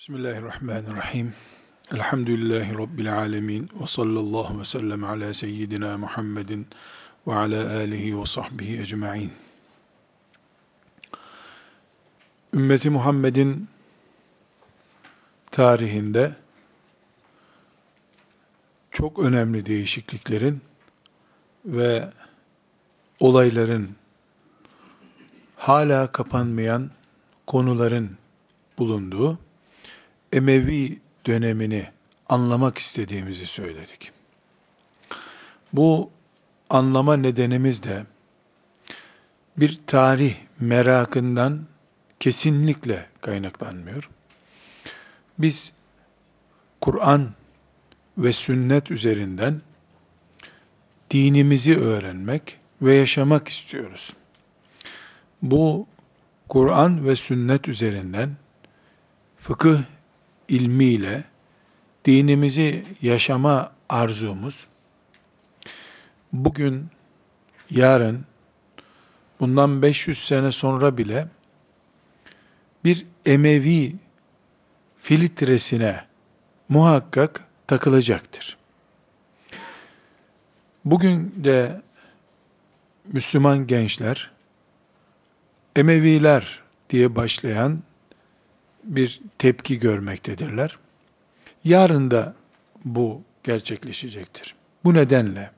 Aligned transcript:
Bismillahirrahmanirrahim. 0.00 1.34
Elhamdülillahi 1.92 2.78
Rabbil 2.78 3.14
alemin. 3.16 3.70
Ve 3.80 3.86
sallallahu 3.86 4.60
ve 4.60 4.64
sellem 4.64 5.04
ala 5.04 5.34
seyyidina 5.34 5.98
Muhammedin 5.98 6.66
ve 7.26 7.34
ala 7.34 7.76
alihi 7.76 8.20
ve 8.20 8.26
sahbihi 8.26 8.80
ecma'in. 8.80 9.32
Ümmeti 12.54 12.90
Muhammed'in 12.90 13.68
tarihinde 15.50 16.36
çok 18.90 19.18
önemli 19.18 19.66
değişikliklerin 19.66 20.60
ve 21.64 22.10
olayların 23.18 23.90
hala 25.56 26.12
kapanmayan 26.12 26.90
konuların 27.46 28.10
bulunduğu 28.78 29.38
Emevi 30.32 30.98
dönemini 31.26 31.88
anlamak 32.28 32.78
istediğimizi 32.78 33.46
söyledik. 33.46 34.12
Bu 35.72 36.10
anlama 36.70 37.16
nedenimiz 37.16 37.82
de 37.82 38.04
bir 39.56 39.80
tarih 39.86 40.34
merakından 40.60 41.66
kesinlikle 42.20 43.06
kaynaklanmıyor. 43.20 44.10
Biz 45.38 45.72
Kur'an 46.80 47.30
ve 48.18 48.32
sünnet 48.32 48.90
üzerinden 48.90 49.60
dinimizi 51.10 51.78
öğrenmek 51.78 52.58
ve 52.82 52.94
yaşamak 52.94 53.48
istiyoruz. 53.48 54.12
Bu 55.42 55.86
Kur'an 56.48 57.06
ve 57.06 57.16
sünnet 57.16 57.68
üzerinden 57.68 58.36
fıkıh 59.40 59.78
ilmiyle 60.50 61.24
dinimizi 62.04 62.84
yaşama 63.02 63.72
arzumuz 63.88 64.66
bugün, 66.32 66.86
yarın, 67.70 68.24
bundan 69.40 69.82
500 69.82 70.18
sene 70.18 70.52
sonra 70.52 70.98
bile 70.98 71.28
bir 72.84 73.06
Emevi 73.24 73.96
filtresine 74.98 76.04
muhakkak 76.68 77.44
takılacaktır. 77.66 78.56
Bugün 80.84 81.34
de 81.36 81.82
Müslüman 83.04 83.66
gençler 83.66 84.30
Emeviler 85.76 86.62
diye 86.90 87.16
başlayan 87.16 87.82
bir 88.84 89.20
tepki 89.38 89.78
görmektedirler. 89.78 90.78
Yarın 91.64 92.10
da 92.10 92.34
bu 92.84 93.22
gerçekleşecektir. 93.42 94.54
Bu 94.84 94.94
nedenle 94.94 95.50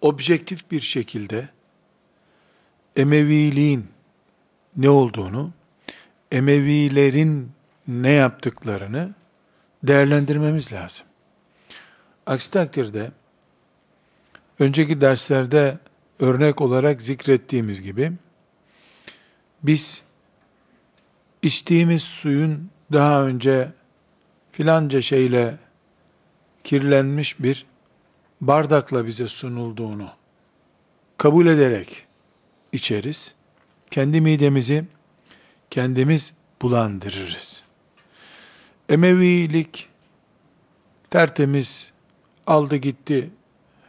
objektif 0.00 0.70
bir 0.70 0.80
şekilde 0.80 1.48
Emeviliğin 2.96 3.86
ne 4.76 4.90
olduğunu, 4.90 5.50
Emevilerin 6.32 7.52
ne 7.88 8.10
yaptıklarını 8.10 9.14
değerlendirmemiz 9.82 10.72
lazım. 10.72 11.06
Aksi 12.26 12.50
takdirde 12.50 13.10
önceki 14.58 15.00
derslerde 15.00 15.78
örnek 16.20 16.60
olarak 16.60 17.00
zikrettiğimiz 17.00 17.82
gibi 17.82 18.12
biz 19.62 20.02
içtiğimiz 21.42 22.02
suyun 22.02 22.70
daha 22.92 23.24
önce 23.24 23.72
filanca 24.52 25.02
şeyle 25.02 25.58
kirlenmiş 26.64 27.40
bir 27.40 27.66
bardakla 28.40 29.06
bize 29.06 29.28
sunulduğunu 29.28 30.10
kabul 31.18 31.46
ederek 31.46 32.06
içeriz. 32.72 33.34
Kendi 33.90 34.20
midemizi 34.20 34.84
kendimiz 35.70 36.34
bulandırırız. 36.62 37.62
Emevilik 38.88 39.88
tertemiz 41.10 41.92
aldı 42.46 42.76
gitti 42.76 43.30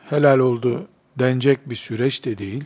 helal 0.10 0.40
oldu 0.40 0.88
denecek 1.20 1.70
bir 1.70 1.76
süreç 1.76 2.26
de 2.26 2.38
değil 2.38 2.64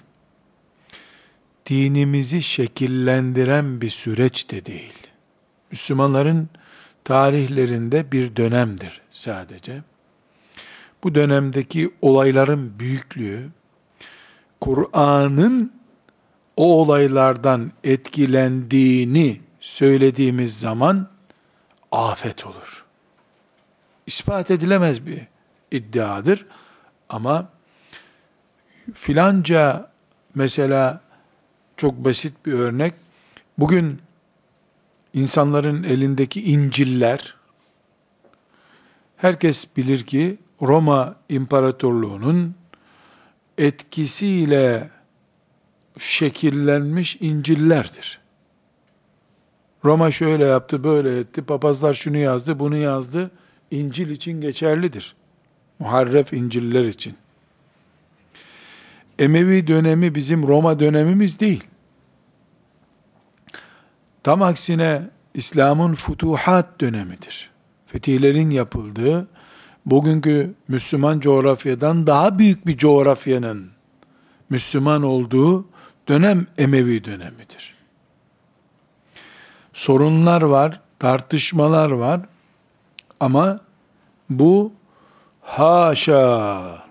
dinimizi 1.67 2.43
şekillendiren 2.43 3.81
bir 3.81 3.89
süreç 3.89 4.51
de 4.51 4.65
değil. 4.65 4.93
Müslümanların 5.71 6.49
tarihlerinde 7.03 8.11
bir 8.11 8.35
dönemdir 8.35 9.01
sadece. 9.11 9.83
Bu 11.03 11.15
dönemdeki 11.15 11.93
olayların 12.01 12.79
büyüklüğü, 12.79 13.49
Kur'an'ın 14.61 15.73
o 16.57 16.81
olaylardan 16.81 17.71
etkilendiğini 17.83 19.41
söylediğimiz 19.59 20.59
zaman 20.59 21.09
afet 21.91 22.45
olur. 22.45 22.85
İspat 24.07 24.51
edilemez 24.51 25.07
bir 25.07 25.21
iddiadır 25.71 26.45
ama 27.09 27.49
filanca 28.93 29.91
mesela 30.35 31.06
çok 31.77 31.95
basit 32.05 32.45
bir 32.45 32.53
örnek. 32.53 32.93
Bugün 33.57 33.99
insanların 35.13 35.83
elindeki 35.83 36.43
İncil'ler, 36.51 37.35
herkes 39.17 39.77
bilir 39.77 40.03
ki 40.03 40.37
Roma 40.61 41.15
İmparatorluğu'nun 41.29 42.55
etkisiyle 43.57 44.89
şekillenmiş 45.97 47.17
İncil'lerdir. 47.19 48.19
Roma 49.85 50.11
şöyle 50.11 50.45
yaptı, 50.45 50.83
böyle 50.83 51.19
etti, 51.19 51.41
papazlar 51.41 51.93
şunu 51.93 52.17
yazdı, 52.17 52.59
bunu 52.59 52.77
yazdı. 52.77 53.31
İncil 53.71 54.09
için 54.09 54.41
geçerlidir. 54.41 55.15
Muharref 55.79 56.33
İncil'ler 56.33 56.85
için. 56.85 57.15
Emevi 59.19 59.67
dönemi 59.67 60.15
bizim 60.15 60.47
Roma 60.47 60.79
dönemimiz 60.79 61.39
değil. 61.39 61.63
Tam 64.23 64.41
aksine 64.41 65.09
İslam'ın 65.33 65.93
futuhat 65.95 66.81
dönemidir. 66.81 67.49
Fetihlerin 67.85 68.49
yapıldığı, 68.49 69.27
bugünkü 69.85 70.53
Müslüman 70.67 71.19
coğrafyadan 71.19 72.07
daha 72.07 72.39
büyük 72.39 72.67
bir 72.67 72.77
coğrafyanın 72.77 73.71
Müslüman 74.49 75.03
olduğu 75.03 75.65
dönem 76.07 76.47
Emevi 76.57 77.03
dönemidir. 77.03 77.75
Sorunlar 79.73 80.41
var, 80.41 80.81
tartışmalar 80.99 81.89
var 81.89 82.21
ama 83.19 83.59
bu 84.29 84.73
haşa 85.41 86.86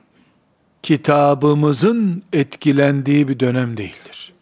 kitabımızın 0.86 2.22
etkilendiği 2.32 3.28
bir 3.28 3.40
dönem 3.40 3.76
değildir. 3.76 4.32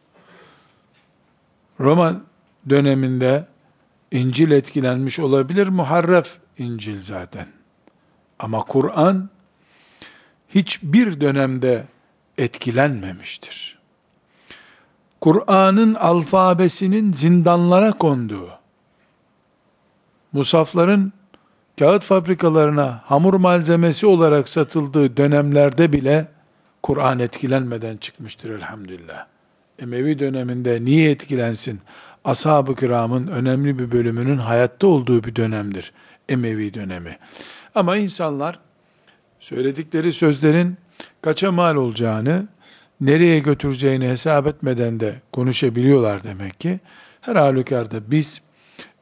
Roma 1.80 2.20
döneminde 2.68 3.46
İncil 4.10 4.50
etkilenmiş 4.50 5.18
olabilir, 5.18 5.68
muharref 5.68 6.36
İncil 6.58 7.00
zaten. 7.00 7.46
Ama 8.38 8.60
Kur'an 8.60 9.30
hiçbir 10.48 11.20
dönemde 11.20 11.84
etkilenmemiştir. 12.38 13.78
Kur'an'ın 15.20 15.94
alfabesinin 15.94 17.12
zindanlara 17.12 17.92
konduğu, 17.92 18.50
musafların 20.32 21.12
kağıt 21.78 22.02
fabrikalarına 22.02 23.02
hamur 23.04 23.34
malzemesi 23.34 24.06
olarak 24.06 24.48
satıldığı 24.48 25.16
dönemlerde 25.16 25.92
bile 25.92 26.33
Kur'an 26.84 27.18
etkilenmeden 27.18 27.96
çıkmıştır 27.96 28.50
elhamdülillah. 28.50 29.26
Emevi 29.78 30.18
döneminde 30.18 30.84
niye 30.84 31.10
etkilensin? 31.10 31.80
Ashab-ı 32.24 32.76
kiramın 32.76 33.26
önemli 33.26 33.78
bir 33.78 33.92
bölümünün 33.92 34.38
hayatta 34.38 34.86
olduğu 34.86 35.24
bir 35.24 35.36
dönemdir. 35.36 35.92
Emevi 36.28 36.74
dönemi. 36.74 37.18
Ama 37.74 37.96
insanlar 37.96 38.58
söyledikleri 39.40 40.12
sözlerin 40.12 40.76
kaça 41.22 41.52
mal 41.52 41.76
olacağını, 41.76 42.48
nereye 43.00 43.38
götüreceğini 43.38 44.08
hesap 44.08 44.46
etmeden 44.46 45.00
de 45.00 45.14
konuşabiliyorlar 45.32 46.24
demek 46.24 46.60
ki. 46.60 46.80
Her 47.20 47.36
halükarda 47.36 48.10
biz 48.10 48.42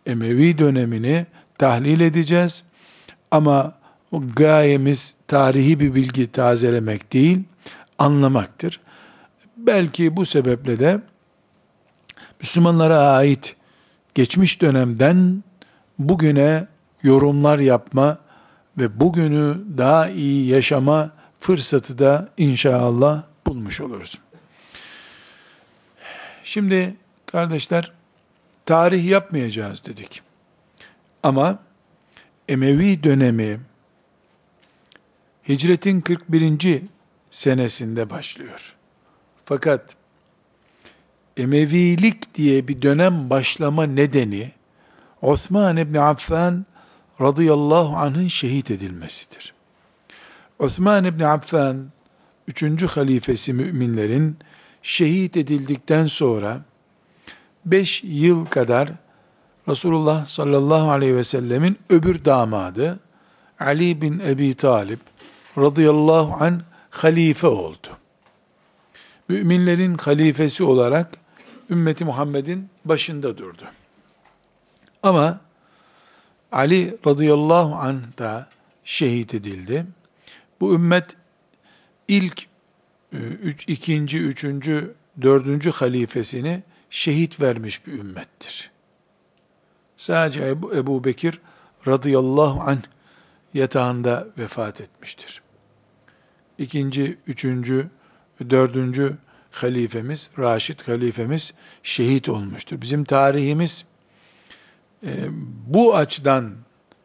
Emevi 0.06 0.58
dönemini 0.58 1.26
tahlil 1.58 2.00
edeceğiz. 2.00 2.64
Ama 3.30 3.74
gayemiz 4.36 5.14
tarihi 5.28 5.80
bir 5.80 5.94
bilgi 5.94 6.32
tazelemek 6.32 7.12
değil, 7.12 7.38
anlamaktır. 8.02 8.80
Belki 9.56 10.16
bu 10.16 10.26
sebeple 10.26 10.78
de 10.78 11.00
Müslümanlara 12.40 12.98
ait 12.98 13.56
geçmiş 14.14 14.60
dönemden 14.60 15.44
bugüne 15.98 16.66
yorumlar 17.02 17.58
yapma 17.58 18.18
ve 18.78 19.00
bugünü 19.00 19.56
daha 19.78 20.08
iyi 20.08 20.46
yaşama 20.46 21.10
fırsatı 21.38 21.98
da 21.98 22.28
inşallah 22.36 23.22
bulmuş 23.46 23.80
oluruz. 23.80 24.18
Şimdi 26.44 26.94
kardeşler 27.26 27.92
tarih 28.66 29.04
yapmayacağız 29.04 29.86
dedik. 29.86 30.22
Ama 31.22 31.58
Emevi 32.48 33.02
dönemi 33.02 33.60
hicretin 35.48 36.00
41. 36.00 36.82
senesinde 37.32 38.10
başlıyor. 38.10 38.74
Fakat 39.44 39.96
Emevilik 41.36 42.34
diye 42.34 42.68
bir 42.68 42.82
dönem 42.82 43.30
başlama 43.30 43.86
nedeni 43.86 44.52
Osman 45.22 45.76
İbni 45.76 46.00
Affan 46.00 46.66
radıyallahu 47.20 47.96
anh'ın 47.96 48.28
şehit 48.28 48.70
edilmesidir. 48.70 49.54
Osman 50.58 51.04
İbni 51.04 51.26
Affan, 51.26 51.86
üçüncü 52.48 52.86
halifesi 52.86 53.52
müminlerin 53.52 54.36
şehit 54.82 55.36
edildikten 55.36 56.06
sonra 56.06 56.60
beş 57.64 58.04
yıl 58.04 58.46
kadar 58.46 58.88
Resulullah 59.68 60.26
sallallahu 60.26 60.90
aleyhi 60.90 61.16
ve 61.16 61.24
sellemin 61.24 61.78
öbür 61.90 62.24
damadı 62.24 63.00
Ali 63.60 64.02
bin 64.02 64.18
Ebi 64.18 64.54
Talip 64.54 65.00
radıyallahu 65.58 66.44
an 66.44 66.62
halife 66.92 67.46
oldu. 67.46 67.88
Müminlerin 69.28 69.94
halifesi 69.94 70.64
olarak 70.64 71.08
ümmeti 71.70 72.04
Muhammed'in 72.04 72.70
başında 72.84 73.38
durdu. 73.38 73.64
Ama 75.02 75.40
Ali 76.52 76.98
radıyallahu 77.06 77.74
anh 77.74 78.18
da 78.18 78.48
şehit 78.84 79.34
edildi. 79.34 79.86
Bu 80.60 80.74
ümmet 80.74 81.16
ilk 82.08 82.46
e, 83.12 83.16
üç, 83.18 83.64
ikinci, 83.68 84.18
üçüncü, 84.18 84.94
dördüncü 85.22 85.70
halifesini 85.70 86.62
şehit 86.90 87.40
vermiş 87.40 87.86
bir 87.86 87.92
ümmettir. 87.92 88.70
Sadece 89.96 90.48
Ebu, 90.48 90.74
Ebu 90.74 91.04
Bekir 91.04 91.40
radıyallahu 91.86 92.60
anh 92.60 92.82
yatağında 93.54 94.26
vefat 94.38 94.80
etmiştir. 94.80 95.42
İkinci, 96.58 97.18
üçüncü, 97.26 97.88
dördüncü 98.50 99.16
halifemiz, 99.50 100.30
Raşid 100.38 100.80
halifemiz 100.80 101.54
şehit 101.82 102.28
olmuştur. 102.28 102.80
Bizim 102.80 103.04
tarihimiz 103.04 103.84
e, 105.06 105.12
bu 105.66 105.96
açıdan 105.96 106.54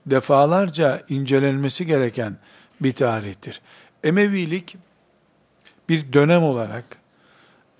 defalarca 0.05 1.03
incelenmesi 1.09 1.85
gereken 1.85 2.38
bir 2.81 2.91
tarihtir. 2.91 3.61
Emevilik 4.03 4.77
bir 5.89 6.13
dönem 6.13 6.44
olarak 6.44 6.85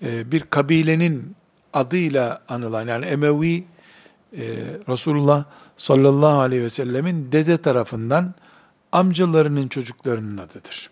e, 0.02 0.32
bir 0.32 0.40
kabilenin 0.40 1.36
adıyla 1.72 2.42
anılan 2.48 2.86
yani 2.86 3.06
Emevi 3.06 3.64
e, 4.32 4.42
Resulullah 4.88 5.44
sallallahu 5.76 6.40
aleyhi 6.40 6.62
ve 6.62 6.68
sellemin 6.68 7.32
dede 7.32 7.62
tarafından 7.62 8.34
amcalarının 8.92 9.68
çocuklarının 9.68 10.36
adıdır. 10.38 10.90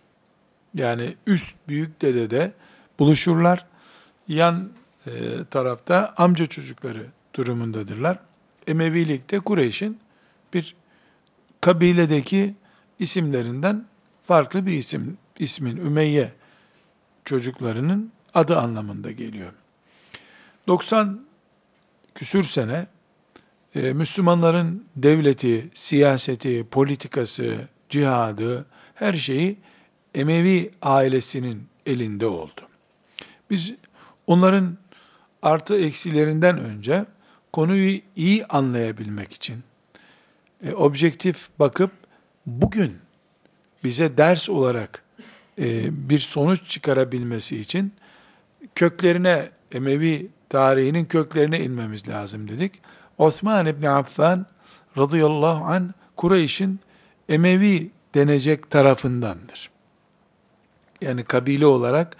Yani 0.76 1.14
üst 1.26 1.54
büyük 1.68 2.02
dede 2.02 2.30
de 2.30 2.52
buluşurlar. 2.98 3.66
Yan 4.28 4.70
e, 5.06 5.10
tarafta 5.50 6.14
amca 6.16 6.46
çocukları 6.46 7.06
durumundadırlar. 7.34 8.18
Emevilikte 8.66 9.40
Kureyş'in 9.40 9.98
bir 10.54 10.76
kabiledeki 11.60 12.54
isimlerinden 12.98 13.84
farklı 14.26 14.66
bir 14.66 14.72
isim, 14.72 15.18
ismin 15.38 15.76
Ümeyye 15.76 16.32
çocuklarının 17.24 18.12
adı 18.34 18.58
anlamında 18.58 19.10
geliyor. 19.10 19.52
90 20.66 21.20
küsür 22.14 22.42
sene 22.42 22.86
e, 23.74 23.92
Müslümanların 23.92 24.84
devleti, 24.96 25.70
siyaseti, 25.74 26.66
politikası, 26.70 27.68
cihadı, 27.88 28.66
her 28.94 29.14
şeyi 29.14 29.58
Emevi 30.16 30.70
ailesinin 30.82 31.68
elinde 31.86 32.26
oldu. 32.26 32.60
Biz 33.50 33.74
onların 34.26 34.78
artı 35.42 35.78
eksilerinden 35.78 36.58
önce 36.58 37.04
konuyu 37.52 38.00
iyi 38.16 38.46
anlayabilmek 38.46 39.32
için 39.32 39.62
e, 40.64 40.72
objektif 40.72 41.48
bakıp 41.58 41.90
bugün 42.46 42.96
bize 43.84 44.16
ders 44.16 44.50
olarak 44.50 45.02
e, 45.58 45.88
bir 46.10 46.18
sonuç 46.18 46.68
çıkarabilmesi 46.68 47.60
için 47.60 47.92
köklerine 48.74 49.50
Emevi 49.72 50.28
tarihinin 50.48 51.04
köklerine 51.04 51.60
inmemiz 51.60 52.08
lazım 52.08 52.48
dedik. 52.48 52.72
Osman 53.18 53.66
İbni 53.66 53.90
Affan 53.90 54.46
radıyallahu 54.98 55.64
an 55.64 55.94
Kureyş'in 56.16 56.80
Emevi 57.28 57.90
denecek 58.14 58.70
tarafındandır. 58.70 59.75
Yani 61.00 61.24
kabile 61.24 61.66
olarak 61.66 62.16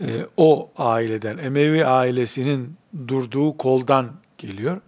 e, 0.00 0.06
o 0.36 0.70
aileden, 0.76 1.38
Emevi 1.38 1.86
ailesinin 1.86 2.76
durduğu 3.08 3.56
koldan 3.56 4.10
geliyor. 4.38 4.80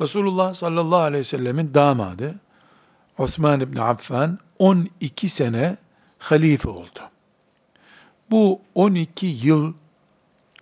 Resulullah 0.00 0.54
sallallahu 0.54 1.00
aleyhi 1.00 1.20
ve 1.20 1.24
sellemin 1.24 1.74
damadı 1.74 2.34
Osman 3.18 3.60
İbni 3.60 3.80
Affan 3.80 4.38
12 4.58 5.28
sene 5.28 5.76
halife 6.18 6.68
oldu. 6.68 7.00
Bu 8.30 8.60
12 8.74 9.26
yıl 9.26 9.72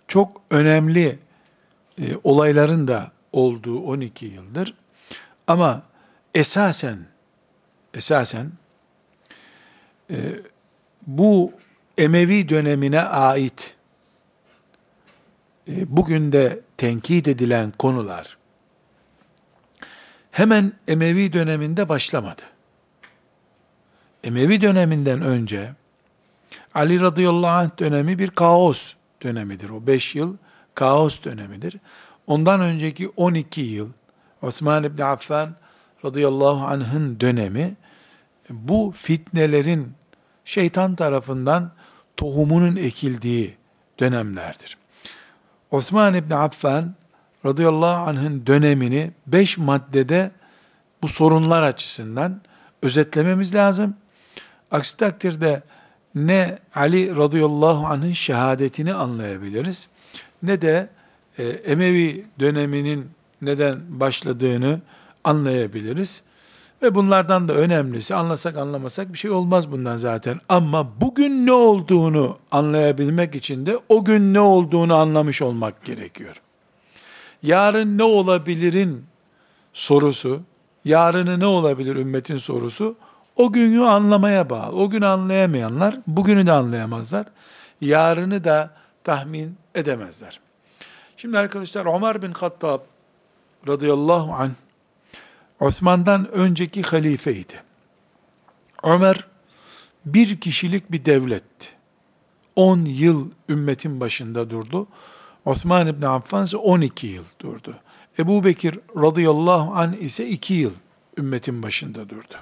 çok 0.07 0.41
önemli 0.49 1.19
e, 2.01 2.15
olayların 2.23 2.87
da 2.87 3.11
olduğu 3.31 3.79
12 3.79 4.25
yıldır. 4.25 4.73
Ama 5.47 5.83
esasen 6.33 6.99
esasen 7.93 8.51
e, 10.11 10.15
bu 11.07 11.51
Emevi 11.99 12.49
dönemine 12.49 13.01
ait 13.01 13.75
e, 15.67 15.97
bugün 15.97 16.31
de 16.31 16.59
tenkit 16.77 17.27
edilen 17.27 17.71
konular 17.71 18.37
hemen 20.31 20.73
Emevi 20.87 21.33
döneminde 21.33 21.89
başlamadı. 21.89 22.41
Emevi 24.23 24.61
döneminden 24.61 25.21
önce 25.21 25.73
Ali 26.73 27.01
radıyallahu 27.01 27.51
anh 27.51 27.79
dönemi 27.79 28.19
bir 28.19 28.29
kaos 28.29 28.93
dönemidir. 29.23 29.69
O 29.69 29.87
beş 29.87 30.15
yıl 30.15 30.37
kaos 30.75 31.23
dönemidir. 31.23 31.75
Ondan 32.27 32.61
önceki 32.61 33.09
12 33.09 33.61
yıl 33.61 33.89
Osman 34.41 34.83
İbni 34.83 35.03
Affan 35.03 35.55
radıyallahu 36.05 36.65
anh'ın 36.65 37.19
dönemi 37.19 37.75
bu 38.49 38.93
fitnelerin 38.95 39.93
şeytan 40.45 40.95
tarafından 40.95 41.78
tohumunun 42.19 42.75
ekildiği 42.75 43.57
dönemlerdir. 43.99 44.77
Osman 45.71 46.13
İbni 46.13 46.35
Affan 46.35 46.93
radıyallahu 47.45 48.09
anh'ın 48.09 48.45
dönemini 48.47 49.11
beş 49.27 49.57
maddede 49.57 50.31
bu 51.01 51.07
sorunlar 51.07 51.63
açısından 51.63 52.41
özetlememiz 52.81 53.55
lazım. 53.55 53.95
Aksi 54.71 54.97
takdirde 54.97 55.61
ne 56.15 56.59
Ali 56.75 57.15
radıyallahu 57.15 57.85
anh'ın 57.85 58.13
şehadetini 58.13 58.93
anlayabiliriz 58.93 59.89
ne 60.43 60.61
de 60.61 60.89
e, 61.37 61.43
Emevi 61.43 62.25
döneminin 62.39 63.11
neden 63.41 63.79
başladığını 63.87 64.81
anlayabiliriz. 65.23 66.21
Ve 66.81 66.95
bunlardan 66.95 67.47
da 67.47 67.53
önemlisi 67.53 68.15
anlasak 68.15 68.57
anlamasak 68.57 69.13
bir 69.13 69.17
şey 69.17 69.31
olmaz 69.31 69.71
bundan 69.71 69.97
zaten. 69.97 70.39
Ama 70.49 71.01
bugün 71.01 71.45
ne 71.45 71.51
olduğunu 71.51 72.37
anlayabilmek 72.51 73.35
için 73.35 73.65
de 73.65 73.79
o 73.89 74.05
gün 74.05 74.33
ne 74.33 74.39
olduğunu 74.39 74.95
anlamış 74.95 75.41
olmak 75.41 75.85
gerekiyor. 75.85 76.41
Yarın 77.43 77.97
ne 77.97 78.03
olabilirin 78.03 79.05
sorusu, 79.73 80.41
yarını 80.85 81.39
ne 81.39 81.45
olabilir 81.45 81.95
ümmetin 81.95 82.37
sorusu, 82.37 82.95
o 83.35 83.51
günü 83.51 83.83
anlamaya 83.83 84.49
bağlı. 84.49 84.75
O 84.75 84.89
günü 84.89 85.05
anlayamayanlar 85.05 85.95
bugünü 86.07 86.47
de 86.47 86.51
anlayamazlar. 86.51 87.25
Yarını 87.81 88.43
da 88.43 88.71
tahmin 89.03 89.57
edemezler. 89.75 90.39
Şimdi 91.17 91.37
arkadaşlar 91.37 91.95
Ömer 91.95 92.21
bin 92.21 92.31
Hattab 92.31 92.79
radıyallahu 93.67 94.33
anh 94.33 94.51
Osman'dan 95.59 96.31
önceki 96.31 96.81
halifeydi. 96.81 97.53
Ömer 98.83 99.27
bir 100.05 100.39
kişilik 100.39 100.91
bir 100.91 101.05
devletti. 101.05 101.69
10 102.55 102.85
yıl 102.85 103.31
ümmetin 103.49 103.99
başında 103.99 104.49
durdu. 104.49 104.87
Osman 105.45 105.87
İbni 105.87 106.07
Affan 106.07 106.45
ise 106.45 106.57
12 106.57 107.07
yıl 107.07 107.23
durdu. 107.39 107.79
Ebu 108.19 108.43
Bekir 108.43 108.79
radıyallahu 108.97 109.73
an 109.73 109.93
ise 109.93 110.27
iki 110.27 110.53
yıl 110.53 110.71
ümmetin 111.17 111.63
başında 111.63 112.09
durdu. 112.09 112.35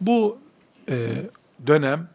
Bu 0.00 0.38
e, 0.90 1.08
dönem 1.66 2.08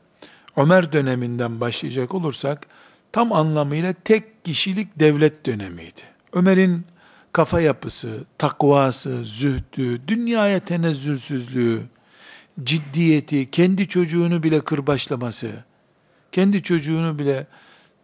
Ömer 0.57 0.93
döneminden 0.93 1.59
başlayacak 1.61 2.13
olursak 2.13 2.67
tam 3.11 3.31
anlamıyla 3.31 3.93
tek 3.93 4.45
kişilik 4.45 4.99
devlet 4.99 5.45
dönemiydi. 5.45 6.01
Ömer'in 6.33 6.85
kafa 7.33 7.61
yapısı, 7.61 8.23
takvası, 8.37 9.23
zühdü, 9.23 10.07
dünyaya 10.07 10.59
tenezzülsüzlüğü, 10.59 11.81
ciddiyeti, 12.63 13.51
kendi 13.51 13.87
çocuğunu 13.87 14.43
bile 14.43 14.61
kırbaçlaması, 14.61 15.51
kendi 16.31 16.63
çocuğunu 16.63 17.19
bile 17.19 17.47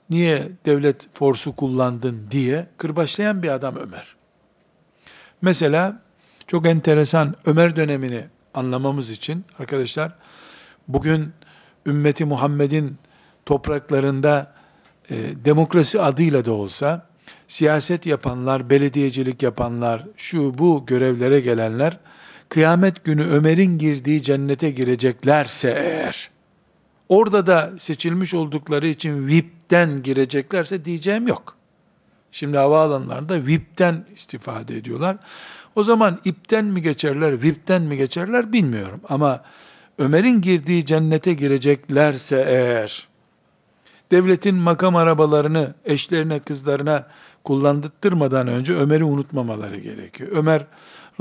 niye 0.09 0.49
devlet 0.65 1.07
forsu 1.13 1.55
kullandın 1.55 2.27
diye 2.31 2.67
kırbaçlayan 2.77 3.43
bir 3.43 3.49
adam 3.49 3.75
Ömer. 3.75 4.15
Mesela 5.41 6.01
çok 6.47 6.65
enteresan 6.65 7.35
Ömer 7.45 7.75
dönemini 7.75 8.25
anlamamız 8.53 9.09
için 9.09 9.45
arkadaşlar 9.59 10.11
bugün 10.87 11.33
ümmeti 11.85 12.25
Muhammed'in 12.25 12.97
topraklarında 13.45 14.53
e, 15.09 15.15
demokrasi 15.45 16.01
adıyla 16.01 16.45
da 16.45 16.51
olsa 16.51 17.08
siyaset 17.49 18.05
yapanlar, 18.05 18.69
belediyecilik 18.69 19.43
yapanlar, 19.43 20.05
şu 20.17 20.57
bu 20.57 20.83
görevlere 20.87 21.39
gelenler 21.39 21.97
kıyamet 22.49 23.03
günü 23.03 23.23
Ömer'in 23.23 23.77
girdiği 23.77 24.23
cennete 24.23 24.71
gireceklerse 24.71 25.69
eğer 25.77 26.29
orada 27.09 27.47
da 27.47 27.71
seçilmiş 27.77 28.33
oldukları 28.33 28.87
için 28.87 29.27
VIP'ten 29.27 30.03
gireceklerse 30.03 30.85
diyeceğim 30.85 31.27
yok. 31.27 31.55
Şimdi 32.31 32.57
havaalanlarında 32.57 33.45
VIP'ten 33.45 34.05
istifade 34.13 34.77
ediyorlar. 34.77 35.17
O 35.75 35.83
zaman 35.83 36.19
ipten 36.25 36.65
mi 36.65 36.81
geçerler, 36.81 37.41
VIP'ten 37.41 37.81
mi 37.81 37.97
geçerler 37.97 38.53
bilmiyorum. 38.53 39.01
Ama 39.09 39.43
Ömer'in 39.97 40.41
girdiği 40.41 40.85
cennete 40.85 41.33
gireceklerse 41.33 42.45
eğer, 42.47 43.07
devletin 44.11 44.55
makam 44.55 44.95
arabalarını 44.95 45.73
eşlerine, 45.85 46.39
kızlarına 46.39 47.07
kullandırtmadan 47.43 48.47
önce 48.47 48.73
Ömer'i 48.73 49.03
unutmamaları 49.03 49.77
gerekiyor. 49.77 50.31
Ömer 50.31 50.65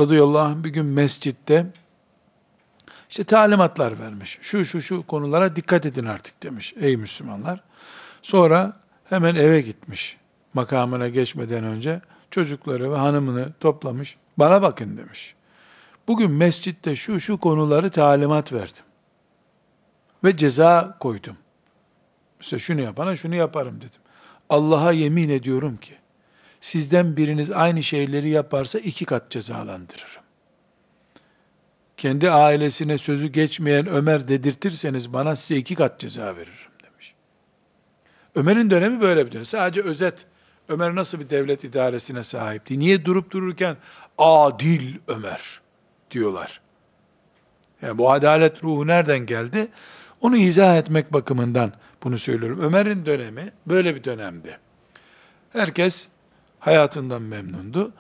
radıyallahu 0.01 0.39
anh 0.39 0.65
bir 0.65 0.71
gün 0.71 0.87
mescitte 0.87 1.67
işte 3.11 3.25
talimatlar 3.25 3.99
vermiş. 3.99 4.39
Şu 4.43 4.65
şu 4.65 4.83
şu 4.83 5.07
konulara 5.07 5.57
dikkat 5.57 5.87
edin 5.87 6.07
artık 6.07 6.43
demiş 6.43 6.75
ey 6.81 6.97
Müslümanlar. 6.97 7.61
Sonra 8.23 8.77
hemen 9.05 9.35
eve 9.35 9.61
gitmiş 9.61 10.17
makamına 10.55 11.09
geçmeden 11.09 11.65
önce 11.65 12.01
çocukları 12.31 12.93
ve 12.93 12.97
hanımını 12.97 13.53
toplamış. 13.61 14.17
Bana 14.37 14.63
bakın 14.63 14.97
demiş. 14.97 15.35
Bugün 16.09 16.31
mescitte 16.31 16.97
şu 16.97 17.21
şu 17.21 17.39
konuları 17.39 17.91
talimat 17.91 18.53
verdim. 18.53 18.85
Ve 20.25 20.37
ceza 20.37 20.97
koydum. 21.01 21.37
Mesela 22.41 22.61
şunu 22.61 22.81
yapana 22.81 23.17
şunu 23.17 23.35
yaparım 23.35 23.77
dedim. 23.77 24.01
Allah'a 24.49 24.93
yemin 24.93 25.29
ediyorum 25.29 25.77
ki 25.77 25.95
sizden 26.61 27.17
biriniz 27.17 27.51
aynı 27.51 27.83
şeyleri 27.83 28.29
yaparsa 28.29 28.79
iki 28.79 29.05
kat 29.05 29.31
cezalandırırım. 29.31 30.23
Kendi 31.97 32.31
ailesine 32.31 32.99
sözü 32.99 33.27
geçmeyen 33.27 33.87
Ömer 33.87 34.29
dedirtirseniz 34.29 35.13
bana 35.13 35.37
size 35.37 35.57
iki 35.61 35.75
kat 35.75 36.01
ceza 36.01 36.37
veririm 36.37 36.73
demiş. 36.85 37.15
Ömer'in 38.35 38.71
dönemi 38.71 39.01
böyle 39.01 39.27
bir 39.27 39.33
dönem. 39.33 39.45
Sadece 39.47 39.83
özet 39.83 40.27
Ömer 40.69 40.95
nasıl 40.95 41.21
bir 41.21 41.31
devlet 41.31 41.65
idaresine 41.65 42.23
sahipti? 42.23 42.79
Niye 42.79 43.05
durup 43.05 43.31
dururken 43.31 43.77
adil 44.19 44.95
Ömer 45.09 45.61
diyorlar? 46.11 46.61
Yani 47.83 47.99
bu 47.99 48.13
adalet 48.13 48.65
ruhu 48.65 48.87
nereden 48.87 49.27
geldi? 49.27 49.69
Onu 50.21 50.37
izah 50.37 50.77
etmek 50.77 51.13
bakımından 51.13 51.73
bunu 52.05 52.19
söylüyorum. 52.19 52.61
Ömer'in 52.61 53.07
dönemi 53.07 53.53
böyle 53.67 53.95
bir 53.95 54.05
dönemdi. 54.05 54.59
Herkes 55.53 56.09
hayatından 56.61 57.23
memnundu. 57.23 57.93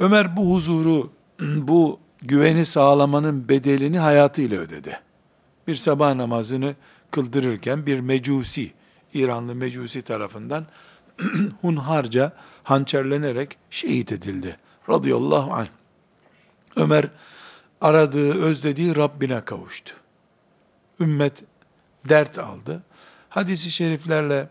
Ömer 0.00 0.36
bu 0.36 0.54
huzuru, 0.54 1.12
bu 1.40 2.00
güveni 2.22 2.64
sağlamanın 2.64 3.48
bedelini 3.48 3.98
hayatıyla 3.98 4.60
ödedi. 4.60 5.00
Bir 5.66 5.74
sabah 5.74 6.14
namazını 6.14 6.74
kıldırırken 7.10 7.86
bir 7.86 8.00
mecusi, 8.00 8.72
İranlı 9.14 9.54
mecusi 9.54 10.02
tarafından 10.02 10.66
hunharca 11.60 12.32
hançerlenerek 12.62 13.56
şehit 13.70 14.12
edildi. 14.12 14.56
Radıyallahu 14.88 15.52
anh. 15.52 15.68
Ömer 16.76 17.08
aradığı, 17.80 18.42
özlediği 18.42 18.96
Rabbine 18.96 19.44
kavuştu. 19.44 19.94
Ümmet 21.00 21.44
dert 22.08 22.38
aldı. 22.38 22.82
Hadisi 23.28 23.70
şeriflerle 23.70 24.48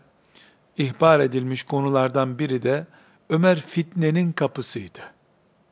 ihbar 0.78 1.20
edilmiş 1.20 1.62
konulardan 1.62 2.38
biri 2.38 2.62
de 2.62 2.86
Ömer 3.30 3.60
fitnenin 3.60 4.32
kapısıydı. 4.32 5.00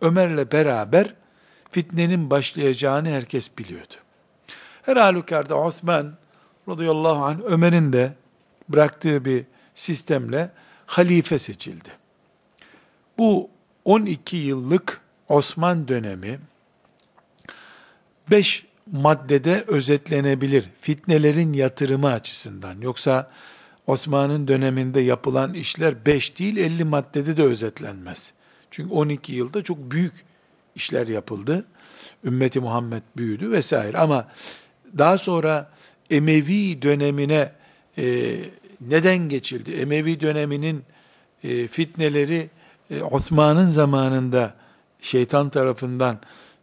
Ömer'le 0.01 0.53
beraber 0.53 1.15
fitnenin 1.71 2.31
başlayacağını 2.31 3.09
herkes 3.09 3.59
biliyordu. 3.59 3.95
Her 4.83 4.97
halükarda 4.97 5.57
Osman 5.57 6.15
radıyallahu 6.69 7.25
anh 7.25 7.41
Ömer'in 7.45 7.93
de 7.93 8.15
bıraktığı 8.69 9.25
bir 9.25 9.45
sistemle 9.75 10.51
halife 10.87 11.39
seçildi. 11.39 11.89
Bu 13.19 13.51
12 13.85 14.37
yıllık 14.37 15.01
Osman 15.29 15.89
dönemi 15.89 16.41
5 18.31 18.67
maddede 18.93 19.65
özetlenebilir. 19.67 20.65
Fitnelerin 20.81 21.53
yatırımı 21.53 22.13
açısından. 22.13 22.81
Yoksa 22.81 23.31
Osman'ın 23.87 24.49
döneminde 24.49 25.01
yapılan 25.01 25.55
işler 25.55 26.07
5 26.07 26.39
değil 26.39 26.57
50 26.57 26.85
maddede 26.85 27.37
de 27.37 27.43
özetlenmez. 27.43 28.33
Çünkü 28.71 28.95
12 28.95 29.33
yılda 29.33 29.63
çok 29.63 29.79
büyük 29.79 30.25
işler 30.75 31.09
yapıldı. 31.09 31.65
Ümmeti 32.25 32.61
Muhammed 32.61 33.03
büyüdü 33.17 33.51
vesaire. 33.51 33.99
Ama 33.99 34.29
daha 34.99 35.19
sonra 35.19 35.71
Emevi 36.11 36.83
dönemine 36.83 37.53
e, 37.99 38.37
neden 38.81 39.17
geçildi? 39.17 39.73
Emevi 39.73 40.21
döneminin 40.21 40.83
e, 41.45 41.69
fitneleri 41.69 42.51
e, 42.91 43.03
Osman'ın 43.03 43.69
zamanında 43.69 44.55
şeytan 45.01 45.51
tarafından 45.51 46.21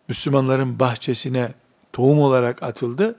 Müslümanların 0.07 0.79
bahçesine 0.79 1.53
tohum 1.93 2.19
olarak 2.19 2.63
atıldı. 2.63 3.15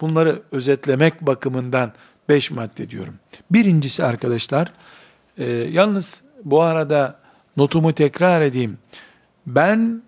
Bunları 0.00 0.42
özetlemek 0.52 1.20
bakımından 1.20 1.92
beş 2.30 2.50
madde 2.50 2.90
diyorum. 2.90 3.14
Birincisi 3.50 4.04
arkadaşlar, 4.04 4.72
e, 5.38 5.44
yalnız 5.50 6.22
bu 6.44 6.62
arada 6.62 7.18
notumu 7.56 7.92
tekrar 7.92 8.40
edeyim. 8.40 8.78
Ben 9.46 10.02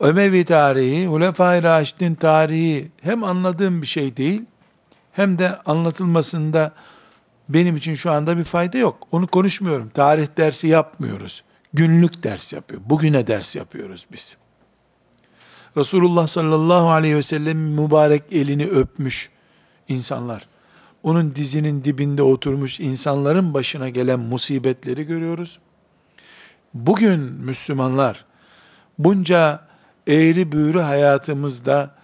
Ömevi 0.00 0.44
tarihi, 0.44 1.06
Hulefai 1.06 1.62
Raşid'in 1.62 2.14
tarihi 2.14 2.90
hem 3.02 3.24
anladığım 3.24 3.82
bir 3.82 3.86
şey 3.86 4.16
değil, 4.16 4.42
hem 5.12 5.38
de 5.38 5.56
anlatılmasında 5.56 6.72
benim 7.48 7.76
için 7.76 7.94
şu 7.94 8.10
anda 8.10 8.38
bir 8.38 8.44
fayda 8.44 8.78
yok. 8.78 9.08
Onu 9.12 9.26
konuşmuyorum. 9.26 9.88
Tarih 9.88 10.26
dersi 10.36 10.68
yapmıyoruz. 10.68 11.44
Günlük 11.72 12.22
ders 12.22 12.52
yapıyor. 12.52 12.80
Bugüne 12.86 13.26
ders 13.26 13.56
yapıyoruz 13.56 14.06
biz. 14.12 14.36
Resulullah 15.76 16.26
sallallahu 16.26 16.90
aleyhi 16.90 17.16
ve 17.16 17.22
sellem 17.22 17.58
mübarek 17.58 18.22
elini 18.30 18.66
öpmüş 18.66 19.30
insanlar. 19.88 20.51
Onun 21.02 21.34
dizinin 21.34 21.84
dibinde 21.84 22.22
oturmuş 22.22 22.80
insanların 22.80 23.54
başına 23.54 23.88
gelen 23.88 24.20
musibetleri 24.20 25.06
görüyoruz. 25.06 25.58
Bugün 26.74 27.20
Müslümanlar 27.20 28.24
bunca 28.98 29.60
eğri 30.06 30.52
büğrü 30.52 30.78
hayatımızda 30.80 31.94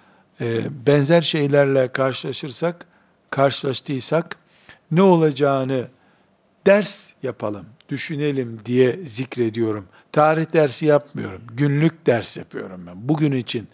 e, 0.40 0.86
benzer 0.86 1.20
şeylerle 1.20 1.88
karşılaşırsak, 1.88 2.86
karşılaştıysak 3.30 4.36
ne 4.90 5.02
olacağını 5.02 5.88
ders 6.66 7.12
yapalım, 7.22 7.66
düşünelim 7.88 8.60
diye 8.64 8.96
zikrediyorum. 8.96 9.88
Tarih 10.12 10.52
dersi 10.52 10.86
yapmıyorum. 10.86 11.42
Günlük 11.52 12.06
ders 12.06 12.36
yapıyorum 12.36 12.86
ben. 12.86 13.08
Bugün 13.08 13.32
için 13.32 13.68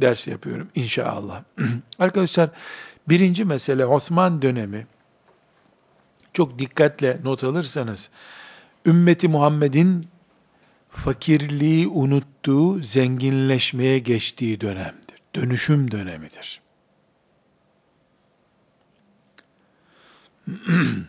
ders 0.00 0.28
yapıyorum 0.28 0.68
inşallah. 0.74 1.42
Arkadaşlar 1.98 2.50
birinci 3.08 3.44
mesele 3.44 3.86
Osman 3.86 4.42
dönemi. 4.42 4.86
Çok 6.32 6.58
dikkatle 6.58 7.20
not 7.24 7.44
alırsanız 7.44 8.10
ümmeti 8.86 9.28
Muhammed'in 9.28 10.08
fakirliği 10.90 11.88
unuttuğu, 11.88 12.82
zenginleşmeye 12.82 13.98
geçtiği 13.98 14.60
dönemdir. 14.60 15.16
Dönüşüm 15.34 15.90
dönemidir. 15.90 16.60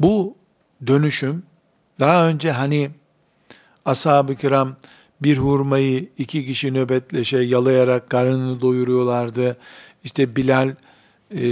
Bu 0.00 0.36
dönüşüm 0.86 1.42
daha 2.00 2.28
önce 2.28 2.52
hani 2.52 2.90
ashab-ı 3.84 4.36
kiram 4.36 4.76
bir 5.20 5.38
hurmayı 5.38 6.08
iki 6.18 6.46
kişi 6.46 6.74
nöbetleşe 6.74 7.38
yalayarak 7.38 8.10
karnını 8.10 8.60
doyuruyorlardı. 8.60 9.56
İşte 10.04 10.36
Bilal 10.36 10.74
e, 11.30 11.46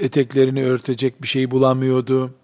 eteklerini 0.00 0.64
örtecek 0.64 1.22
bir 1.22 1.28
şey 1.28 1.50
bulamıyordu. 1.50 2.34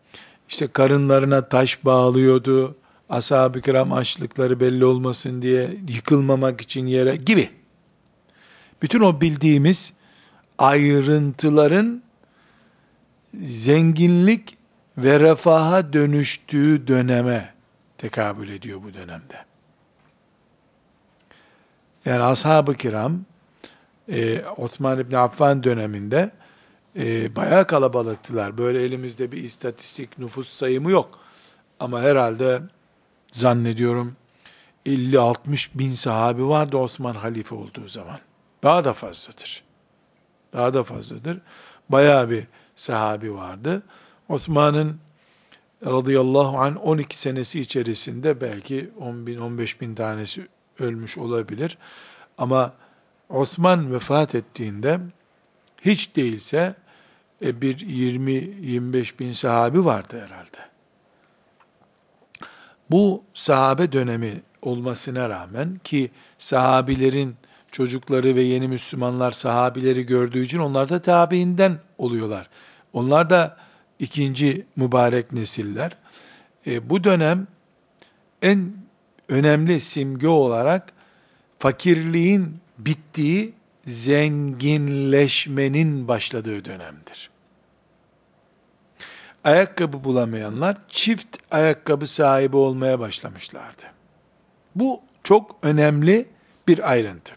İşte 0.48 0.66
karınlarına 0.66 1.48
taş 1.48 1.84
bağlıyordu. 1.84 2.76
Ashab-ı 3.08 3.60
kiram 3.60 3.92
açlıkları 3.92 4.60
belli 4.60 4.84
olmasın 4.84 5.42
diye 5.42 5.76
yıkılmamak 5.88 6.60
için 6.60 6.86
yere 6.86 7.16
gibi. 7.16 7.50
Bütün 8.82 9.00
o 9.00 9.20
bildiğimiz 9.20 9.92
ayrıntıların 10.58 12.02
zenginlik 13.42 14.56
ve 14.98 15.20
refaha 15.20 15.92
dönüştüğü 15.92 16.86
döneme 16.86 17.54
tekabül 17.98 18.48
ediyor 18.48 18.82
bu 18.82 18.94
dönemde. 18.94 19.44
Yani 22.04 22.22
ashab-ı 22.22 22.74
kiram 22.74 23.24
e, 24.08 24.44
Osman 24.56 24.98
İbni 24.98 25.18
Affan 25.18 25.62
döneminde 25.62 26.30
e, 26.96 27.36
bayağı 27.36 27.66
kalabalıktılar. 27.66 28.58
Böyle 28.58 28.82
elimizde 28.82 29.32
bir 29.32 29.44
istatistik 29.44 30.18
nüfus 30.18 30.48
sayımı 30.48 30.90
yok. 30.90 31.18
Ama 31.80 32.00
herhalde 32.00 32.62
zannediyorum 33.32 34.16
50-60 34.86 35.78
bin 35.78 35.90
sahabi 35.90 36.48
vardı 36.48 36.76
Osman 36.76 37.14
halife 37.14 37.54
olduğu 37.54 37.88
zaman. 37.88 38.18
Daha 38.62 38.84
da 38.84 38.92
fazladır. 38.92 39.64
Daha 40.52 40.74
da 40.74 40.84
fazladır. 40.84 41.40
Bayağı 41.88 42.30
bir 42.30 42.44
sahabi 42.74 43.34
vardı. 43.34 43.82
Osman'ın 44.28 44.98
radıyallahu 45.86 46.58
anh 46.58 46.86
12 46.86 47.18
senesi 47.18 47.60
içerisinde 47.60 48.40
belki 48.40 48.90
10 49.00 49.26
bin 49.26 49.38
15 49.38 49.80
bin 49.80 49.94
tanesi 49.94 50.48
ölmüş 50.78 51.18
olabilir. 51.18 51.78
Ama 52.38 52.72
Osman 53.28 53.92
vefat 53.94 54.34
ettiğinde 54.34 55.00
hiç 55.80 56.16
değilse 56.16 56.74
e, 57.44 57.62
bir 57.62 57.78
20-25 57.78 59.18
bin 59.18 59.32
sahabi 59.32 59.84
vardı 59.84 60.24
herhalde. 60.24 60.58
Bu 62.90 63.24
sahabe 63.34 63.92
dönemi 63.92 64.42
olmasına 64.62 65.28
rağmen 65.28 65.80
ki 65.84 66.10
sahabilerin 66.38 67.36
çocukları 67.72 68.34
ve 68.34 68.42
yeni 68.42 68.68
Müslümanlar 68.68 69.32
sahabileri 69.32 70.06
gördüğü 70.06 70.44
için 70.44 70.58
onlar 70.58 70.88
da 70.88 71.02
tabiinden 71.02 71.78
oluyorlar. 71.98 72.48
Onlar 72.92 73.30
da 73.30 73.56
ikinci 73.98 74.66
mübarek 74.76 75.32
nesiller. 75.32 75.96
E, 76.66 76.90
bu 76.90 77.04
dönem 77.04 77.46
en 78.42 78.72
önemli 79.28 79.80
simge 79.80 80.28
olarak 80.28 80.92
fakirliğin 81.58 82.56
bittiği, 82.78 83.52
zenginleşmenin 83.86 86.08
başladığı 86.08 86.64
dönemdir. 86.64 87.30
Ayakkabı 89.44 90.04
bulamayanlar 90.04 90.76
çift 90.88 91.36
ayakkabı 91.50 92.06
sahibi 92.06 92.56
olmaya 92.56 93.00
başlamışlardı. 93.00 93.82
Bu 94.74 95.00
çok 95.24 95.56
önemli 95.62 96.28
bir 96.68 96.90
ayrıntı. 96.90 97.34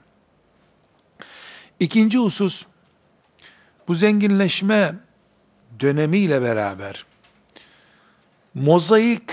İkinci 1.80 2.18
husus, 2.18 2.66
bu 3.88 3.96
zenginleşme 3.96 4.96
dönemiyle 5.80 6.42
beraber 6.42 7.06
mozaik 8.54 9.32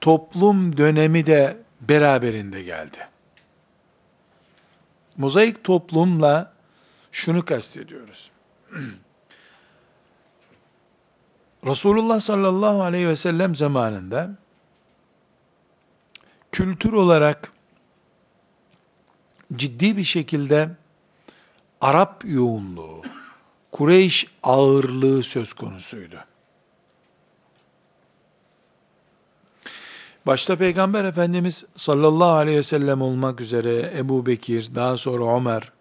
toplum 0.00 0.76
dönemi 0.76 1.26
de 1.26 1.56
beraberinde 1.80 2.62
geldi. 2.62 3.07
Mozaik 5.18 5.64
toplumla 5.64 6.52
şunu 7.12 7.44
kastediyoruz. 7.44 8.30
Resulullah 11.66 12.20
sallallahu 12.20 12.82
aleyhi 12.82 13.08
ve 13.08 13.16
sellem 13.16 13.54
zamanında 13.54 14.36
kültür 16.52 16.92
olarak 16.92 17.52
ciddi 19.54 19.96
bir 19.96 20.04
şekilde 20.04 20.70
Arap 21.80 22.24
yoğunluğu, 22.24 23.02
Kureyş 23.72 24.26
ağırlığı 24.42 25.22
söz 25.22 25.52
konusuydu. 25.52 26.27
Başta 30.28 30.56
Peygamber 30.56 31.04
Efendimiz 31.04 31.64
sallallahu 31.76 32.32
aleyhi 32.32 32.58
ve 32.58 32.62
sellem 32.62 33.02
olmak 33.02 33.40
üzere 33.40 33.92
Ebu 33.96 34.26
Bekir, 34.26 34.74
daha 34.74 34.96
sonra 34.96 35.36
Ömer 35.36 35.72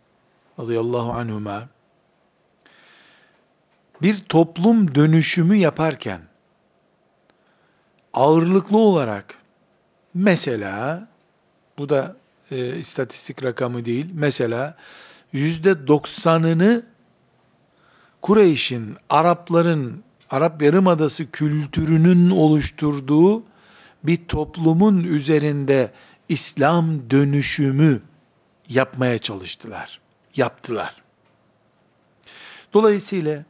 radıyallahu 0.59 1.11
anhuma 1.11 1.69
bir 4.01 4.19
toplum 4.19 4.95
dönüşümü 4.95 5.55
yaparken 5.55 6.21
ağırlıklı 8.13 8.77
olarak 8.77 9.37
mesela 10.13 11.07
bu 11.77 11.89
da 11.89 12.15
e, 12.51 12.75
istatistik 12.75 13.43
rakamı 13.43 13.85
değil 13.85 14.05
mesela 14.13 14.77
yüzde 15.31 15.87
doksanını 15.87 16.85
Kureyş'in, 18.21 18.95
Arapların, 19.09 20.03
Arap 20.29 20.61
Yarımadası 20.61 21.31
kültürünün 21.31 22.29
oluşturduğu 22.29 23.43
bir 24.07 24.27
toplumun 24.27 25.03
üzerinde 25.03 25.91
İslam 26.29 27.11
dönüşümü 27.11 28.01
yapmaya 28.69 29.17
çalıştılar. 29.17 29.99
Yaptılar. 30.35 30.95
Dolayısıyla 32.73 33.43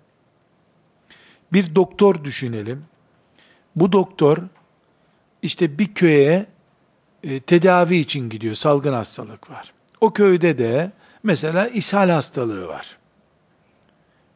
bir 1.54 1.76
doktor 1.76 2.24
düşünelim. 2.24 2.86
Bu 3.76 3.92
doktor 3.92 4.38
işte 5.42 5.80
bir 5.80 5.94
köye 5.94 6.46
e, 7.24 7.40
tedavi 7.40 7.96
için 7.96 8.30
gidiyor. 8.30 8.56
Salgın 8.56 8.94
hastalık 8.94 9.50
var. 9.50 9.74
O 10.02 10.14
köyde 10.14 10.58
de 10.58 10.92
mesela 11.24 11.68
ishal 11.68 12.10
hastalığı 12.10 12.68
var. 12.68 12.98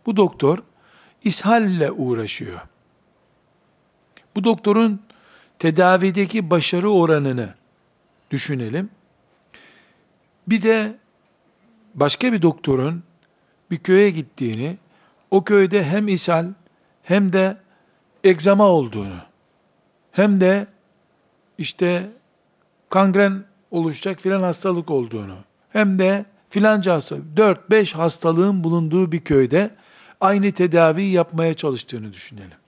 Bu 0.06 0.18
doktor 0.18 0.58
ishalle 1.24 1.92
uğraşıyor. 1.92 2.62
Bu 4.36 4.44
doktorun 4.44 5.02
tedavideki 5.62 6.50
başarı 6.50 6.90
oranını 6.90 7.54
düşünelim. 8.32 8.90
Bir 10.48 10.62
de 10.62 10.96
başka 11.96 12.34
bir 12.34 12.42
doktorun 12.42 13.04
bir 13.72 13.78
köye 13.78 14.10
gittiğini, 14.10 14.78
o 15.32 15.44
köyde 15.44 15.84
hem 15.84 16.08
ishal 16.08 16.46
hem 17.04 17.34
de 17.34 17.58
egzama 18.24 18.68
olduğunu, 18.68 19.18
hem 20.12 20.42
de 20.42 20.68
işte 21.58 22.10
kangren 22.90 23.44
oluşacak 23.72 24.20
filan 24.20 24.42
hastalık 24.42 24.92
olduğunu, 24.92 25.38
hem 25.70 26.00
de 26.00 26.26
filanca 26.50 26.94
hastalık, 26.94 27.26
4-5 27.38 27.94
hastalığın 27.94 28.64
bulunduğu 28.64 29.12
bir 29.12 29.20
köyde 29.20 29.76
aynı 30.22 30.52
tedavi 30.52 31.04
yapmaya 31.04 31.54
çalıştığını 31.54 32.14
düşünelim. 32.14 32.61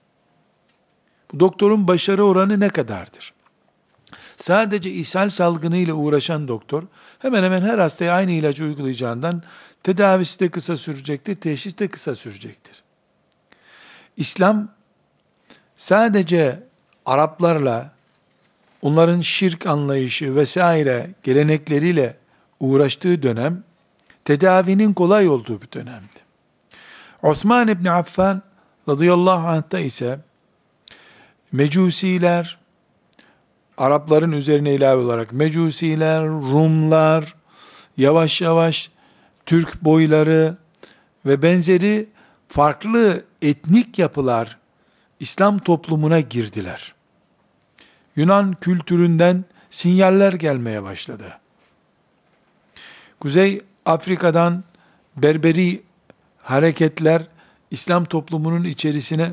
Bu 1.32 1.40
doktorun 1.40 1.88
başarı 1.88 2.24
oranı 2.24 2.60
ne 2.60 2.68
kadardır? 2.68 3.32
Sadece 4.36 4.90
ishal 4.90 5.28
salgını 5.28 5.76
ile 5.76 5.92
uğraşan 5.92 6.48
doktor 6.48 6.82
hemen 7.18 7.42
hemen 7.42 7.62
her 7.62 7.78
hastaya 7.78 8.14
aynı 8.14 8.30
ilacı 8.30 8.64
uygulayacağından 8.64 9.42
tedavisi 9.82 10.40
de 10.40 10.48
kısa 10.48 10.76
sürecektir, 10.76 11.34
teşhis 11.34 11.78
de 11.78 11.88
kısa 11.88 12.14
sürecektir. 12.14 12.82
İslam 14.16 14.68
sadece 15.76 16.62
Araplarla 17.06 17.90
onların 18.82 19.20
şirk 19.20 19.66
anlayışı 19.66 20.36
vesaire 20.36 21.10
gelenekleriyle 21.22 22.16
uğraştığı 22.60 23.22
dönem 23.22 23.64
tedavinin 24.24 24.92
kolay 24.94 25.28
olduğu 25.28 25.62
bir 25.62 25.72
dönemdi. 25.72 26.16
Osman 27.22 27.68
İbni 27.68 27.90
Affan 27.90 28.42
radıyallahu 28.88 29.48
anh'ta 29.48 29.78
ise 29.78 30.18
Mecusiler, 31.54 32.58
Arapların 33.78 34.32
üzerine 34.32 34.74
ilave 34.74 35.02
olarak 35.02 35.32
Mecusiler, 35.32 36.22
Rumlar, 36.24 37.34
yavaş 37.96 38.40
yavaş 38.40 38.90
Türk 39.46 39.84
boyları 39.84 40.56
ve 41.26 41.42
benzeri 41.42 42.08
farklı 42.48 43.24
etnik 43.42 43.98
yapılar 43.98 44.58
İslam 45.20 45.58
toplumuna 45.58 46.20
girdiler. 46.20 46.94
Yunan 48.16 48.56
kültüründen 48.60 49.44
sinyaller 49.70 50.32
gelmeye 50.32 50.82
başladı. 50.82 51.38
Kuzey 53.20 53.60
Afrika'dan 53.86 54.64
Berberi 55.16 55.82
hareketler 56.38 57.28
İslam 57.70 58.04
toplumunun 58.04 58.64
içerisine 58.64 59.30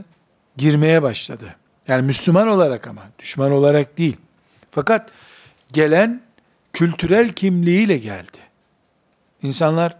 girmeye 0.57 1.01
başladı. 1.03 1.55
Yani 1.87 2.01
Müslüman 2.01 2.47
olarak 2.47 2.87
ama, 2.87 3.01
düşman 3.19 3.51
olarak 3.51 3.97
değil. 3.97 4.17
Fakat 4.71 5.11
gelen 5.71 6.21
kültürel 6.73 7.29
kimliğiyle 7.29 7.97
geldi. 7.97 8.37
İnsanlar 9.43 9.97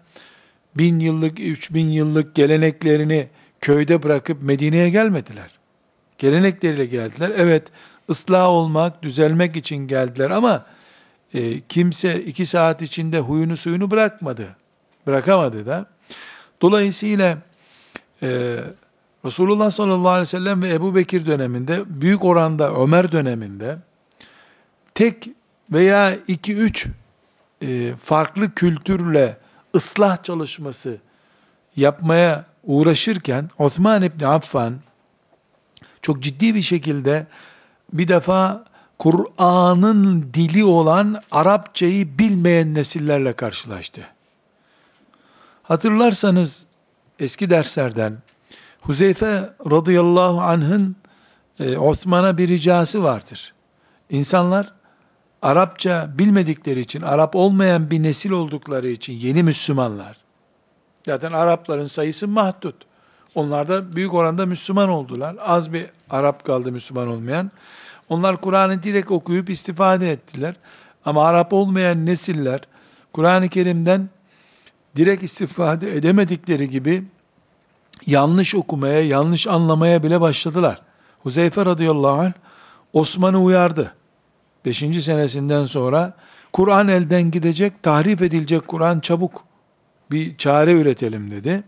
bin 0.76 1.00
yıllık, 1.00 1.40
üç 1.40 1.74
bin 1.74 1.90
yıllık 1.90 2.36
geleneklerini 2.36 3.28
köyde 3.62 4.04
bırakıp 4.04 4.42
Medine'ye 4.42 4.90
gelmediler. 4.90 5.52
Gelenekleriyle 6.18 6.86
geldiler. 6.86 7.32
Evet, 7.38 7.68
ıslah 8.10 8.48
olmak, 8.48 9.04
düzelmek 9.04 9.56
için 9.56 9.76
geldiler 9.76 10.30
ama 10.32 10.66
e, 11.34 11.60
kimse 11.60 12.22
iki 12.22 12.46
saat 12.46 12.82
içinde 12.82 13.20
huyunu 13.20 13.58
suyunu 13.58 13.92
bırakmadı. 13.92 14.56
Bırakamadı 15.08 15.66
da. 15.66 15.86
Dolayısıyla 16.62 17.38
e, 18.24 18.58
Resulullah 19.26 19.72
sallallahu 19.72 20.10
aleyhi 20.10 20.22
ve 20.22 20.26
sellem 20.26 20.62
ve 20.62 20.74
Ebu 20.74 20.96
Bekir 20.96 21.26
döneminde, 21.26 21.84
büyük 21.88 22.26
oranda 22.26 22.74
Ömer 22.74 23.12
döneminde, 23.12 23.78
tek 24.94 25.30
veya 25.72 26.16
iki 26.28 26.56
üç 26.56 26.88
e, 27.62 27.96
farklı 27.96 28.52
kültürle 28.56 29.38
ıslah 29.76 30.24
çalışması 30.24 30.98
yapmaya 31.76 32.46
uğraşırken 32.64 33.50
Osman 33.58 34.04
İbni 34.04 34.28
Affan 34.28 34.80
çok 36.02 36.24
ciddi 36.24 36.56
bir 36.56 36.62
şekilde 36.62 37.28
bir 37.94 38.08
defa 38.08 38.66
Kur'an'ın 39.00 40.30
dili 40.34 40.64
olan 40.64 41.22
Arapçayı 41.32 42.20
bilmeyen 42.20 42.74
nesillerle 42.74 43.34
karşılaştı. 43.34 44.02
Hatırlarsanız 45.64 46.66
eski 47.20 47.50
derslerden 47.50 48.18
Huzeyfe 48.82 49.50
radıyallahu 49.72 50.42
anh'ın 50.42 50.96
e, 51.60 51.78
Osman'a 51.78 52.38
bir 52.38 52.48
ricası 52.48 53.04
vardır. 53.04 53.54
İnsanlar 54.10 54.74
Arapça 55.42 56.10
bilmedikleri 56.18 56.80
için, 56.80 57.02
Arap 57.02 57.36
olmayan 57.36 57.92
bir 57.92 58.04
nesil 58.04 58.32
oldukları 58.32 58.90
için 58.90 59.14
yeni 59.14 59.44
Müslümanlar. 59.44 60.18
Zaten 61.06 61.32
Arapların 61.32 61.86
sayısı 61.86 62.28
mahdut. 62.28 62.76
Onlar 63.36 63.68
da 63.68 63.96
büyük 63.96 64.14
oranda 64.14 64.46
Müslüman 64.46 64.90
oldular. 64.90 65.36
Az 65.40 65.74
bir 65.74 65.86
Arap 66.10 66.46
kaldı 66.46 66.72
Müslüman 66.72 67.08
olmayan. 67.08 67.52
Onlar 68.10 68.42
Kur'an'ı 68.42 68.84
direkt 68.84 69.12
okuyup 69.12 69.50
istifade 69.50 70.12
ettiler. 70.12 70.56
Ama 71.06 71.26
Arap 71.26 71.54
olmayan 71.54 72.06
nesiller 72.06 72.62
Kur'an-ı 73.14 73.50
Kerim'den 73.50 74.10
direkt 74.96 75.24
istifade 75.24 75.96
edemedikleri 75.96 76.70
gibi 76.70 77.04
yanlış 78.08 78.56
okumaya, 78.56 79.02
yanlış 79.02 79.48
anlamaya 79.48 80.04
bile 80.04 80.22
başladılar. 80.22 80.82
Huzeyfe 81.24 81.66
radıyallahu 81.66 82.22
anh 82.22 82.34
Osman'ı 82.94 83.42
uyardı. 83.42 83.94
Beşinci 84.66 85.02
senesinden 85.02 85.66
sonra 85.66 86.14
Kur'an 86.54 86.88
elden 86.88 87.32
gidecek, 87.32 87.84
tahrif 87.84 88.22
edilecek 88.22 88.68
Kur'an 88.68 89.00
çabuk 89.00 89.44
bir 90.12 90.38
çare 90.38 90.74
üretelim 90.74 91.32
dedi. 91.32 91.64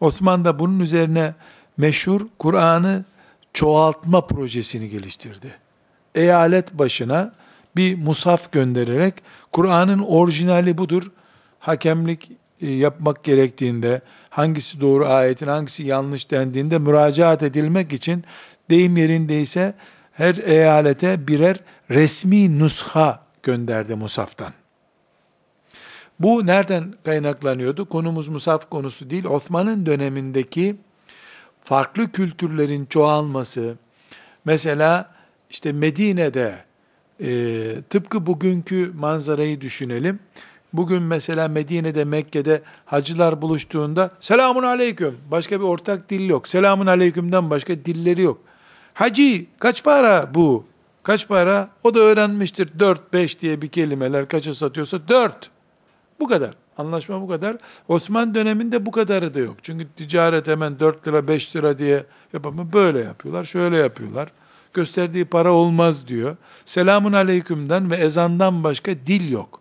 Osman 0.00 0.44
da 0.44 0.58
bunun 0.58 0.80
üzerine 0.80 1.34
meşhur 1.76 2.20
Kur'an'ı 2.38 3.04
çoğaltma 3.52 4.26
projesini 4.26 4.88
geliştirdi. 4.88 5.52
Eyalet 6.14 6.74
başına 6.74 7.32
bir 7.76 7.98
musaf 7.98 8.52
göndererek 8.52 9.14
Kur'an'ın 9.52 9.98
orijinali 9.98 10.78
budur. 10.78 11.10
Hakemlik 11.58 12.30
e, 12.60 12.70
yapmak 12.70 13.24
gerektiğinde 13.24 14.00
hangisi 14.38 14.80
doğru 14.80 15.06
ayetin 15.06 15.46
hangisi 15.46 15.82
yanlış 15.82 16.30
dendiğinde 16.30 16.78
müracaat 16.78 17.42
edilmek 17.42 17.92
için 17.92 18.24
deyim 18.70 18.96
yerindeyse 18.96 19.74
her 20.12 20.36
eyalete 20.36 21.28
birer 21.28 21.60
resmi 21.90 22.58
nusha 22.58 23.22
gönderdi 23.42 23.94
Musaf'tan. 23.94 24.52
Bu 26.20 26.46
nereden 26.46 26.94
kaynaklanıyordu? 27.04 27.88
Konumuz 27.88 28.28
Musaf 28.28 28.70
konusu 28.70 29.10
değil. 29.10 29.24
Osman'ın 29.24 29.86
dönemindeki 29.86 30.76
farklı 31.64 32.12
kültürlerin 32.12 32.86
çoğalması, 32.86 33.76
mesela 34.44 35.14
işte 35.50 35.72
Medine'de 35.72 36.54
e, 37.20 37.82
tıpkı 37.90 38.26
bugünkü 38.26 38.92
manzarayı 38.96 39.60
düşünelim. 39.60 40.20
Bugün 40.72 41.02
mesela 41.02 41.48
Medine'de, 41.48 42.04
Mekke'de 42.04 42.62
hacılar 42.84 43.42
buluştuğunda 43.42 44.10
selamun 44.20 44.62
aleyküm. 44.62 45.18
Başka 45.30 45.60
bir 45.60 45.64
ortak 45.64 46.10
dil 46.10 46.28
yok. 46.28 46.48
Selamun 46.48 46.86
aleykümden 46.86 47.50
başka 47.50 47.84
dilleri 47.84 48.22
yok. 48.22 48.38
Hacı 48.94 49.46
kaç 49.58 49.84
para 49.84 50.34
bu? 50.34 50.66
Kaç 51.02 51.28
para? 51.28 51.68
O 51.84 51.94
da 51.94 52.00
öğrenmiştir. 52.00 52.68
4-5 52.78 53.40
diye 53.40 53.62
bir 53.62 53.68
kelimeler 53.68 54.28
kaça 54.28 54.54
satıyorsa 54.54 55.08
4. 55.08 55.50
Bu 56.20 56.28
kadar. 56.28 56.54
Anlaşma 56.78 57.22
bu 57.22 57.28
kadar. 57.28 57.56
Osman 57.88 58.34
döneminde 58.34 58.86
bu 58.86 58.90
kadarı 58.90 59.34
da 59.34 59.38
yok. 59.38 59.56
Çünkü 59.62 59.88
ticaret 59.96 60.46
hemen 60.46 60.80
4 60.80 61.08
lira 61.08 61.28
5 61.28 61.56
lira 61.56 61.78
diye 61.78 62.04
yapamıyor. 62.32 62.72
Böyle 62.72 63.00
yapıyorlar. 63.00 63.44
Şöyle 63.44 63.76
yapıyorlar. 63.76 64.28
Gösterdiği 64.72 65.24
para 65.24 65.52
olmaz 65.52 66.08
diyor. 66.08 66.36
Selamun 66.64 67.12
aleykümden 67.12 67.90
ve 67.90 67.96
ezandan 67.96 68.64
başka 68.64 68.92
dil 69.06 69.32
yok. 69.32 69.60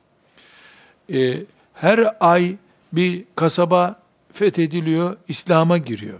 Ee, 1.13 1.37
her 1.73 2.15
ay 2.19 2.55
bir 2.93 3.23
kasaba 3.35 4.01
fethediliyor, 4.33 5.17
İslam'a 5.27 5.77
giriyor. 5.77 6.19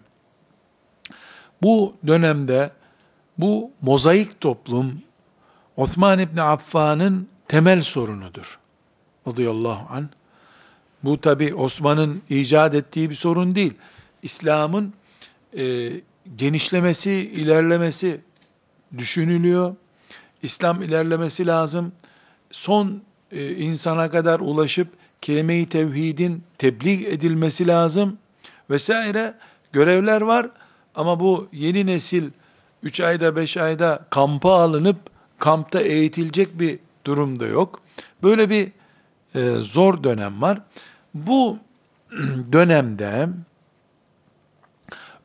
Bu 1.62 1.94
dönemde 2.08 2.72
bu 3.38 3.72
mozaik 3.82 4.42
toplum 4.42 5.02
Osman 5.76 6.20
İbni 6.20 6.42
Affan'ın 6.42 7.28
temel 7.48 7.82
sorunudur. 7.82 8.60
Radıyallahu 9.28 9.94
anh. 9.94 10.08
Bu 11.04 11.22
tabi 11.22 11.56
Osman'ın 11.56 12.22
icat 12.30 12.76
ettiği 12.76 13.10
bir 13.10 13.16
sorun 13.16 13.56
değil. 13.56 13.74
İslam'ın 14.22 14.94
e, 15.58 15.92
genişlemesi, 16.38 17.12
ilerlemesi 17.12 18.22
düşünülüyor. 18.98 19.76
İslam 20.44 20.82
ilerlemesi 20.82 21.48
lazım. 21.48 21.92
Son 22.52 23.02
e, 23.32 23.56
insana 23.56 24.10
kadar 24.10 24.40
ulaşıp 24.40 24.88
kelime-i 25.22 25.70
tevhidin 25.70 26.44
tebliğ 26.58 27.08
edilmesi 27.08 27.68
lazım 27.68 28.18
vesaire 28.70 29.34
görevler 29.72 30.22
var 30.22 30.50
ama 30.96 31.20
bu 31.20 31.48
yeni 31.52 31.86
nesil 31.86 32.30
3 32.84 33.00
ayda 33.00 33.36
5 33.36 33.58
ayda 33.58 34.06
kampa 34.10 34.52
alınıp 34.52 34.98
kampta 35.40 35.82
eğitilecek 35.82 36.60
bir 36.60 36.80
durumda 37.06 37.48
yok. 37.48 37.82
Böyle 38.24 38.50
bir 38.50 38.72
e, 39.36 39.52
zor 39.62 40.04
dönem 40.04 40.42
var. 40.42 40.62
Bu 41.14 41.58
dönemde 42.52 43.30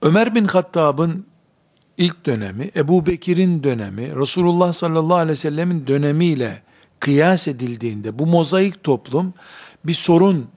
Ömer 0.03 0.35
bin 0.35 0.45
Hattab'ın 0.45 1.27
ilk 1.99 2.27
dönemi, 2.27 2.71
Ebu 2.77 3.07
Bekir'in 3.07 3.65
dönemi, 3.65 4.17
Resulullah 4.17 4.73
sallallahu 4.73 5.17
aleyhi 5.17 5.31
ve 5.31 5.37
sellemin 5.37 5.87
dönemiyle 5.87 6.63
kıyas 7.03 7.49
edildiğinde 7.49 8.19
bu 8.19 8.27
mozaik 8.27 8.85
toplum 8.85 9.35
bir 9.85 9.95
sorun 9.95 10.51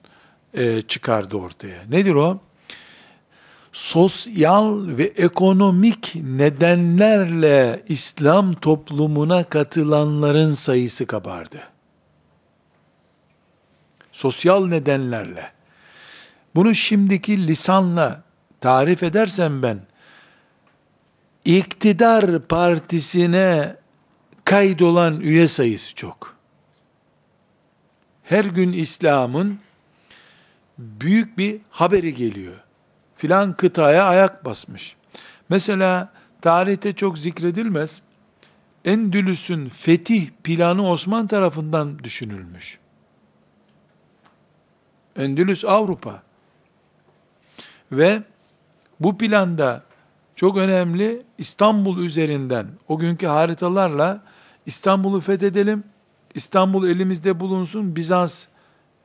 e, 0.54 0.82
çıkardı 0.82 1.36
ortaya. 1.36 1.82
Nedir 1.88 2.14
o? 2.14 2.40
Sosyal 3.72 4.86
ve 4.86 5.04
ekonomik 5.04 6.14
nedenlerle 6.14 7.84
İslam 7.88 8.52
toplumuna 8.52 9.44
katılanların 9.44 10.54
sayısı 10.54 11.06
kabardı 11.06 11.76
sosyal 14.16 14.66
nedenlerle, 14.66 15.52
bunu 16.54 16.74
şimdiki 16.74 17.46
lisanla 17.46 18.22
tarif 18.60 19.02
edersem 19.02 19.62
ben, 19.62 19.80
iktidar 21.44 22.42
partisine 22.42 23.76
kaydolan 24.44 25.20
üye 25.20 25.48
sayısı 25.48 25.94
çok. 25.94 26.35
Her 28.26 28.44
gün 28.44 28.72
İslam'ın 28.72 29.58
büyük 30.78 31.38
bir 31.38 31.60
haberi 31.70 32.14
geliyor. 32.14 32.60
Filan 33.16 33.56
kıtaya 33.56 34.04
ayak 34.04 34.44
basmış. 34.44 34.96
Mesela 35.48 36.12
tarihte 36.40 36.94
çok 36.94 37.18
zikredilmez. 37.18 38.02
Endülüs'ün 38.84 39.68
fetih 39.68 40.30
planı 40.44 40.90
Osman 40.90 41.26
tarafından 41.26 41.98
düşünülmüş. 41.98 42.78
Endülüs 45.16 45.64
Avrupa. 45.64 46.22
Ve 47.92 48.22
bu 49.00 49.18
planda 49.18 49.82
çok 50.36 50.56
önemli 50.56 51.22
İstanbul 51.38 51.98
üzerinden 52.04 52.66
o 52.88 52.98
günkü 52.98 53.26
haritalarla 53.26 54.22
İstanbul'u 54.66 55.20
fethedelim. 55.20 55.84
İstanbul 56.36 56.88
elimizde 56.88 57.40
bulunsun. 57.40 57.96
Bizans 57.96 58.46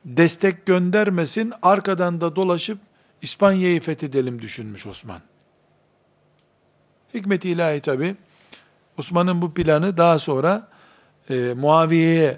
destek 0.04 0.66
göndermesin. 0.66 1.52
Arkadan 1.62 2.20
da 2.20 2.36
dolaşıp 2.36 2.78
İspanya'yı 3.22 3.80
fethedelim 3.80 4.42
düşünmüş 4.42 4.86
Osman. 4.86 5.20
Hikmet 7.14 7.44
ilahi 7.44 7.80
tabi. 7.80 8.16
Osman'ın 8.98 9.42
bu 9.42 9.54
planı 9.54 9.96
daha 9.96 10.18
sonra 10.18 10.68
e, 11.30 11.54
Muaviye'ye 11.56 12.36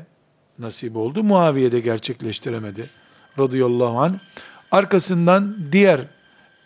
nasip 0.59 0.97
oldu. 0.97 1.25
Muaviye 1.25 1.73
de 1.73 1.81
gerçekleştiremedi. 1.81 2.91
Radıyallahu 3.39 4.01
anh. 4.01 4.15
Arkasından 4.71 5.57
diğer 5.73 6.01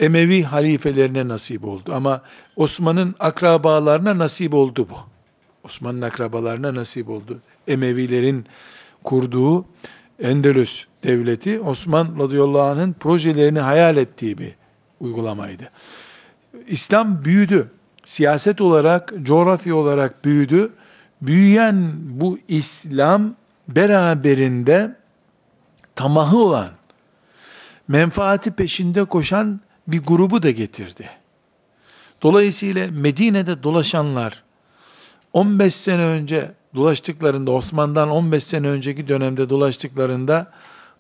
Emevi 0.01 0.43
halifelerine 0.43 1.29
nasip 1.29 1.65
oldu. 1.65 1.95
Ama 1.95 2.23
Osman'ın 2.57 3.15
akrabalarına 3.19 4.19
nasip 4.19 4.55
oldu 4.55 4.87
bu. 4.91 4.97
Osman'ın 5.65 6.03
akrabalarına 6.03 6.75
nasip 6.75 7.09
oldu. 7.09 7.41
Emevilerin 7.69 8.47
kurduğu 9.05 9.65
Endülüs 10.23 10.85
devleti 11.05 11.61
Osman 11.61 12.19
radıyallahu 12.19 12.63
anh'ın 12.63 12.93
projelerini 12.93 13.61
hayal 13.61 13.97
ettiği 13.97 14.39
bir 14.39 14.55
uygulamaydı. 15.01 15.71
İslam 16.67 17.25
büyüdü. 17.25 17.71
Siyaset 18.05 18.61
olarak, 18.61 19.13
coğrafya 19.23 19.75
olarak 19.75 20.25
büyüdü. 20.25 20.73
Büyüyen 21.23 21.93
bu 21.97 22.39
İslam 22.49 23.35
beraberinde 23.69 24.97
tamahı 25.95 26.39
olan, 26.39 26.71
menfaati 27.89 28.51
peşinde 28.51 29.05
koşan 29.05 29.61
bir 29.89 30.03
grubu 30.03 30.43
da 30.43 30.51
getirdi. 30.51 31.11
Dolayısıyla 32.23 32.89
Medine'de 32.91 33.63
dolaşanlar 33.63 34.43
15 35.33 35.75
sene 35.75 36.03
önce 36.03 36.51
dolaştıklarında 36.75 37.51
Osman'dan 37.51 38.11
15 38.11 38.45
sene 38.45 38.69
önceki 38.69 39.09
dönemde 39.09 39.51
dolaştıklarında 39.51 40.53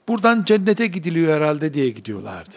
buradan 0.09 0.45
cennete 0.45 0.87
gidiliyor 0.87 1.37
herhalde 1.37 1.75
diye 1.75 1.91
gidiyorlardı. 1.91 2.57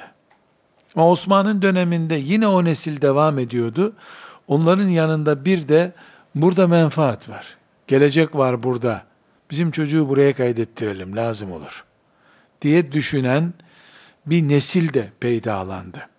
Ama 0.95 1.09
Osman'ın 1.09 1.61
döneminde 1.61 2.15
yine 2.15 2.47
o 2.47 2.65
nesil 2.65 3.01
devam 3.01 3.39
ediyordu. 3.39 3.93
Onların 4.47 4.87
yanında 4.87 5.45
bir 5.45 5.67
de 5.67 5.93
burada 6.35 6.67
menfaat 6.67 7.29
var. 7.29 7.57
Gelecek 7.87 8.35
var 8.35 8.63
burada. 8.63 9.03
Bizim 9.51 9.71
çocuğu 9.71 10.09
buraya 10.09 10.35
kaydettirelim 10.35 11.15
lazım 11.15 11.51
olur. 11.51 11.85
Diye 12.61 12.91
düşünen 12.91 13.53
bir 14.25 14.49
nesil 14.49 14.93
de 14.93 15.09
peydalandı. 15.19 16.09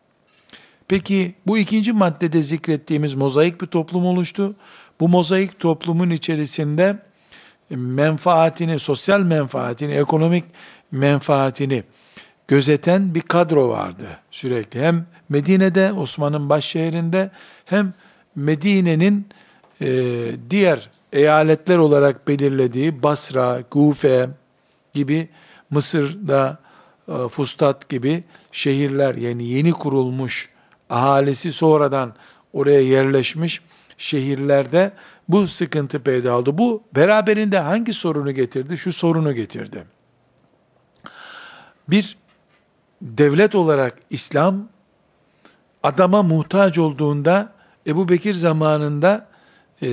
Peki 0.88 1.34
bu 1.46 1.58
ikinci 1.58 1.92
maddede 1.92 2.42
zikrettiğimiz 2.42 3.14
mozaik 3.14 3.60
bir 3.60 3.66
toplum 3.66 4.06
oluştu. 4.06 4.54
Bu 5.02 5.08
mozaik 5.08 5.60
toplumun 5.60 6.10
içerisinde 6.10 6.96
menfaatini, 7.70 8.78
sosyal 8.78 9.20
menfaatini, 9.20 9.92
ekonomik 9.92 10.44
menfaatini 10.92 11.82
gözeten 12.48 13.14
bir 13.14 13.20
kadro 13.20 13.68
vardı 13.68 14.06
sürekli. 14.30 14.82
Hem 14.82 15.06
Medine'de, 15.28 15.92
Osman'ın 15.92 16.48
baş 16.48 16.64
şehrinde 16.64 17.30
hem 17.64 17.94
Medine'nin 18.36 19.26
e, 19.80 19.86
diğer 20.50 20.90
eyaletler 21.12 21.78
olarak 21.78 22.28
belirlediği 22.28 23.02
Basra, 23.02 23.62
Kufe 23.70 24.28
gibi 24.92 25.28
Mısır'da 25.70 26.58
e, 27.08 27.28
Fustat 27.28 27.88
gibi 27.88 28.24
şehirler 28.52 29.14
yani 29.14 29.44
yeni 29.44 29.72
kurulmuş 29.72 30.50
ahalisi 30.90 31.52
sonradan 31.52 32.14
oraya 32.52 32.80
yerleşmiş 32.80 33.60
şehirlerde 34.02 34.92
bu 35.28 35.46
sıkıntı 35.46 36.02
peyda 36.02 36.38
oldu. 36.38 36.58
Bu 36.58 36.82
beraberinde 36.94 37.58
hangi 37.58 37.92
sorunu 37.92 38.32
getirdi? 38.32 38.78
Şu 38.78 38.92
sorunu 38.92 39.34
getirdi. 39.34 39.84
Bir, 41.88 42.16
devlet 43.02 43.54
olarak 43.54 43.98
İslam 44.10 44.68
adama 45.82 46.22
muhtaç 46.22 46.78
olduğunda 46.78 47.52
Ebu 47.86 48.08
Bekir 48.08 48.34
zamanında 48.34 49.26
e, 49.82 49.86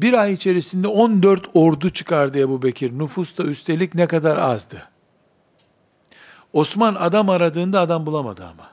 bir 0.00 0.12
ay 0.12 0.32
içerisinde 0.32 0.88
14 0.88 1.50
ordu 1.54 1.90
çıkardı 1.90 2.38
Ebu 2.38 2.62
Bekir. 2.62 2.98
Nüfus 2.98 3.38
da 3.38 3.44
üstelik 3.44 3.94
ne 3.94 4.06
kadar 4.06 4.36
azdı. 4.36 4.82
Osman 6.52 6.94
adam 6.94 7.30
aradığında 7.30 7.80
adam 7.80 8.06
bulamadı 8.06 8.44
ama. 8.44 8.70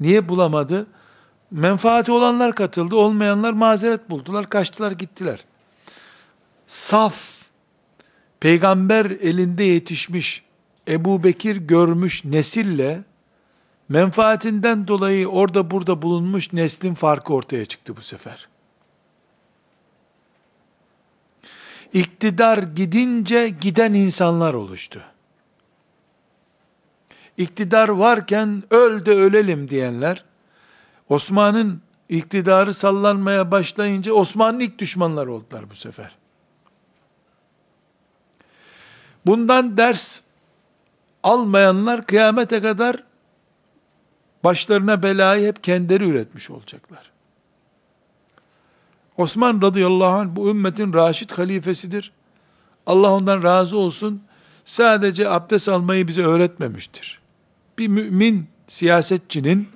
Niye 0.00 0.28
bulamadı? 0.28 0.86
Menfaati 1.54 2.12
olanlar 2.12 2.54
katıldı, 2.54 2.96
olmayanlar 2.96 3.52
mazeret 3.52 4.10
buldular, 4.10 4.48
kaçtılar 4.48 4.92
gittiler. 4.92 5.44
Saf, 6.66 7.42
peygamber 8.40 9.04
elinde 9.04 9.64
yetişmiş, 9.64 10.42
Ebu 10.88 11.24
Bekir 11.24 11.56
görmüş 11.56 12.24
nesille, 12.24 13.02
menfaatinden 13.88 14.88
dolayı 14.88 15.28
orada 15.28 15.70
burada 15.70 16.02
bulunmuş 16.02 16.52
neslin 16.52 16.94
farkı 16.94 17.34
ortaya 17.34 17.64
çıktı 17.64 17.96
bu 17.96 18.02
sefer. 18.02 18.48
İktidar 21.92 22.58
gidince 22.58 23.48
giden 23.48 23.94
insanlar 23.94 24.54
oluştu. 24.54 25.02
İktidar 27.36 27.88
varken 27.88 28.62
öl 28.70 29.06
de 29.06 29.10
ölelim 29.10 29.70
diyenler, 29.70 30.24
Osman'ın 31.08 31.82
iktidarı 32.08 32.74
sallanmaya 32.74 33.50
başlayınca 33.50 34.12
Osman'ın 34.12 34.60
ilk 34.60 34.78
düşmanları 34.78 35.32
oldular 35.32 35.70
bu 35.70 35.74
sefer. 35.74 36.16
Bundan 39.26 39.76
ders 39.76 40.20
almayanlar 41.22 42.06
kıyamete 42.06 42.62
kadar 42.62 43.04
başlarına 44.44 45.02
belayı 45.02 45.46
hep 45.46 45.64
kendileri 45.64 46.08
üretmiş 46.08 46.50
olacaklar. 46.50 47.10
Osman 49.16 49.62
radıyallahu 49.62 50.14
anh 50.14 50.36
bu 50.36 50.50
ümmetin 50.50 50.92
raşit 50.92 51.32
halifesidir. 51.32 52.12
Allah 52.86 53.12
ondan 53.12 53.42
razı 53.42 53.76
olsun. 53.76 54.22
Sadece 54.64 55.28
abdest 55.28 55.68
almayı 55.68 56.08
bize 56.08 56.22
öğretmemiştir. 56.22 57.20
Bir 57.78 57.88
mümin 57.88 58.48
siyasetçinin 58.68 59.68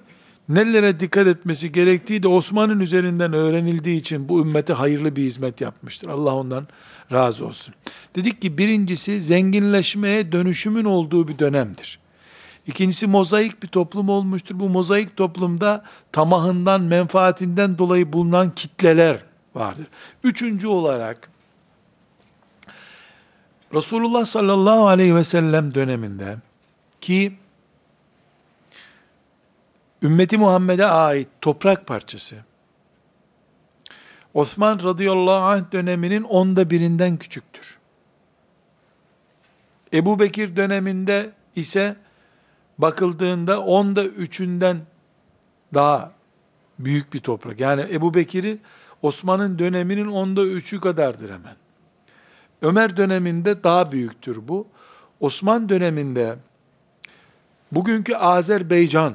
nelere 0.48 1.00
dikkat 1.00 1.26
etmesi 1.26 1.72
gerektiği 1.72 2.22
de 2.22 2.28
Osman'ın 2.28 2.80
üzerinden 2.80 3.32
öğrenildiği 3.32 4.00
için 4.00 4.28
bu 4.28 4.40
ümmete 4.40 4.72
hayırlı 4.72 5.16
bir 5.16 5.22
hizmet 5.22 5.60
yapmıştır. 5.60 6.08
Allah 6.08 6.34
ondan 6.34 6.68
razı 7.12 7.46
olsun. 7.46 7.74
Dedik 8.16 8.42
ki 8.42 8.58
birincisi 8.58 9.22
zenginleşmeye 9.22 10.32
dönüşümün 10.32 10.84
olduğu 10.84 11.28
bir 11.28 11.38
dönemdir. 11.38 11.98
İkincisi 12.66 13.06
mozaik 13.06 13.62
bir 13.62 13.68
toplum 13.68 14.08
olmuştur. 14.08 14.60
Bu 14.60 14.68
mozaik 14.68 15.16
toplumda 15.16 15.84
tamahından, 16.12 16.80
menfaatinden 16.80 17.78
dolayı 17.78 18.12
bulunan 18.12 18.54
kitleler 18.54 19.24
vardır. 19.54 19.86
Üçüncü 20.24 20.66
olarak 20.66 21.30
Resulullah 23.74 24.24
sallallahu 24.24 24.86
aleyhi 24.86 25.14
ve 25.14 25.24
sellem 25.24 25.74
döneminde 25.74 26.36
ki 27.00 27.32
ümmeti 30.02 30.38
Muhammed'e 30.38 30.86
ait 30.86 31.28
toprak 31.40 31.86
parçası 31.86 32.36
Osman 34.34 34.82
radıyallahu 34.82 35.44
anh 35.44 35.72
döneminin 35.72 36.22
onda 36.22 36.70
birinden 36.70 37.16
küçüktür. 37.16 37.78
Ebu 39.92 40.18
Bekir 40.18 40.56
döneminde 40.56 41.30
ise 41.56 41.96
bakıldığında 42.78 43.60
onda 43.60 44.04
üçünden 44.04 44.80
daha 45.74 46.12
büyük 46.78 47.12
bir 47.14 47.18
toprak. 47.18 47.60
Yani 47.60 47.86
Ebu 47.90 48.14
Bekir'i 48.14 48.58
Osman'ın 49.02 49.58
döneminin 49.58 50.08
onda 50.08 50.44
üçü 50.44 50.80
kadardır 50.80 51.30
hemen. 51.30 51.56
Ömer 52.62 52.96
döneminde 52.96 53.64
daha 53.64 53.92
büyüktür 53.92 54.48
bu. 54.48 54.66
Osman 55.20 55.68
döneminde 55.68 56.36
bugünkü 57.72 58.14
Azerbaycan, 58.14 59.14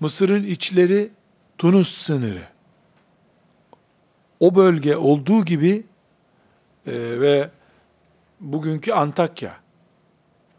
Mısır'ın 0.00 0.44
içleri 0.44 1.10
Tunus 1.58 1.88
sınırı, 1.88 2.42
o 4.40 4.54
bölge 4.54 4.96
olduğu 4.96 5.44
gibi 5.44 5.84
e, 6.86 7.20
ve 7.20 7.50
bugünkü 8.40 8.92
Antakya 8.92 9.56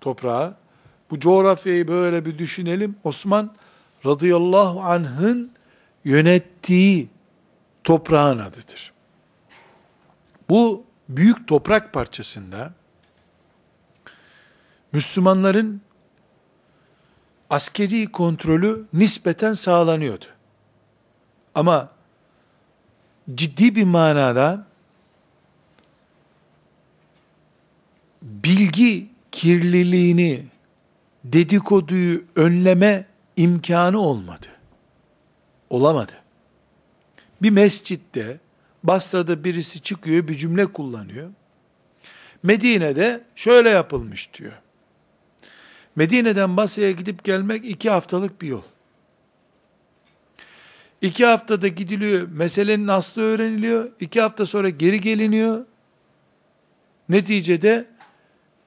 toprağı, 0.02 0.56
bu 1.12 1.20
coğrafyayı 1.20 1.88
böyle 1.88 2.26
bir 2.26 2.38
düşünelim. 2.38 2.96
Osman 3.04 3.56
radıyallahu 4.06 4.82
anh'ın 4.82 5.52
yönettiği 6.04 7.10
toprağın 7.84 8.40
adıdır. 8.40 8.94
Bu 10.50 10.84
büyük 11.10 11.48
toprak 11.48 11.94
parçasında 11.94 12.74
Müslümanların 14.94 15.82
askeri 17.52 18.12
kontrolü 18.12 18.86
nispeten 18.94 19.54
sağlanıyordu. 19.54 20.26
Ama 21.56 21.90
ciddi 23.36 23.76
bir 23.76 23.84
manada 23.84 24.66
bilgi 28.22 29.10
kirliliğini, 29.32 30.46
dedikoduyu 31.24 32.24
önleme 32.36 33.06
imkanı 33.36 34.00
olmadı. 34.00 34.48
Olamadı. 35.70 36.12
Bir 37.42 37.50
mescitte 37.50 38.40
Basra'da 38.84 39.44
birisi 39.44 39.82
çıkıyor 39.82 40.28
bir 40.28 40.38
cümle 40.38 40.66
kullanıyor. 40.66 41.30
Medine'de 42.44 43.24
şöyle 43.36 43.70
yapılmış 43.70 44.34
diyor. 44.34 44.54
Medine'den 45.96 46.58
Basra'ya 46.58 46.92
gidip 46.92 47.24
gelmek 47.24 47.66
iki 47.66 47.90
haftalık 47.90 48.42
bir 48.42 48.48
yol. 48.48 48.62
İki 51.02 51.26
haftada 51.26 51.68
gidiliyor, 51.68 52.28
meselenin 52.28 52.88
aslı 52.88 53.22
öğreniliyor. 53.22 53.90
İki 54.00 54.22
hafta 54.22 54.46
sonra 54.46 54.70
geri 54.70 55.02
geliniyor. 55.02 55.66
Neticede 57.10 57.86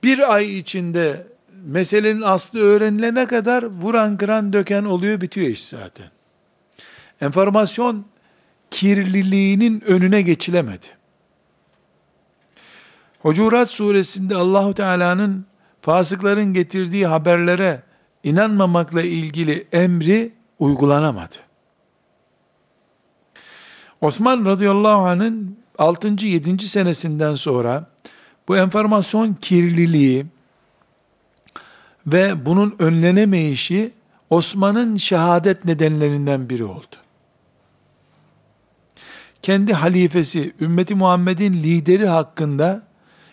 bir 0.03 0.35
ay 0.35 0.59
içinde 0.59 1.27
meselenin 1.65 2.23
aslı 2.23 2.61
öğrenilene 2.61 3.27
kadar 3.27 3.63
vuran 3.63 4.17
kıran 4.17 4.53
döken 4.53 4.85
oluyor 4.85 5.21
bitiyor 5.21 5.47
iş 5.47 5.67
zaten. 5.67 6.11
Enformasyon 7.21 8.07
kirliliğinin 8.71 9.83
önüne 9.87 10.23
geçilemedi. 10.23 10.87
Hucurat 13.19 13.71
suresinde 13.71 14.35
Allahu 14.35 14.75
Teala'nın 14.75 15.47
fasıkların 15.85 16.55
getirdiği 16.55 17.07
haberlere 17.07 17.83
inanmamakla 18.23 19.03
ilgili 19.03 19.66
emri 19.73 20.33
uygulanamadı. 20.59 21.37
Osman 24.01 24.47
radıyallahu 24.47 25.07
anh'ın 25.07 25.59
6. 25.79 26.27
7. 26.27 26.68
senesinden 26.68 27.35
sonra 27.35 27.87
bu 28.49 28.57
enformasyon 28.57 29.35
kirliliği 29.35 30.27
ve 32.07 32.47
bunun 32.47 32.77
önlenemeyişi 32.79 33.92
Osman'ın 34.31 34.97
şehadet 34.97 35.64
nedenlerinden 35.64 36.51
biri 36.51 36.64
oldu. 36.64 36.97
Kendi 39.42 39.73
halifesi, 39.73 40.55
ümmeti 40.61 40.94
Muhammed'in 40.94 41.53
lideri 41.53 42.07
hakkında 42.07 42.83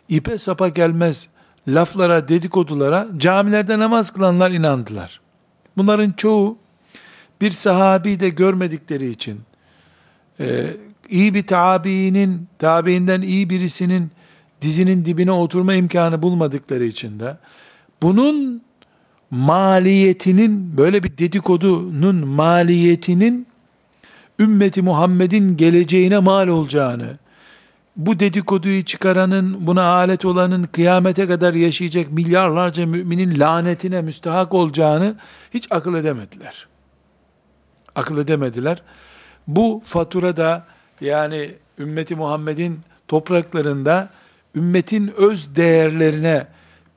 ipe 0.10 0.38
sapa 0.38 0.68
gelmez 0.68 1.28
laflara, 1.68 2.28
dedikodulara 2.28 3.08
camilerde 3.18 3.80
namaz 3.80 4.12
kılanlar 4.12 4.52
inandılar. 4.52 5.22
Bunların 5.78 6.12
çoğu 6.12 6.58
bir 7.42 7.52
sahabi 7.52 8.20
de 8.20 8.30
görmedikleri 8.30 9.10
için, 9.10 9.40
e, 10.40 10.68
iyi 11.10 11.34
bir 11.34 11.48
tabiinin, 11.48 12.48
tabiinden 12.60 13.22
iyi 13.22 13.50
birisinin 13.50 14.12
dizinin 14.62 15.06
dibine 15.06 15.32
oturma 15.32 15.74
imkanı 15.74 16.22
bulmadıkları 16.22 16.84
için 16.84 17.20
de, 17.20 17.38
bunun 18.02 18.62
maliyetinin, 19.32 20.78
böyle 20.78 21.04
bir 21.04 21.18
dedikodunun 21.18 22.28
maliyetinin, 22.28 23.48
ümmeti 24.40 24.82
Muhammed'in 24.82 25.58
geleceğine 25.58 26.20
mal 26.20 26.48
olacağını, 26.48 27.18
bu 27.96 28.20
dedikoduyu 28.20 28.86
çıkaranın, 28.86 29.68
buna 29.68 29.84
alet 29.84 30.26
olanın 30.26 30.64
kıyamete 30.64 31.28
kadar 31.28 31.54
yaşayacak 31.54 32.12
milyarlarca 32.12 32.86
müminin 32.86 33.40
lanetine 33.40 34.02
müstahak 34.02 34.54
olacağını 34.54 35.16
hiç 35.54 35.68
akıl 35.72 35.96
edemediler. 35.96 36.68
Akıl 37.96 38.18
edemediler. 38.18 38.84
Bu 39.48 39.82
faturada 39.86 40.66
yani 41.02 41.56
ümmeti 41.80 42.16
Muhammed'in 42.16 42.80
topraklarında 43.08 44.10
ümmetin 44.56 45.14
öz 45.18 45.56
değerlerine, 45.56 46.48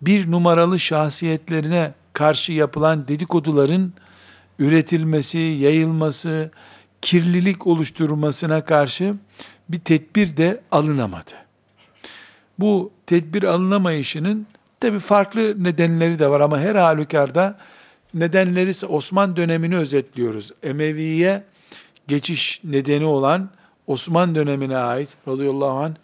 bir 0.02 0.30
numaralı 0.30 0.78
şahsiyetlerine 0.78 1.94
karşı 2.12 2.52
yapılan 2.52 3.08
dedikoduların 3.08 3.92
üretilmesi, 4.58 5.38
yayılması, 5.38 6.50
kirlilik 7.02 7.66
oluşturmasına 7.66 8.64
karşı 8.64 9.14
bir 9.68 9.78
tedbir 9.78 10.36
de 10.36 10.60
alınamadı. 10.70 11.30
Bu 12.58 12.92
tedbir 13.06 13.42
alınamayışının 13.42 14.46
tabi 14.80 14.98
farklı 14.98 15.64
nedenleri 15.64 16.18
de 16.18 16.30
var 16.30 16.40
ama 16.40 16.60
her 16.60 16.74
halükarda 16.74 17.58
nedenleri 18.14 18.70
ise 18.70 18.86
Osman 18.86 19.36
dönemini 19.36 19.76
özetliyoruz. 19.76 20.50
Emeviye 20.62 21.44
geçiş 22.08 22.60
nedeni 22.64 23.04
olan 23.04 23.50
Osman 23.86 24.34
dönemine 24.34 24.76
ait 24.76 25.08
radıyallahu 25.28 25.70
anh 25.70 25.94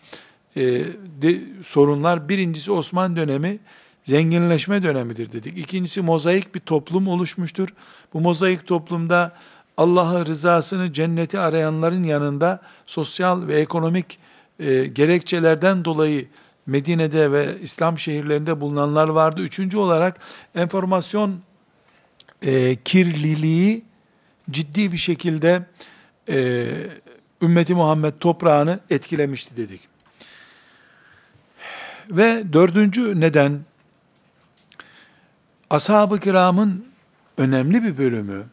e, 0.57 0.63
de, 1.23 1.41
sorunlar 1.63 2.29
birincisi 2.29 2.73
Osman 2.73 3.17
dönemi 3.17 3.59
zenginleşme 4.05 4.83
dönemidir 4.83 5.33
dedik. 5.33 5.59
İkincisi 5.59 6.01
mozaik 6.01 6.55
bir 6.55 6.61
toplum 6.61 7.09
oluşmuştur. 7.09 7.69
Bu 8.15 8.21
mozaik 8.21 8.67
toplumda 8.67 9.33
Allah'ı 9.81 10.27
rızasını 10.27 10.93
cenneti 10.93 11.39
arayanların 11.39 12.03
yanında 12.03 12.61
sosyal 12.87 13.47
ve 13.47 13.61
ekonomik 13.61 14.19
e, 14.59 14.87
gerekçelerden 14.87 15.85
dolayı 15.85 16.29
Medine'de 16.67 17.33
ve 17.33 17.61
İslam 17.63 17.99
şehirlerinde 17.99 18.61
bulunanlar 18.61 19.09
vardı. 19.09 19.41
Üçüncü 19.41 19.77
olarak 19.79 20.21
enformasyon 20.55 21.41
e, 22.43 22.77
kirliliği 22.77 23.85
ciddi 24.51 24.93
bir 24.93 24.97
şekilde 24.97 25.67
e, 26.29 26.67
ümmeti 27.43 27.75
Muhammed 27.75 28.15
toprağını 28.21 28.81
etkilemişti 28.91 29.57
dedik. 29.57 29.89
Ve 32.11 32.53
dördüncü 32.53 33.21
neden 33.21 33.61
ashab-ı 35.71 36.19
kiramın 36.19 36.87
önemli 37.39 37.83
bir 37.83 37.99
bölümü 37.99 38.47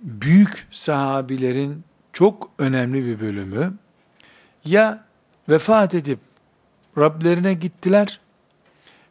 büyük 0.00 0.66
sahabilerin 0.70 1.84
çok 2.12 2.50
önemli 2.58 3.06
bir 3.06 3.20
bölümü 3.20 3.74
ya 4.64 5.04
vefat 5.48 5.94
edip 5.94 6.18
Rablerine 6.98 7.54
gittiler 7.54 8.20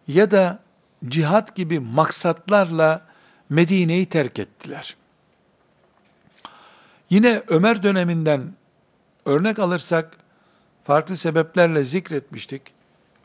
ya 0.07 0.31
da 0.31 0.59
cihat 1.07 1.55
gibi 1.55 1.79
maksatlarla 1.79 3.01
Medine'yi 3.49 4.05
terk 4.05 4.39
ettiler. 4.39 4.95
Yine 7.09 7.41
Ömer 7.47 7.83
döneminden 7.83 8.53
örnek 9.25 9.59
alırsak 9.59 10.17
farklı 10.83 11.17
sebeplerle 11.17 11.83
zikretmiştik. 11.83 12.61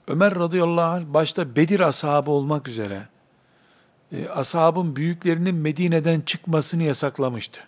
Ömer 0.08 0.34
radıyallahu 0.34 0.90
anh 0.90 1.04
başta 1.06 1.56
Bedir 1.56 1.80
ashabı 1.80 2.30
olmak 2.30 2.68
üzere 2.68 3.02
e, 4.14 4.28
ashabın 4.28 4.96
büyüklerinin 4.96 5.54
Medine'den 5.54 6.20
çıkmasını 6.20 6.82
yasaklamıştı. 6.82 7.60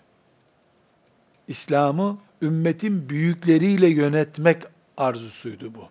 İslam'ı 1.48 2.18
ümmetin 2.42 3.08
büyükleriyle 3.08 3.88
yönetmek 3.88 4.62
arzusuydu 4.96 5.74
bu. 5.74 5.88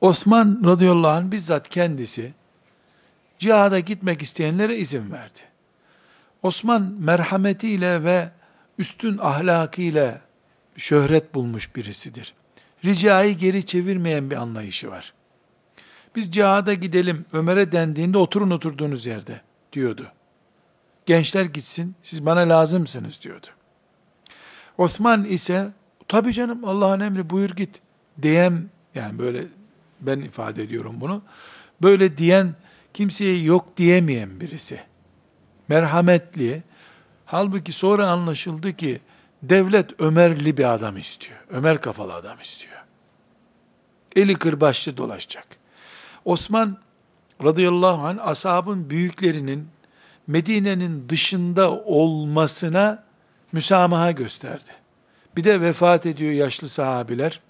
Osman 0.00 0.62
radıyallahu 0.64 1.10
anh 1.10 1.30
bizzat 1.30 1.68
kendisi 1.68 2.32
cihada 3.38 3.80
gitmek 3.80 4.22
isteyenlere 4.22 4.76
izin 4.76 5.12
verdi. 5.12 5.40
Osman 6.42 6.82
merhametiyle 6.82 8.04
ve 8.04 8.30
üstün 8.78 9.18
ahlakıyla 9.18 10.20
şöhret 10.76 11.34
bulmuş 11.34 11.76
birisidir. 11.76 12.34
Ricayı 12.84 13.38
geri 13.38 13.66
çevirmeyen 13.66 14.30
bir 14.30 14.36
anlayışı 14.36 14.90
var. 14.90 15.14
Biz 16.16 16.32
cihada 16.32 16.74
gidelim, 16.74 17.24
Ömer'e 17.32 17.72
dendiğinde 17.72 18.18
oturun 18.18 18.50
oturduğunuz 18.50 19.06
yerde 19.06 19.40
diyordu. 19.74 20.12
Gençler 21.06 21.44
gitsin, 21.44 21.94
siz 22.02 22.26
bana 22.26 22.40
lazımsınız 22.40 23.22
diyordu. 23.22 23.46
Osman 24.78 25.24
ise, 25.24 25.72
tabi 26.08 26.32
canım 26.32 26.64
Allah'ın 26.64 27.00
emri 27.00 27.30
buyur 27.30 27.50
git 27.50 27.80
diyen, 28.22 28.70
yani 28.94 29.18
böyle 29.18 29.44
ben 30.00 30.20
ifade 30.20 30.62
ediyorum 30.62 31.00
bunu, 31.00 31.22
böyle 31.82 32.16
diyen 32.16 32.54
kimseye 32.94 33.42
yok 33.42 33.76
diyemeyen 33.76 34.40
birisi. 34.40 34.80
Merhametli, 35.68 36.62
halbuki 37.26 37.72
sonra 37.72 38.08
anlaşıldı 38.08 38.76
ki, 38.76 39.00
devlet 39.42 40.00
Ömerli 40.00 40.56
bir 40.56 40.74
adam 40.74 40.96
istiyor. 40.96 41.38
Ömer 41.50 41.80
kafalı 41.80 42.14
adam 42.14 42.40
istiyor. 42.40 42.84
Eli 44.16 44.34
kırbaçlı 44.34 44.96
dolaşacak. 44.96 45.46
Osman 46.24 46.78
radıyallahu 47.44 48.06
anh 48.06 48.28
ashabın 48.28 48.90
büyüklerinin 48.90 49.68
Medine'nin 50.26 51.08
dışında 51.08 51.70
olmasına 51.70 53.04
müsamaha 53.52 54.10
gösterdi. 54.10 54.70
Bir 55.36 55.44
de 55.44 55.60
vefat 55.60 56.06
ediyor 56.06 56.32
yaşlı 56.32 56.68
sahabiler. 56.68 57.40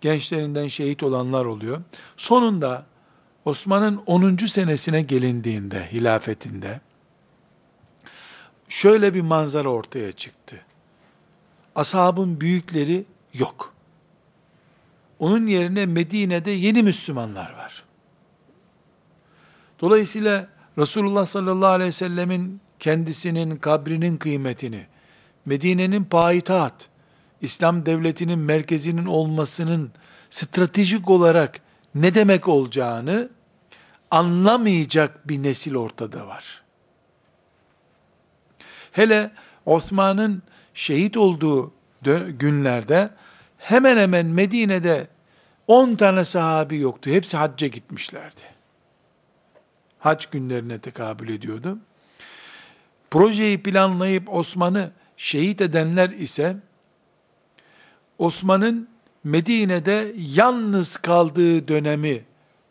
Gençlerinden 0.00 0.68
şehit 0.68 1.02
olanlar 1.02 1.44
oluyor. 1.44 1.82
Sonunda 2.16 2.86
Osman'ın 3.44 4.02
10. 4.06 4.36
senesine 4.36 5.02
gelindiğinde, 5.02 5.92
hilafetinde, 5.92 6.80
şöyle 8.68 9.14
bir 9.14 9.20
manzara 9.20 9.68
ortaya 9.68 10.12
çıktı. 10.12 10.56
Ashabın 11.74 12.40
büyükleri 12.40 13.04
yok. 13.34 13.74
Onun 15.18 15.46
yerine 15.46 15.86
Medine'de 15.86 16.50
yeni 16.50 16.82
Müslümanlar 16.82 17.52
var. 17.52 17.75
Dolayısıyla 19.80 20.46
Resulullah 20.78 21.26
sallallahu 21.26 21.70
aleyhi 21.70 21.88
ve 21.88 21.92
sellemin 21.92 22.60
kendisinin 22.78 23.56
kabrinin 23.56 24.16
kıymetini, 24.16 24.86
Medine'nin 25.46 26.04
payitaht, 26.04 26.88
İslam 27.40 27.86
devletinin 27.86 28.38
merkezinin 28.38 29.06
olmasının 29.06 29.92
stratejik 30.30 31.10
olarak 31.10 31.60
ne 31.94 32.14
demek 32.14 32.48
olacağını 32.48 33.28
anlamayacak 34.10 35.28
bir 35.28 35.42
nesil 35.42 35.74
ortada 35.74 36.26
var. 36.26 36.62
Hele 38.92 39.30
Osman'ın 39.66 40.42
şehit 40.74 41.16
olduğu 41.16 41.72
günlerde 42.28 43.10
hemen 43.58 43.96
hemen 43.96 44.26
Medine'de 44.26 45.06
10 45.66 45.94
tane 45.94 46.24
sahabi 46.24 46.78
yoktu. 46.78 47.10
Hepsi 47.10 47.36
hacca 47.36 47.66
gitmişlerdi. 47.66 48.55
Hac 50.06 50.26
günlerine 50.26 50.78
tekabül 50.78 51.28
ediyordu. 51.28 51.78
Projeyi 53.10 53.62
planlayıp 53.62 54.34
Osman'ı 54.34 54.90
şehit 55.16 55.60
edenler 55.60 56.10
ise 56.10 56.56
Osman'ın 58.18 58.88
Medine'de 59.24 60.12
yalnız 60.16 60.96
kaldığı 60.96 61.68
dönemi 61.68 62.24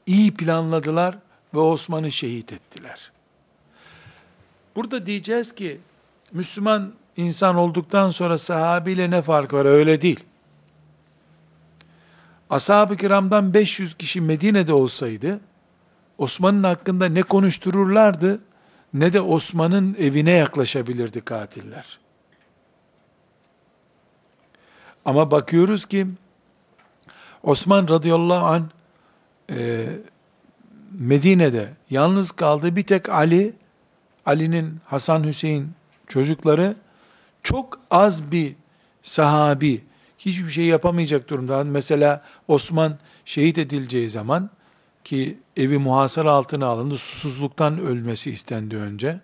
iyi 0.06 0.34
planladılar 0.34 1.18
ve 1.54 1.60
Osman'ı 1.60 2.12
şehit 2.12 2.54
ettiler. 2.54 3.12
Burada 4.76 5.06
diyeceğiz 5.06 5.56
ki 5.56 5.80
Müslüman 6.32 6.94
insan 7.18 7.56
olduktan 7.56 8.10
sonra 8.10 8.38
sahabiyle 8.38 9.12
ne 9.12 9.22
fark 9.22 9.54
var? 9.54 9.66
Öyle 9.66 10.02
değil. 10.02 10.20
Ashab-ı 12.50 12.98
kiramdan 12.98 13.54
500 13.54 13.94
kişi 13.94 14.22
Medine'de 14.22 14.74
olsaydı, 14.74 15.40
Osman'ın 16.18 16.64
hakkında 16.64 17.06
ne 17.06 17.22
konuştururlardı, 17.24 18.40
ne 18.94 19.14
de 19.14 19.22
Osman'ın 19.22 19.96
evine 20.00 20.32
yaklaşabilirdi 20.32 21.22
katiller. 21.22 22.00
Ama 25.06 25.32
bakıyoruz 25.32 25.86
ki, 25.86 26.08
Osman 27.44 27.88
radıyallahu 27.88 28.46
an 28.46 28.70
e, 29.50 29.88
Medine'de 30.92 31.74
yalnız 31.90 32.32
kaldı. 32.32 32.76
Bir 32.76 32.84
tek 32.84 33.10
Ali, 33.10 33.54
Ali'nin 34.26 34.80
Hasan 34.86 35.24
Hüseyin 35.24 35.72
çocukları 36.08 36.76
çok 37.44 37.80
az 37.92 38.32
bir 38.32 38.56
sahabi, 39.02 39.84
hiçbir 40.18 40.50
şey 40.50 40.66
yapamayacak 40.66 41.30
durumda. 41.30 41.64
Mesela 41.64 42.24
Osman 42.48 42.98
şehit 43.26 43.58
edileceği 43.58 44.10
zaman 44.10 44.50
ki 45.06 45.38
evi 45.58 45.78
muhasara 45.78 46.32
altına 46.32 46.66
alındı, 46.66 46.98
susuzluktan 46.98 47.80
ölmesi 47.80 48.32
istendi 48.32 48.78
önce. 48.78 49.20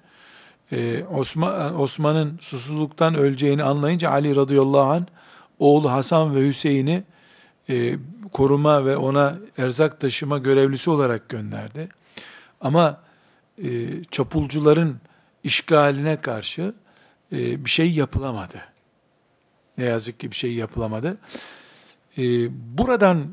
Ee, 0.71 1.03
Osman 1.03 1.79
Osman'ın 1.82 2.38
susuzluktan 2.41 3.15
öleceğini 3.15 3.63
anlayınca 3.63 4.09
Ali 4.09 4.36
radıyallahu 4.36 4.91
anh 4.91 5.05
oğlu 5.59 5.91
Hasan 5.91 6.36
ve 6.36 6.47
Hüseyin'i 6.47 7.03
e, 7.69 7.95
koruma 8.32 8.86
ve 8.86 8.97
ona 8.97 9.38
erzak 9.57 9.99
taşıma 9.99 10.38
görevlisi 10.38 10.89
olarak 10.89 11.29
gönderdi. 11.29 11.89
Ama 12.61 13.01
e, 13.63 13.88
çapulcuların 14.11 14.97
işgaline 15.43 16.21
karşı 16.21 16.73
e, 17.32 17.65
bir 17.65 17.69
şey 17.69 17.91
yapılamadı. 17.91 18.61
Ne 19.77 19.86
yazık 19.86 20.19
ki 20.19 20.32
bir 20.32 20.36
şey 20.36 20.53
yapılamadı. 20.53 21.17
E, 22.17 22.23
buradan 22.77 23.27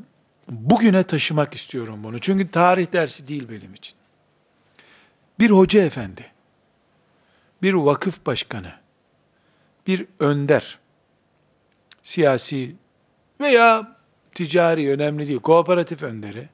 bugüne 0.49 1.03
taşımak 1.03 1.53
istiyorum 1.53 1.99
bunu. 2.03 2.19
Çünkü 2.19 2.51
tarih 2.51 2.93
dersi 2.93 3.27
değil 3.27 3.49
benim 3.49 3.73
için. 3.73 3.93
Bir 5.39 5.49
hoca 5.49 5.83
efendi, 5.83 6.31
bir 7.61 7.73
vakıf 7.73 8.25
başkanı, 8.25 8.73
bir 9.87 10.05
önder, 10.19 10.79
siyasi 12.03 12.75
veya 13.41 13.97
ticari 14.35 14.91
önemli 14.91 15.27
değil, 15.27 15.39
kooperatif 15.39 16.03
önderi, 16.03 16.49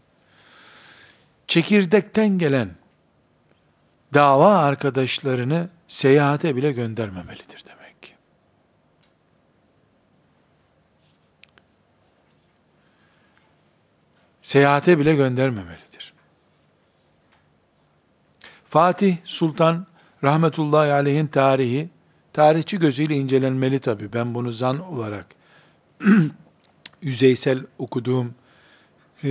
çekirdekten 1.48 2.38
gelen 2.38 2.70
dava 4.14 4.58
arkadaşlarını 4.58 5.70
seyahate 5.88 6.56
bile 6.56 6.72
göndermemelidir 6.72 7.64
demek 7.68 8.02
ki. 8.02 8.12
Seyahate 14.46 15.00
bile 15.00 15.16
göndermemelidir. 15.16 16.14
Fatih 18.66 19.18
Sultan 19.24 19.86
rahmetullahi 20.24 20.92
aleyhin 20.92 21.28
tarihi 21.28 21.90
tarihçi 22.34 22.80
gözüyle 22.80 23.16
incelenmeli 23.16 23.80
tabi. 23.80 24.14
Ben 24.14 24.36
bunu 24.36 24.52
zan 24.52 24.80
olarak 24.80 25.26
yüzeysel 27.02 27.64
okuduğum 27.78 28.36
e, 29.24 29.30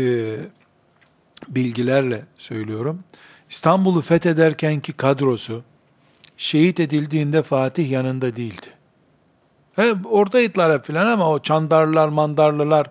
bilgilerle 1.48 2.26
söylüyorum. 2.38 3.04
İstanbul'u 3.50 4.02
fethederkenki 4.02 4.92
kadrosu 4.92 5.62
şehit 6.36 6.80
edildiğinde 6.80 7.42
Fatih 7.42 7.90
yanında 7.90 8.36
değildi. 8.36 8.68
He, 9.76 9.94
oradaydılar 10.04 10.78
hep 10.78 10.84
filan 10.84 11.06
ama 11.06 11.30
o 11.30 11.38
Çandarlılar, 11.38 12.08
Mandarlılar 12.08 12.90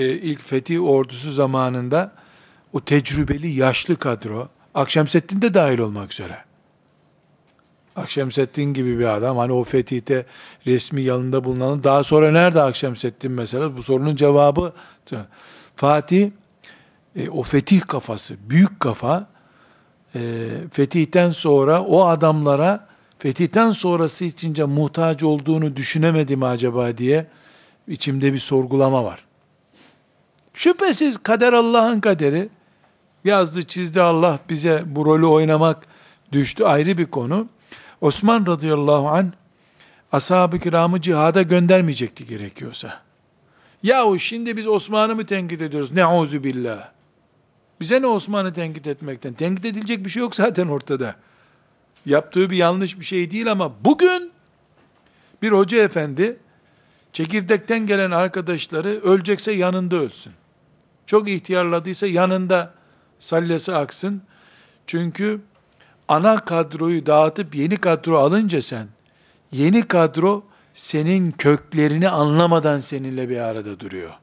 ilk 0.00 0.42
fetih 0.42 0.84
ordusu 0.84 1.32
zamanında 1.32 2.12
o 2.72 2.80
tecrübeli 2.80 3.48
yaşlı 3.48 3.96
kadro 3.96 4.48
Akşemseddin 4.74 5.42
de 5.42 5.54
dahil 5.54 5.78
olmak 5.78 6.12
üzere. 6.12 6.38
Akşemseddin 7.96 8.74
gibi 8.74 8.98
bir 8.98 9.16
adam 9.16 9.36
hani 9.36 9.52
o 9.52 9.64
fetihte 9.64 10.26
resmi 10.66 11.02
yanında 11.02 11.44
bulunan 11.44 11.84
daha 11.84 12.04
sonra 12.04 12.32
nerede 12.32 12.62
Akşemseddin 12.62 13.32
mesela 13.32 13.76
bu 13.76 13.82
sorunun 13.82 14.16
cevabı 14.16 14.72
Fatih 15.76 16.30
e, 17.16 17.28
o 17.28 17.42
fetih 17.42 17.80
kafası 17.80 18.36
büyük 18.50 18.80
kafa 18.80 19.26
e, 20.14 20.20
fetihten 20.72 21.30
sonra 21.30 21.82
o 21.82 22.04
adamlara 22.04 22.88
fetihten 23.18 23.70
sonrası 23.70 24.24
içince 24.24 24.64
muhtaç 24.64 25.22
olduğunu 25.22 25.76
düşünemedim 25.76 26.42
acaba 26.42 26.96
diye 26.96 27.26
içimde 27.88 28.32
bir 28.32 28.38
sorgulama 28.38 29.04
var. 29.04 29.25
Şüphesiz 30.56 31.16
kader 31.16 31.52
Allah'ın 31.52 32.00
kaderi. 32.00 32.48
Yazdı 33.24 33.62
çizdi 33.62 34.00
Allah 34.00 34.38
bize 34.48 34.82
bu 34.86 35.04
rolü 35.04 35.26
oynamak 35.26 35.86
düştü 36.32 36.64
ayrı 36.64 36.98
bir 36.98 37.06
konu. 37.06 37.48
Osman 38.00 38.46
radıyallahu 38.46 39.08
an 39.08 39.32
ashab-ı 40.12 40.58
kiramı 40.58 41.00
cihada 41.00 41.42
göndermeyecekti 41.42 42.26
gerekiyorsa. 42.26 43.00
Yahu 43.82 44.18
şimdi 44.18 44.56
biz 44.56 44.66
Osman'ı 44.66 45.14
mı 45.14 45.26
tenkit 45.26 45.62
ediyoruz? 45.62 45.92
Neuzu 45.92 46.44
billah. 46.44 46.88
Bize 47.80 48.02
ne 48.02 48.06
Osman'ı 48.06 48.52
tenkit 48.52 48.86
etmekten? 48.86 49.34
Tenkit 49.34 49.64
edilecek 49.64 50.04
bir 50.04 50.10
şey 50.10 50.20
yok 50.20 50.36
zaten 50.36 50.68
ortada. 50.68 51.16
Yaptığı 52.06 52.50
bir 52.50 52.56
yanlış 52.56 53.00
bir 53.00 53.04
şey 53.04 53.30
değil 53.30 53.52
ama 53.52 53.72
bugün 53.84 54.32
bir 55.42 55.52
hoca 55.52 55.82
efendi 55.82 56.36
çekirdekten 57.12 57.86
gelen 57.86 58.10
arkadaşları 58.10 58.88
ölecekse 58.88 59.52
yanında 59.52 59.96
ölsün. 59.96 60.32
Çok 61.06 61.28
ihtiyarladıysa 61.28 62.06
yanında 62.06 62.74
sallesi 63.18 63.74
aksın. 63.74 64.22
Çünkü 64.86 65.40
ana 66.08 66.38
kadroyu 66.38 67.06
dağıtıp 67.06 67.54
yeni 67.54 67.76
kadro 67.76 68.18
alınca 68.18 68.62
sen, 68.62 68.88
yeni 69.52 69.82
kadro 69.82 70.42
senin 70.74 71.30
köklerini 71.30 72.08
anlamadan 72.08 72.80
seninle 72.80 73.28
bir 73.28 73.38
arada 73.38 73.80
duruyor. 73.80 74.14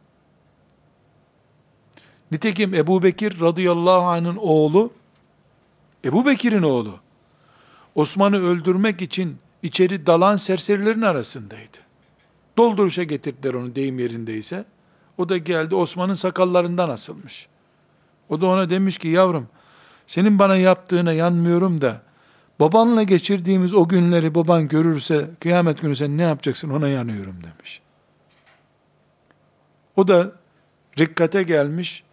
Nitekim 2.31 2.73
Ebu 2.73 3.03
Bekir 3.03 3.39
radıyallahu 3.41 4.01
anh'ın 4.01 4.35
oğlu, 4.35 4.93
Ebu 6.05 6.25
Bekir'in 6.25 6.63
oğlu, 6.63 6.99
Osman'ı 7.95 8.37
öldürmek 8.37 9.01
için 9.01 9.37
içeri 9.63 10.05
dalan 10.05 10.37
serserilerin 10.37 11.01
arasındaydı. 11.01 11.77
Dolduruşa 12.57 13.03
getirdiler 13.03 13.53
onu 13.53 13.75
deyim 13.75 13.99
yerindeyse. 13.99 14.65
O 15.17 15.29
da 15.29 15.37
geldi 15.37 15.75
Osman'ın 15.75 16.15
sakallarından 16.15 16.89
asılmış. 16.89 17.47
O 18.29 18.41
da 18.41 18.47
ona 18.47 18.69
demiş 18.69 18.97
ki 18.97 19.07
yavrum 19.07 19.47
senin 20.07 20.39
bana 20.39 20.57
yaptığına 20.57 21.13
yanmıyorum 21.13 21.81
da 21.81 22.01
babanla 22.59 23.03
geçirdiğimiz 23.03 23.73
o 23.73 23.87
günleri 23.87 24.35
baban 24.35 24.67
görürse 24.67 25.29
kıyamet 25.39 25.81
günü 25.81 25.95
sen 25.95 26.17
ne 26.17 26.21
yapacaksın 26.21 26.69
ona 26.69 26.87
yanıyorum 26.87 27.35
demiş. 27.43 27.81
O 29.95 30.07
da 30.07 30.31
rikkate 30.99 31.43
gelmiş 31.43 32.03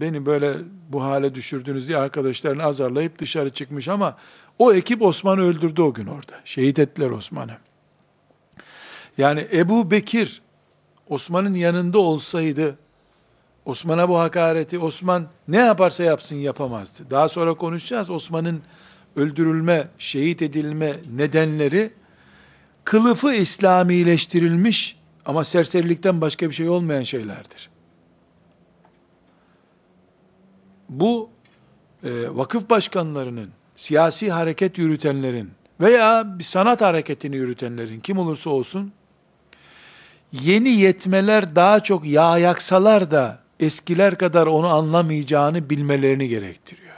beni 0.00 0.26
böyle 0.26 0.54
bu 0.88 1.02
hale 1.02 1.34
düşürdünüz 1.34 1.88
diye 1.88 1.98
arkadaşlarını 1.98 2.62
azarlayıp 2.62 3.18
dışarı 3.18 3.50
çıkmış 3.50 3.88
ama 3.88 4.16
o 4.58 4.72
ekip 4.72 5.02
Osman'ı 5.02 5.40
öldürdü 5.40 5.82
o 5.82 5.94
gün 5.94 6.06
orada. 6.06 6.40
Şehit 6.44 6.78
ettiler 6.78 7.10
Osman'ı. 7.10 7.56
Yani 9.18 9.48
Ebu 9.52 9.90
Bekir 9.90 10.41
Osman'ın 11.12 11.54
yanında 11.54 11.98
olsaydı 11.98 12.78
Osman'a 13.64 14.08
bu 14.08 14.18
hakareti 14.18 14.78
Osman 14.78 15.26
ne 15.48 15.56
yaparsa 15.56 16.04
yapsın 16.04 16.36
yapamazdı. 16.36 17.10
Daha 17.10 17.28
sonra 17.28 17.54
konuşacağız. 17.54 18.10
Osman'ın 18.10 18.62
öldürülme, 19.16 19.88
şehit 19.98 20.42
edilme 20.42 20.96
nedenleri 21.16 21.90
kılıfı 22.84 23.34
İslamileştirilmiş 23.34 24.96
ama 25.26 25.44
serserilikten 25.44 26.20
başka 26.20 26.48
bir 26.48 26.54
şey 26.54 26.68
olmayan 26.68 27.02
şeylerdir. 27.02 27.72
bu 30.92 31.30
e, 32.04 32.10
vakıf 32.30 32.70
başkanlarının, 32.70 33.50
siyasi 33.76 34.32
hareket 34.32 34.78
yürütenlerin 34.78 35.50
veya 35.80 36.38
bir 36.38 36.44
sanat 36.44 36.80
hareketini 36.80 37.36
yürütenlerin 37.36 38.00
kim 38.00 38.18
olursa 38.18 38.50
olsun 38.50 38.92
yeni 40.32 40.68
yetmeler 40.68 41.56
daha 41.56 41.80
çok 41.82 42.06
yağ 42.06 42.38
yaksalar 42.38 43.10
da 43.10 43.38
eskiler 43.60 44.18
kadar 44.18 44.46
onu 44.46 44.68
anlamayacağını 44.68 45.70
bilmelerini 45.70 46.28
gerektiriyor. 46.28 46.96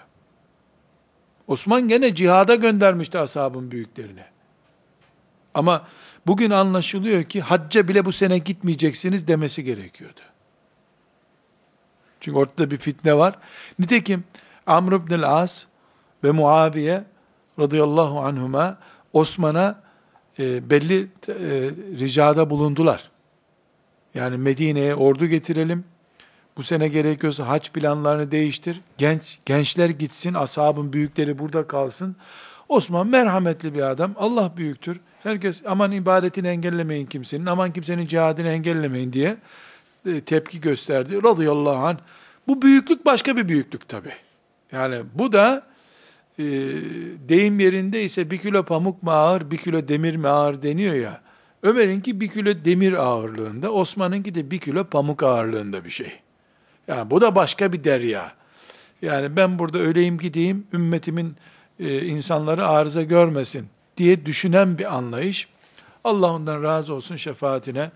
Osman 1.47 1.89
gene 1.89 2.15
cihada 2.15 2.55
göndermişti 2.55 3.19
ashabın 3.19 3.71
büyüklerini. 3.71 4.25
Ama 5.55 5.87
bugün 6.27 6.51
anlaşılıyor 6.51 7.25
ki 7.25 7.41
hacca 7.41 7.89
bile 7.89 8.05
bu 8.05 8.13
sene 8.13 8.39
gitmeyeceksiniz 8.39 9.29
demesi 9.29 9.65
gerekiyordu. 9.65 10.21
Çünkü 12.21 12.39
ortada 12.39 12.71
bir 12.71 12.77
fitne 12.77 13.19
var. 13.19 13.39
Nitekim 13.79 14.25
Amr 14.67 14.93
ibn 14.93 15.23
as 15.23 15.65
ve 16.25 16.31
Muaviye 16.31 17.05
radıyallahu 17.59 18.21
anhuma 18.21 18.79
Osman'a 19.13 19.83
e, 20.39 20.71
belli 20.71 21.03
e, 21.03 21.35
ricada 21.99 22.51
bulundular. 22.51 23.14
Yani 24.15 24.37
Medine'ye 24.37 24.95
ordu 24.95 25.27
getirelim. 25.27 25.85
Bu 26.57 26.63
sene 26.63 26.89
gerekiyorsa 26.89 27.49
haç 27.49 27.73
planlarını 27.73 28.31
değiştir. 28.31 28.81
Genç 28.99 29.39
gençler 29.47 29.89
gitsin, 29.89 30.35
ashabın 30.35 30.93
büyükleri 30.93 31.39
burada 31.39 31.67
kalsın. 31.67 32.17
Osman 32.69 33.07
merhametli 33.07 33.75
bir 33.75 33.91
adam. 33.91 34.15
Allah 34.17 34.53
büyüktür. 34.57 35.01
Herkes 35.23 35.63
aman 35.67 35.93
ibadetini 35.93 36.49
engellemeyin 36.49 37.07
kimsenin, 37.07 37.47
aman 37.47 37.73
kimsenin 37.73 38.07
cihadını 38.07 38.49
engellemeyin 38.49 39.13
diye 39.13 39.37
e, 40.07 40.21
tepki 40.21 40.61
gösterdi. 40.61 41.23
Radıyallahu 41.23 41.87
anh. 41.87 41.99
Bu 42.49 42.63
büyüklük 42.63 43.07
başka 43.07 43.37
bir 43.37 43.49
büyüklük 43.49 43.89
tabi. 43.89 44.09
Yani 44.73 44.97
bu 45.15 45.33
da 45.33 45.67
e, 46.39 46.45
deyim 47.29 47.61
yerinde 47.61 48.05
ise 48.05 48.31
bir 48.31 48.39
kilo 48.39 48.63
pamuk 48.63 49.03
mu 49.03 49.11
ağır, 49.11 49.51
bir 49.51 49.57
kilo 49.57 49.89
demir 49.89 50.17
mi 50.17 50.29
ağır 50.29 50.63
deniyor 50.63 50.95
ya. 50.95 51.24
Ömer'inki 51.65 52.21
bir 52.21 52.29
kilo 52.29 52.65
demir 52.65 52.93
ağırlığında, 52.93 53.73
Osman'ınki 53.73 54.35
de 54.35 54.51
bir 54.51 54.59
kilo 54.59 54.85
pamuk 54.85 55.23
ağırlığında 55.23 55.85
bir 55.85 55.91
şey. 55.91 56.13
Yani 56.89 57.11
bu 57.11 57.21
da 57.21 57.35
başka 57.35 57.73
bir 57.73 57.85
derya. 57.85 58.33
Yani 59.03 59.37
ben 59.37 59.59
burada 59.59 59.79
öleyim 59.79 60.19
gideyim, 60.19 60.67
ümmetimin 60.73 61.37
e, 61.81 62.07
insanları 62.07 62.67
arıza 62.67 63.03
görmesin 63.03 63.67
diye 63.97 64.27
düşünen 64.27 64.79
bir 64.79 64.95
anlayış. 64.97 65.49
Allah 66.05 66.33
ondan 66.33 66.63
razı 66.63 66.95
olsun 66.95 67.17
şefaatine 67.17 67.91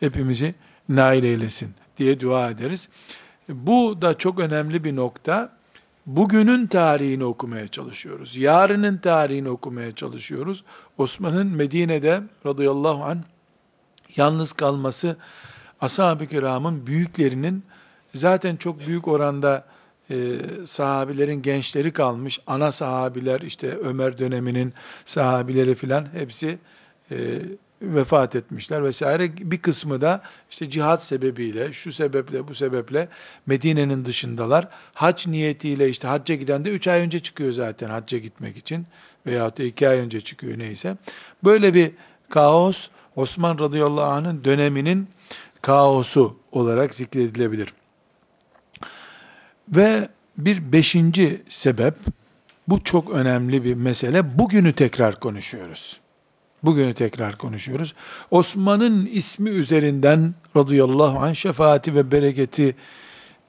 hepimizi 0.00 0.54
nail 0.88 1.24
eylesin 1.24 1.74
diye 1.96 2.20
dua 2.20 2.50
ederiz. 2.50 2.88
Bu 3.48 4.02
da 4.02 4.18
çok 4.18 4.38
önemli 4.38 4.84
bir 4.84 4.96
nokta. 4.96 5.52
Bugünün 6.06 6.66
tarihini 6.66 7.24
okumaya 7.24 7.68
çalışıyoruz. 7.68 8.36
Yarının 8.36 8.96
tarihini 8.96 9.48
okumaya 9.48 9.94
çalışıyoruz. 9.94 10.64
Osman'ın 10.98 11.46
Medine'de 11.46 12.22
radıyallahu 12.46 13.04
an 13.04 13.24
yalnız 14.16 14.52
kalması 14.52 15.16
ashab-ı 15.80 16.26
kiramın 16.26 16.86
büyüklerinin 16.86 17.64
zaten 18.14 18.56
çok 18.56 18.86
büyük 18.86 19.08
oranda 19.08 19.64
e, 20.10 20.36
sahabilerin 20.64 21.42
gençleri 21.42 21.92
kalmış. 21.92 22.40
Ana 22.46 22.72
sahabiler 22.72 23.40
işte 23.40 23.78
Ömer 23.78 24.18
döneminin 24.18 24.74
sahabileri 25.04 25.74
filan 25.74 26.06
hepsi 26.12 26.58
e, 27.10 27.16
vefat 27.82 28.36
etmişler 28.36 28.84
vesaire. 28.84 29.36
Bir 29.36 29.58
kısmı 29.58 30.00
da 30.00 30.22
işte 30.50 30.70
cihat 30.70 31.04
sebebiyle, 31.04 31.72
şu 31.72 31.92
sebeple, 31.92 32.48
bu 32.48 32.54
sebeple 32.54 33.08
Medine'nin 33.46 34.04
dışındalar. 34.04 34.68
Hac 34.94 35.26
niyetiyle 35.26 35.88
işte 35.88 36.08
hacca 36.08 36.34
giden 36.34 36.64
de 36.64 36.70
3 36.70 36.88
ay 36.88 37.00
önce 37.00 37.20
çıkıyor 37.20 37.52
zaten 37.52 37.90
hacca 37.90 38.18
gitmek 38.18 38.56
için 38.56 38.86
veyahut 39.26 39.58
da 39.58 39.62
2 39.62 39.88
ay 39.88 39.98
önce 39.98 40.20
çıkıyor 40.20 40.58
neyse. 40.58 40.96
Böyle 41.44 41.74
bir 41.74 41.90
kaos 42.28 42.88
Osman 43.16 43.58
radıyallahu 43.58 44.10
anh'ın 44.10 44.44
döneminin 44.44 45.08
kaosu 45.62 46.36
olarak 46.52 46.94
zikredilebilir. 46.94 47.74
Ve 49.68 50.08
bir 50.38 50.72
beşinci 50.72 51.42
sebep, 51.48 51.94
bu 52.68 52.84
çok 52.84 53.10
önemli 53.10 53.64
bir 53.64 53.74
mesele, 53.74 54.38
bugünü 54.38 54.72
tekrar 54.72 55.20
konuşuyoruz. 55.20 56.00
Bugünü 56.66 56.94
tekrar 56.94 57.38
konuşuyoruz. 57.38 57.94
Osman'ın 58.30 59.06
ismi 59.06 59.50
üzerinden 59.50 60.34
radıyallahu 60.56 61.18
anh 61.18 61.34
şefaati 61.34 61.94
ve 61.94 62.10
bereketi 62.10 62.76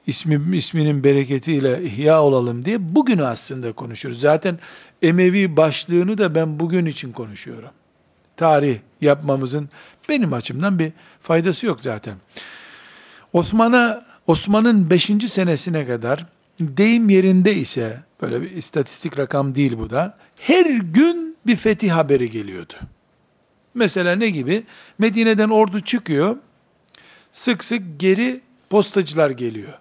ismi, 0.07 0.57
isminin 0.57 1.03
bereketiyle 1.03 1.83
ihya 1.83 2.23
olalım 2.23 2.65
diye 2.65 2.95
bugünü 2.95 3.25
aslında 3.25 3.73
konuşuyoruz. 3.73 4.21
Zaten 4.21 4.59
Emevi 5.01 5.57
başlığını 5.57 6.17
da 6.17 6.35
ben 6.35 6.59
bugün 6.59 6.85
için 6.85 7.11
konuşuyorum. 7.11 7.69
Tarih 8.37 8.77
yapmamızın 9.01 9.69
benim 10.09 10.33
açımdan 10.33 10.79
bir 10.79 10.91
faydası 11.21 11.65
yok 11.65 11.79
zaten. 11.81 12.15
Osman'a 13.33 14.03
Osman'ın 14.27 14.89
5. 14.89 15.11
senesine 15.27 15.85
kadar 15.85 16.25
deyim 16.59 17.09
yerinde 17.09 17.55
ise 17.55 18.03
böyle 18.21 18.41
bir 18.41 18.51
istatistik 18.51 19.19
rakam 19.19 19.55
değil 19.55 19.77
bu 19.77 19.89
da 19.89 20.17
her 20.37 20.65
gün 20.65 21.37
bir 21.47 21.55
fetih 21.55 21.91
haberi 21.91 22.29
geliyordu. 22.29 22.73
Mesela 23.75 24.15
ne 24.15 24.29
gibi? 24.29 24.63
Medine'den 24.99 25.49
ordu 25.49 25.79
çıkıyor. 25.79 26.37
Sık 27.31 27.63
sık 27.63 27.99
geri 27.99 28.41
postacılar 28.69 29.29
geliyor. 29.29 29.73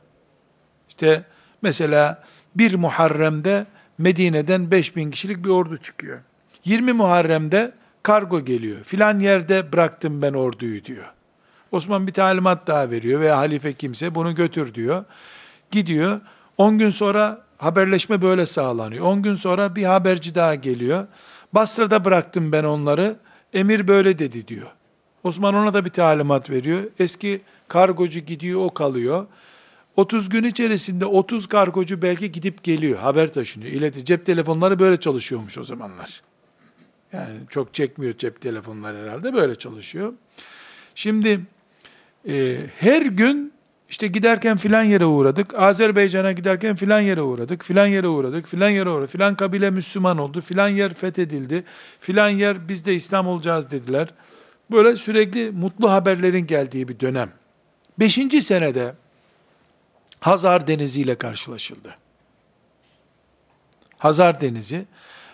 İşte 0.89 1.25
mesela 1.63 2.25
bir 2.57 2.75
Muharrem'de 2.75 3.67
Medine'den 3.99 4.71
5000 4.71 5.11
kişilik 5.11 5.45
bir 5.45 5.51
ordu 5.51 5.77
çıkıyor. 5.77 6.21
20 6.65 6.93
Muharrem'de 6.93 7.73
kargo 8.03 8.45
geliyor. 8.45 8.85
Filan 8.85 9.21
yerde 9.21 9.73
bıraktım 9.73 10.23
ben 10.23 10.33
orduyu 10.33 10.85
diyor. 10.85 11.13
Osman 11.73 12.07
bir 12.07 12.13
talimat 12.13 12.67
daha 12.67 12.91
veriyor 12.91 13.21
veya 13.21 13.37
halife 13.37 13.73
kimse 13.73 14.15
bunu 14.15 14.35
götür 14.35 14.75
diyor. 14.75 15.05
Gidiyor. 15.71 16.21
10 16.57 16.79
gün 16.79 16.91
sonra 16.91 17.43
haberleşme 17.59 18.23
böyle 18.23 18.47
sağlanıyor. 18.47 19.05
10 19.05 19.23
gün 19.23 19.35
sonra 19.35 19.77
bir 19.77 19.85
haberci 19.85 20.35
daha 20.35 20.55
geliyor. 20.55 21.07
Basra'da 21.53 22.05
bıraktım 22.05 22.53
ben 22.53 22.65
onları. 22.65 23.17
Emir 23.55 23.89
böyle 23.89 24.19
dedi 24.19 24.49
diyor. 24.49 24.71
Osman 25.23 25.55
ona 25.55 25.75
da 25.75 25.85
bir 25.85 25.91
talimat 25.91 26.51
veriyor. 26.51 26.85
Eski 26.99 27.41
kargocu 27.69 28.21
gidiyor 28.21 28.61
o 28.65 28.75
kalıyor. 28.75 29.27
30 29.97 30.29
gün 30.29 30.45
içerisinde 30.45 31.07
30 31.07 31.47
kargocu 31.47 32.03
belki 32.03 32.33
gidip 32.33 32.63
geliyor. 32.63 32.99
Haber 32.99 33.33
taşınıyor. 33.33 33.73
İleti 33.73 34.05
cep 34.05 34.27
telefonları 34.27 34.79
böyle 34.79 35.01
çalışıyormuş 35.01 35.59
o 35.59 35.65
zamanlar. 35.65 36.23
Yani 37.13 37.31
çok 37.51 37.75
çekmiyor 37.75 38.19
cep 38.19 38.41
telefonları 38.41 38.99
herhalde 38.99 39.35
böyle 39.35 39.55
çalışıyor. 39.55 40.13
Şimdi 40.95 41.41
e, 42.29 42.57
her 42.81 43.03
gün 43.03 43.54
işte 43.95 44.07
giderken 44.07 44.57
filan 44.57 44.83
yere 44.83 45.07
uğradık. 45.07 45.55
Azerbaycan'a 45.55 46.33
giderken 46.33 46.77
filan 46.77 47.01
yere 47.01 47.23
uğradık. 47.23 47.65
Filan 47.65 47.87
yere 47.87 48.09
uğradık. 48.09 48.47
Filan 48.47 48.69
yere 48.69 48.89
uğradık. 48.89 49.11
Filan 49.11 49.35
kabile 49.35 49.71
Müslüman 49.71 50.19
oldu. 50.19 50.41
Filan 50.41 50.69
yer 50.69 50.95
fethedildi. 50.95 51.65
Filan 52.01 52.29
yer 52.29 52.69
biz 52.69 52.87
de 52.87 52.95
İslam 52.95 53.27
olacağız 53.27 53.71
dediler. 53.71 54.09
Böyle 54.71 54.97
sürekli 54.97 55.51
mutlu 55.51 55.91
haberlerin 55.91 56.47
geldiği 56.47 56.89
bir 56.89 57.01
dönem. 57.01 57.33
Beşinci 57.99 58.43
senede 58.43 58.95
Hazar 60.21 60.67
Denizi 60.67 61.01
ile 61.01 61.15
karşılaşıldı. 61.15 61.97
Hazar 63.99 64.41
Denizi 64.41 64.87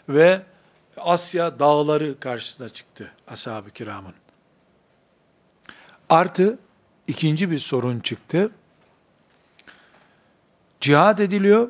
ve 0.09 0.43
Asya 0.97 1.59
dağları 1.59 2.21
karşısına 2.21 2.69
çıktı 2.69 3.13
ashab-ı 3.29 3.71
kiramın. 3.71 4.15
Artı 6.11 6.59
ikinci 7.11 7.51
bir 7.51 7.59
sorun 7.59 8.01
çıktı. 8.01 8.51
Cihad 10.81 11.19
ediliyor. 11.19 11.69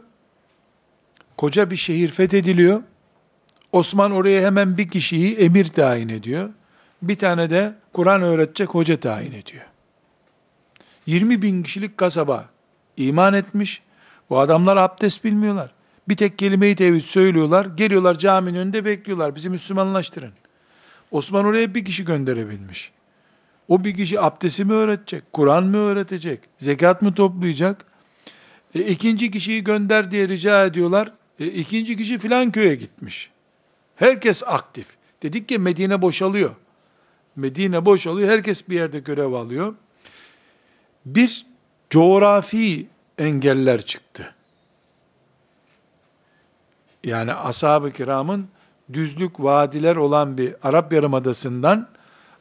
Koca 1.36 1.70
bir 1.70 1.76
şehir 1.76 2.08
fethediliyor. 2.08 2.82
Osman 3.72 4.12
oraya 4.12 4.42
hemen 4.42 4.76
bir 4.78 4.88
kişiyi 4.88 5.36
emir 5.36 5.68
tayin 5.68 6.08
ediyor. 6.08 6.50
Bir 7.02 7.18
tane 7.18 7.50
de 7.50 7.74
Kur'an 7.92 8.22
öğretecek 8.22 8.68
hoca 8.68 9.00
tayin 9.00 9.32
ediyor. 9.32 9.64
20 11.06 11.42
bin 11.42 11.62
kişilik 11.62 11.98
kasaba 11.98 12.48
iman 12.96 13.34
etmiş. 13.34 13.82
Bu 14.30 14.38
adamlar 14.38 14.76
abdest 14.76 15.24
bilmiyorlar. 15.24 15.70
Bir 16.08 16.16
tek 16.16 16.38
kelime-i 16.38 16.74
tevhid 16.74 17.04
söylüyorlar. 17.04 17.66
Geliyorlar 17.66 18.18
caminin 18.18 18.58
önünde 18.58 18.84
bekliyorlar. 18.84 19.36
Bizi 19.36 19.50
Müslümanlaştırın. 19.50 20.32
Osman 21.10 21.44
oraya 21.44 21.74
bir 21.74 21.84
kişi 21.84 22.04
gönderebilmiş. 22.04 22.92
O 23.70 23.84
bir 23.84 23.94
kişi 23.94 24.20
abdesti 24.20 24.64
mi 24.64 24.72
öğretecek? 24.72 25.32
Kur'an 25.32 25.64
mı 25.64 25.76
öğretecek? 25.76 26.40
Zekat 26.58 27.02
mı 27.02 27.14
toplayacak? 27.14 27.84
E, 28.74 28.80
ikinci 28.80 29.30
kişiyi 29.30 29.64
gönder 29.64 30.10
diye 30.10 30.28
rica 30.28 30.64
ediyorlar. 30.64 31.12
E, 31.40 31.46
ikinci 31.46 31.96
kişi 31.96 32.18
filan 32.18 32.52
köye 32.52 32.74
gitmiş. 32.74 33.30
Herkes 33.96 34.42
aktif. 34.46 34.86
Dedik 35.22 35.48
ki 35.48 35.58
Medine 35.58 36.02
boşalıyor. 36.02 36.50
Medine 37.36 37.84
boşalıyor. 37.84 38.28
Herkes 38.28 38.68
bir 38.68 38.74
yerde 38.74 38.98
görev 38.98 39.32
alıyor. 39.32 39.74
Bir 41.06 41.46
coğrafi 41.90 42.88
engeller 43.18 43.82
çıktı. 43.82 44.34
yani 47.04 47.34
ashab-ı 47.34 47.90
kiramın 47.90 48.48
düzlük 48.92 49.40
vadiler 49.40 49.96
olan 49.96 50.38
bir 50.38 50.54
Arap 50.62 50.92
Yarımadası'ndan 50.92 51.88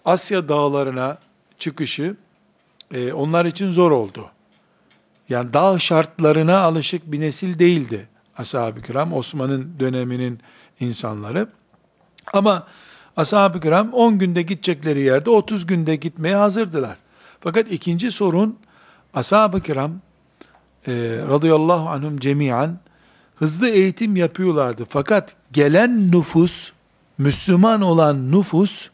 Asya 0.10 0.50
dağlarına 0.50 1.18
çıkışı 1.60 2.16
e, 2.94 3.14
onlar 3.14 3.46
için 3.46 3.72
zor 3.72 3.92
oldu. 3.92 4.32
Yani 5.30 5.54
dağ 5.54 5.80
şartlarına 5.80 6.60
alışık 6.60 7.12
bir 7.12 7.20
nesil 7.20 7.60
değildi 7.60 8.08
ashab-ı 8.38 8.82
kiram, 8.82 9.14
Osman'ın 9.14 9.74
döneminin 9.80 10.40
insanları. 10.80 11.48
Ama 12.34 12.68
ashab-ı 13.18 13.60
kiram 13.60 13.94
10 13.94 14.20
günde 14.20 14.42
gidecekleri 14.42 15.02
yerde 15.02 15.30
30 15.30 15.66
günde 15.66 15.96
gitmeye 15.96 16.36
hazırdılar. 16.36 16.98
Fakat 17.40 17.72
ikinci 17.72 18.12
sorun 18.12 18.60
ashab-ı 19.14 19.62
kiram 19.62 19.92
e, 20.88 20.94
radıyallahu 21.28 21.90
anhum 21.90 22.20
cemiyen 22.20 22.80
hızlı 23.36 23.70
eğitim 23.70 24.16
yapıyorlardı. 24.16 24.86
Fakat 24.90 25.36
gelen 25.52 26.12
nüfus, 26.12 26.72
Müslüman 27.18 27.82
olan 27.82 28.32
nüfus 28.32 28.90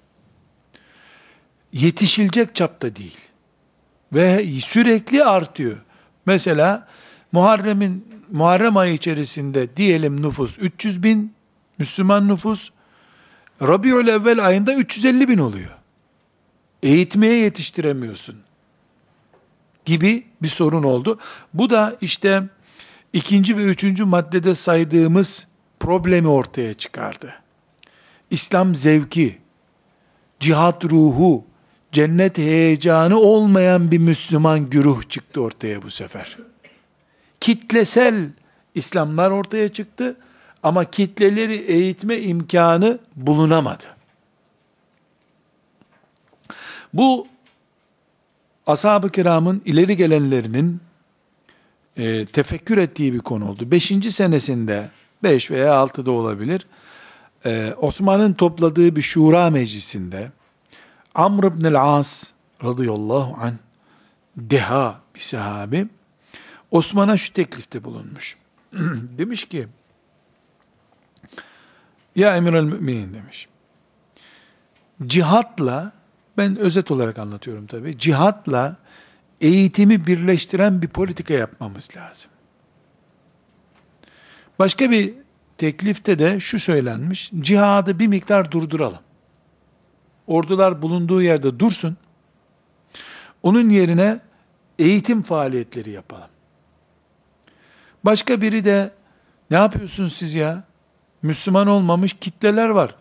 yetişilecek 1.75 2.55
çapta 2.55 2.95
değil. 2.95 3.17
Ve 4.13 4.45
sürekli 4.45 5.23
artıyor. 5.23 5.77
Mesela 6.25 6.87
Muharrem'in 7.31 8.15
Muharrem 8.31 8.77
ayı 8.77 8.93
içerisinde 8.93 9.77
diyelim 9.77 10.21
nüfus 10.21 10.57
300 10.59 11.03
bin 11.03 11.33
Müslüman 11.77 12.27
nüfus 12.27 12.69
Rabiül 13.61 14.07
evvel 14.07 14.45
ayında 14.45 14.73
350 14.73 15.29
bin 15.29 15.37
oluyor. 15.37 15.71
Eğitmeye 16.83 17.37
yetiştiremiyorsun 17.37 18.35
gibi 19.85 20.27
bir 20.41 20.47
sorun 20.47 20.83
oldu. 20.83 21.19
Bu 21.53 21.69
da 21.69 21.97
işte 22.01 22.43
ikinci 23.13 23.57
ve 23.57 23.63
üçüncü 23.63 24.03
maddede 24.03 24.55
saydığımız 24.55 25.47
problemi 25.79 26.27
ortaya 26.27 26.73
çıkardı. 26.73 27.33
İslam 28.31 28.75
zevki, 28.75 29.37
cihat 30.39 30.85
ruhu, 30.85 31.45
cennet 31.95 32.37
heyecanı 32.37 33.19
olmayan 33.19 33.91
bir 33.91 33.97
Müslüman 33.97 34.69
güruh 34.69 35.09
çıktı 35.09 35.41
ortaya 35.41 35.81
bu 35.81 35.89
sefer. 35.89 36.37
Kitlesel 37.39 38.29
İslamlar 38.75 39.31
ortaya 39.31 39.69
çıktı 39.73 40.17
ama 40.63 40.85
kitleleri 40.85 41.55
eğitme 41.55 42.17
imkanı 42.17 42.99
bulunamadı. 43.15 43.83
Bu 46.93 47.27
ashab-ı 48.67 49.09
kiramın 49.09 49.61
ileri 49.65 49.97
gelenlerinin 49.97 50.79
e, 51.97 52.25
tefekkür 52.25 52.77
ettiği 52.77 53.13
bir 53.13 53.19
konu 53.19 53.49
oldu. 53.49 53.71
Beşinci 53.71 54.11
senesinde, 54.11 54.89
beş 55.23 55.51
veya 55.51 55.73
altıda 55.73 56.11
olabilir, 56.11 56.67
e, 57.45 57.73
Osman'ın 57.77 58.33
topladığı 58.33 58.95
bir 58.95 59.01
şura 59.01 59.49
meclisinde, 59.49 60.31
Amr 61.15 61.43
ibn 61.43 61.65
el-As 61.65 62.31
radıyallahu 62.63 63.41
an 63.41 63.59
deha 64.37 64.99
bir 65.15 65.19
sahabi, 65.19 65.87
Osman'a 66.71 67.17
şu 67.17 67.33
teklifte 67.33 67.83
bulunmuş. 67.83 68.37
demiş 69.17 69.45
ki, 69.45 69.67
ya 72.15 72.37
emir 72.37 72.53
el 72.53 72.63
müminin 72.63 73.13
demiş. 73.13 73.47
Cihatla 75.05 75.91
ben 76.37 76.57
özet 76.57 76.91
olarak 76.91 77.19
anlatıyorum 77.19 77.67
tabi. 77.67 77.97
Cihatla 77.97 78.75
eğitimi 79.41 80.07
birleştiren 80.07 80.81
bir 80.81 80.87
politika 80.87 81.33
yapmamız 81.33 81.89
lazım. 81.97 82.31
Başka 84.59 84.91
bir 84.91 85.13
teklifte 85.57 86.19
de 86.19 86.39
şu 86.39 86.59
söylenmiş, 86.59 87.31
cihadı 87.39 87.99
bir 87.99 88.07
miktar 88.07 88.51
durduralım. 88.51 89.04
Ordular 90.27 90.81
bulunduğu 90.81 91.21
yerde 91.21 91.59
dursun, 91.59 91.97
onun 93.43 93.69
yerine 93.69 94.19
eğitim 94.79 95.21
faaliyetleri 95.21 95.91
yapalım. 95.91 96.29
Başka 98.05 98.41
biri 98.41 98.65
de, 98.65 98.91
ne 99.51 99.57
yapıyorsunuz 99.57 100.13
siz 100.13 100.35
ya? 100.35 100.63
Müslüman 101.21 101.67
olmamış 101.67 102.13
kitleler 102.13 102.69
var. 102.69 102.95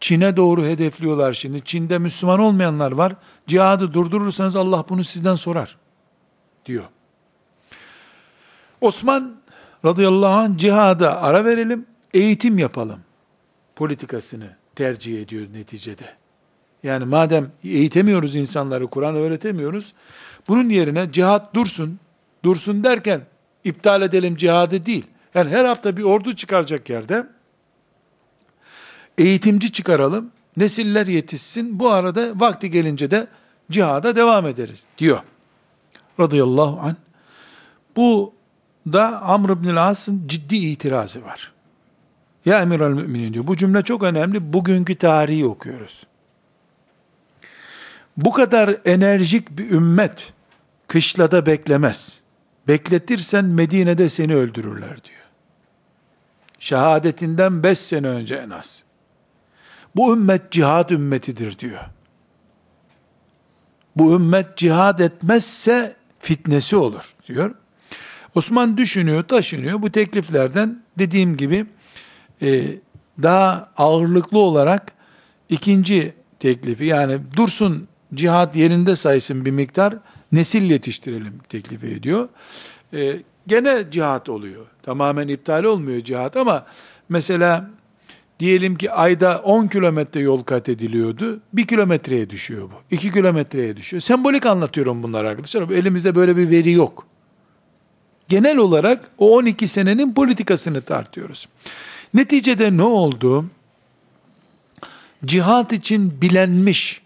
Çin'e 0.00 0.36
doğru 0.36 0.64
hedefliyorlar 0.64 1.32
şimdi. 1.32 1.64
Çin'de 1.64 1.98
Müslüman 1.98 2.40
olmayanlar 2.40 2.92
var. 2.92 3.12
Cihadı 3.46 3.92
durdurursanız 3.94 4.56
Allah 4.56 4.84
bunu 4.88 5.04
sizden 5.04 5.34
sorar. 5.34 5.76
Diyor. 6.66 6.84
Osman 8.80 9.36
radıyallahu 9.84 10.32
anh 10.32 10.58
cihada 10.58 11.22
ara 11.22 11.44
verelim, 11.44 11.86
eğitim 12.14 12.58
yapalım. 12.58 13.00
Politikasını 13.76 14.56
tercih 14.74 15.22
ediyor 15.22 15.46
neticede. 15.52 16.16
Yani 16.86 17.04
madem 17.04 17.50
eğitemiyoruz 17.64 18.34
insanları, 18.34 18.86
Kur'an 18.86 19.16
öğretemiyoruz, 19.16 19.92
bunun 20.48 20.68
yerine 20.68 21.12
cihat 21.12 21.54
dursun, 21.54 21.98
dursun 22.44 22.84
derken 22.84 23.20
iptal 23.64 24.02
edelim 24.02 24.36
cihadı 24.36 24.86
değil. 24.86 25.06
Yani 25.34 25.50
her 25.50 25.64
hafta 25.64 25.96
bir 25.96 26.02
ordu 26.02 26.36
çıkaracak 26.36 26.90
yerde 26.90 27.26
eğitimci 29.18 29.72
çıkaralım, 29.72 30.30
nesiller 30.56 31.06
yetişsin, 31.06 31.78
bu 31.78 31.90
arada 31.90 32.32
vakti 32.34 32.70
gelince 32.70 33.10
de 33.10 33.26
cihada 33.70 34.16
devam 34.16 34.46
ederiz 34.46 34.86
diyor. 34.98 35.18
Radıyallahu 36.20 36.80
anh. 36.80 36.94
Bu 37.96 38.34
da 38.92 39.22
Amr 39.22 39.50
ibn 39.50 39.76
As'ın 39.76 40.22
ciddi 40.26 40.56
itirazı 40.56 41.24
var. 41.24 41.52
Ya 42.44 42.62
emir 42.62 42.80
al 42.80 42.90
müminin 42.90 43.34
diyor. 43.34 43.46
Bu 43.46 43.56
cümle 43.56 43.82
çok 43.82 44.02
önemli. 44.02 44.52
Bugünkü 44.52 44.94
tarihi 44.94 45.46
okuyoruz. 45.46 46.06
Bu 48.16 48.32
kadar 48.32 48.76
enerjik 48.84 49.58
bir 49.58 49.70
ümmet 49.70 50.32
kışlada 50.88 51.46
beklemez. 51.46 52.20
Bekletirsen 52.68 53.44
Medine'de 53.44 54.08
seni 54.08 54.34
öldürürler 54.34 55.04
diyor. 55.04 55.26
Şehadetinden 56.58 57.62
beş 57.62 57.78
sene 57.78 58.06
önce 58.06 58.34
en 58.34 58.50
az. 58.50 58.84
Bu 59.96 60.12
ümmet 60.12 60.52
cihad 60.52 60.90
ümmetidir 60.90 61.58
diyor. 61.58 61.80
Bu 63.96 64.14
ümmet 64.14 64.56
cihad 64.56 64.98
etmezse 64.98 65.96
fitnesi 66.18 66.76
olur 66.76 67.14
diyor. 67.28 67.54
Osman 68.34 68.76
düşünüyor, 68.76 69.22
taşınıyor. 69.22 69.82
Bu 69.82 69.92
tekliflerden 69.92 70.82
dediğim 70.98 71.36
gibi 71.36 71.66
e, 72.42 72.64
daha 73.22 73.70
ağırlıklı 73.76 74.38
olarak 74.38 74.92
ikinci 75.48 76.14
teklifi 76.40 76.84
yani 76.84 77.20
dursun 77.36 77.88
cihad 78.14 78.54
yerinde 78.54 78.96
saysın 78.96 79.44
bir 79.44 79.50
miktar 79.50 79.94
nesil 80.32 80.70
yetiştirelim 80.70 81.38
teklifi 81.48 81.86
ediyor. 81.86 82.28
E, 82.94 83.16
gene 83.46 83.84
cihat 83.90 84.28
oluyor. 84.28 84.66
Tamamen 84.82 85.28
iptal 85.28 85.64
olmuyor 85.64 86.00
cihat 86.00 86.36
ama 86.36 86.66
mesela 87.08 87.70
diyelim 88.40 88.76
ki 88.76 88.90
ayda 88.90 89.38
10 89.38 89.66
kilometre 89.66 90.20
yol 90.20 90.42
kat 90.42 90.68
ediliyordu. 90.68 91.40
1 91.52 91.66
kilometreye 91.66 92.30
düşüyor 92.30 92.70
bu. 92.70 92.94
2 92.94 93.12
kilometreye 93.12 93.76
düşüyor. 93.76 94.00
Sembolik 94.00 94.46
anlatıyorum 94.46 95.02
bunları 95.02 95.28
arkadaşlar. 95.28 95.70
Elimizde 95.70 96.14
böyle 96.14 96.36
bir 96.36 96.50
veri 96.50 96.72
yok. 96.72 97.06
Genel 98.28 98.56
olarak 98.56 99.10
o 99.18 99.36
12 99.36 99.68
senenin 99.68 100.14
politikasını 100.14 100.82
tartıyoruz. 100.82 101.48
Neticede 102.14 102.76
ne 102.76 102.82
oldu? 102.82 103.44
Cihat 105.24 105.72
için 105.72 106.20
bilenmiş, 106.20 107.02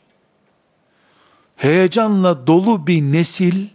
heyecanla 1.61 2.47
dolu 2.47 2.87
bir 2.87 3.03
nesil 3.03 3.69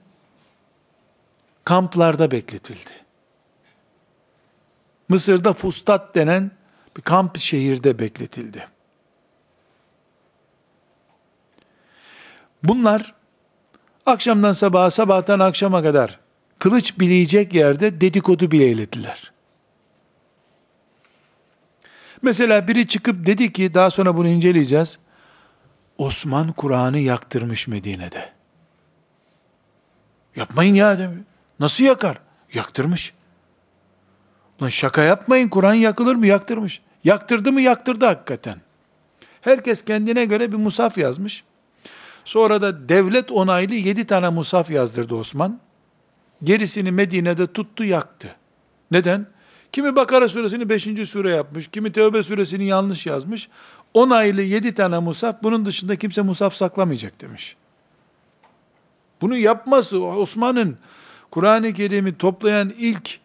kamplarda 1.63 2.31
bekletildi. 2.31 2.91
Mısır'da 5.09 5.53
Fustat 5.53 6.15
denen 6.15 6.51
bir 6.97 7.01
kamp 7.01 7.37
şehirde 7.37 7.99
bekletildi. 7.99 8.67
Bunlar 12.63 13.13
akşamdan 14.05 14.53
sabaha, 14.53 14.91
sabahtan 14.91 15.39
akşama 15.39 15.83
kadar 15.83 16.19
kılıç 16.59 16.99
bileyecek 16.99 17.53
yerde 17.53 18.01
dedikodu 18.01 18.51
bile 18.51 18.63
eylediler. 18.63 19.31
Mesela 22.21 22.67
biri 22.67 22.87
çıkıp 22.87 23.25
dedi 23.25 23.53
ki, 23.53 23.73
daha 23.73 23.89
sonra 23.89 24.17
bunu 24.17 24.27
inceleyeceğiz. 24.27 24.99
Osman 25.97 26.51
Kur'an'ı 26.51 26.99
yaktırmış 26.99 27.67
Medine'de. 27.67 28.29
Yapmayın 30.35 30.73
ya 30.73 30.97
demiyor. 30.97 31.23
Nasıl 31.59 31.83
yakar? 31.83 32.19
Yaktırmış. 32.53 33.13
Lan 34.61 34.69
şaka 34.69 35.03
yapmayın 35.03 35.49
Kur'an 35.49 35.73
yakılır 35.73 36.15
mı? 36.15 36.27
Yaktırmış. 36.27 36.81
Yaktırdı 37.03 37.51
mı? 37.51 37.61
Yaktırdı 37.61 38.05
hakikaten. 38.05 38.55
Herkes 39.41 39.85
kendine 39.85 40.25
göre 40.25 40.51
bir 40.51 40.57
musaf 40.57 40.97
yazmış. 40.97 41.43
Sonra 42.25 42.61
da 42.61 42.89
devlet 42.89 43.31
onaylı 43.31 43.75
yedi 43.75 44.07
tane 44.07 44.29
musaf 44.29 44.71
yazdırdı 44.71 45.15
Osman. 45.15 45.59
Gerisini 46.43 46.91
Medine'de 46.91 47.53
tuttu 47.53 47.83
yaktı. 47.83 48.35
Neden? 48.91 49.27
Kimi 49.71 49.95
Bakara 49.95 50.29
suresini 50.29 50.69
5. 50.69 51.09
sure 51.09 51.31
yapmış, 51.31 51.67
kimi 51.67 51.91
Tevbe 51.91 52.23
suresini 52.23 52.65
yanlış 52.65 53.05
yazmış. 53.05 53.49
10 53.95 54.09
aylı 54.09 54.41
7 54.41 54.73
tane 54.73 54.99
musaf, 54.99 55.43
bunun 55.43 55.65
dışında 55.65 55.95
kimse 55.95 56.21
musaf 56.21 56.55
saklamayacak 56.55 57.21
demiş. 57.21 57.55
Bunu 59.21 59.37
yapması 59.37 60.03
Osman'ın 60.03 60.77
Kur'an-ı 61.31 61.73
Kerim'i 61.73 62.17
toplayan 62.17 62.73
ilk 62.77 63.19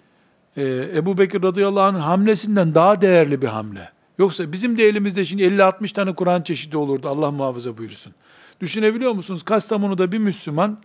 e, 0.56 0.62
Ebu 0.94 1.18
Bekir 1.18 1.42
radıyallahu 1.42 1.84
anh 1.84 2.00
hamlesinden 2.00 2.74
daha 2.74 3.00
değerli 3.00 3.42
bir 3.42 3.46
hamle. 3.46 3.90
Yoksa 4.18 4.52
bizim 4.52 4.78
de 4.78 4.84
elimizde 4.84 5.24
şimdi 5.24 5.42
50-60 5.42 5.92
tane 5.92 6.14
Kur'an 6.14 6.42
çeşidi 6.42 6.76
olurdu. 6.76 7.08
Allah 7.08 7.30
muhafaza 7.30 7.78
buyursun. 7.78 8.14
Düşünebiliyor 8.60 9.12
musunuz? 9.12 9.42
Kastamonu'da 9.42 10.12
bir 10.12 10.18
Müslüman 10.18 10.78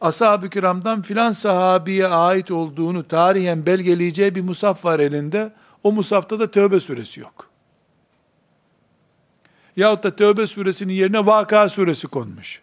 ashab-ı 0.00 0.50
kiramdan 0.50 1.02
filan 1.02 1.32
sahabiye 1.32 2.06
ait 2.06 2.50
olduğunu 2.50 3.04
tarihen 3.04 3.66
belgeleyeceği 3.66 4.34
bir 4.34 4.42
musaf 4.42 4.84
var 4.84 5.00
elinde. 5.00 5.52
O 5.82 5.92
musafta 5.92 6.38
da 6.40 6.50
Tövbe 6.50 6.80
suresi 6.80 7.20
yok. 7.20 7.55
Yahut 9.76 10.04
da 10.04 10.16
Tövbe 10.16 10.46
suresinin 10.46 10.92
yerine 10.92 11.26
Vaka 11.26 11.68
suresi 11.68 12.06
konmuş. 12.06 12.62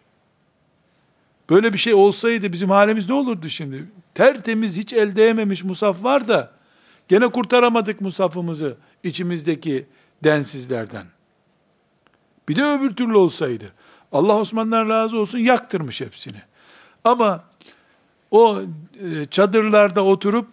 Böyle 1.50 1.72
bir 1.72 1.78
şey 1.78 1.94
olsaydı 1.94 2.52
bizim 2.52 2.70
halimiz 2.70 3.08
ne 3.08 3.14
olurdu 3.14 3.48
şimdi? 3.48 3.84
Tertemiz 4.14 4.76
hiç 4.76 4.92
el 4.92 5.16
değmemiş 5.16 5.64
musaf 5.64 6.04
var 6.04 6.28
da 6.28 6.52
gene 7.08 7.28
kurtaramadık 7.28 8.00
musafımızı 8.00 8.76
içimizdeki 9.02 9.86
densizlerden. 10.24 11.06
Bir 12.48 12.56
de 12.56 12.64
öbür 12.64 12.96
türlü 12.96 13.16
olsaydı. 13.16 13.72
Allah 14.12 14.36
Osman'dan 14.36 14.88
razı 14.88 15.18
olsun 15.18 15.38
yaktırmış 15.38 16.00
hepsini. 16.00 16.42
Ama 17.04 17.44
o 18.30 18.62
e, 19.04 19.26
çadırlarda 19.26 20.04
oturup 20.04 20.48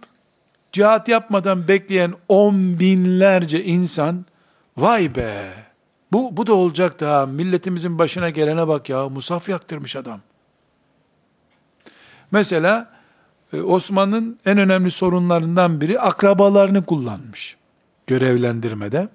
cihat 0.71 1.07
yapmadan 1.07 1.67
bekleyen 1.67 2.13
on 2.29 2.79
binlerce 2.79 3.63
insan 3.63 4.25
vay 4.77 5.15
be 5.15 5.53
bu, 6.11 6.37
bu 6.37 6.47
da 6.47 6.53
olacak 6.53 6.99
da 6.99 7.25
milletimizin 7.25 7.99
başına 7.99 8.29
gelene 8.29 8.67
bak 8.67 8.89
ya 8.89 9.09
musaf 9.09 9.49
yaktırmış 9.49 9.95
adam. 9.95 10.19
Mesela 12.31 12.91
e, 13.53 13.61
Osman'ın 13.61 14.39
en 14.45 14.57
önemli 14.57 14.91
sorunlarından 14.91 15.81
biri 15.81 15.99
akrabalarını 15.99 16.85
kullanmış 16.85 17.57
görevlendirmede. 18.07 19.09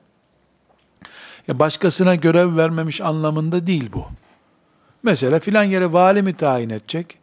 Ya 1.48 1.58
başkasına 1.58 2.14
görev 2.14 2.56
vermemiş 2.56 3.00
anlamında 3.00 3.66
değil 3.66 3.90
bu. 3.92 4.06
Mesela 5.02 5.40
filan 5.40 5.64
yere 5.64 5.92
vali 5.92 6.22
mi 6.22 6.36
tayin 6.36 6.70
edecek? 6.70 7.18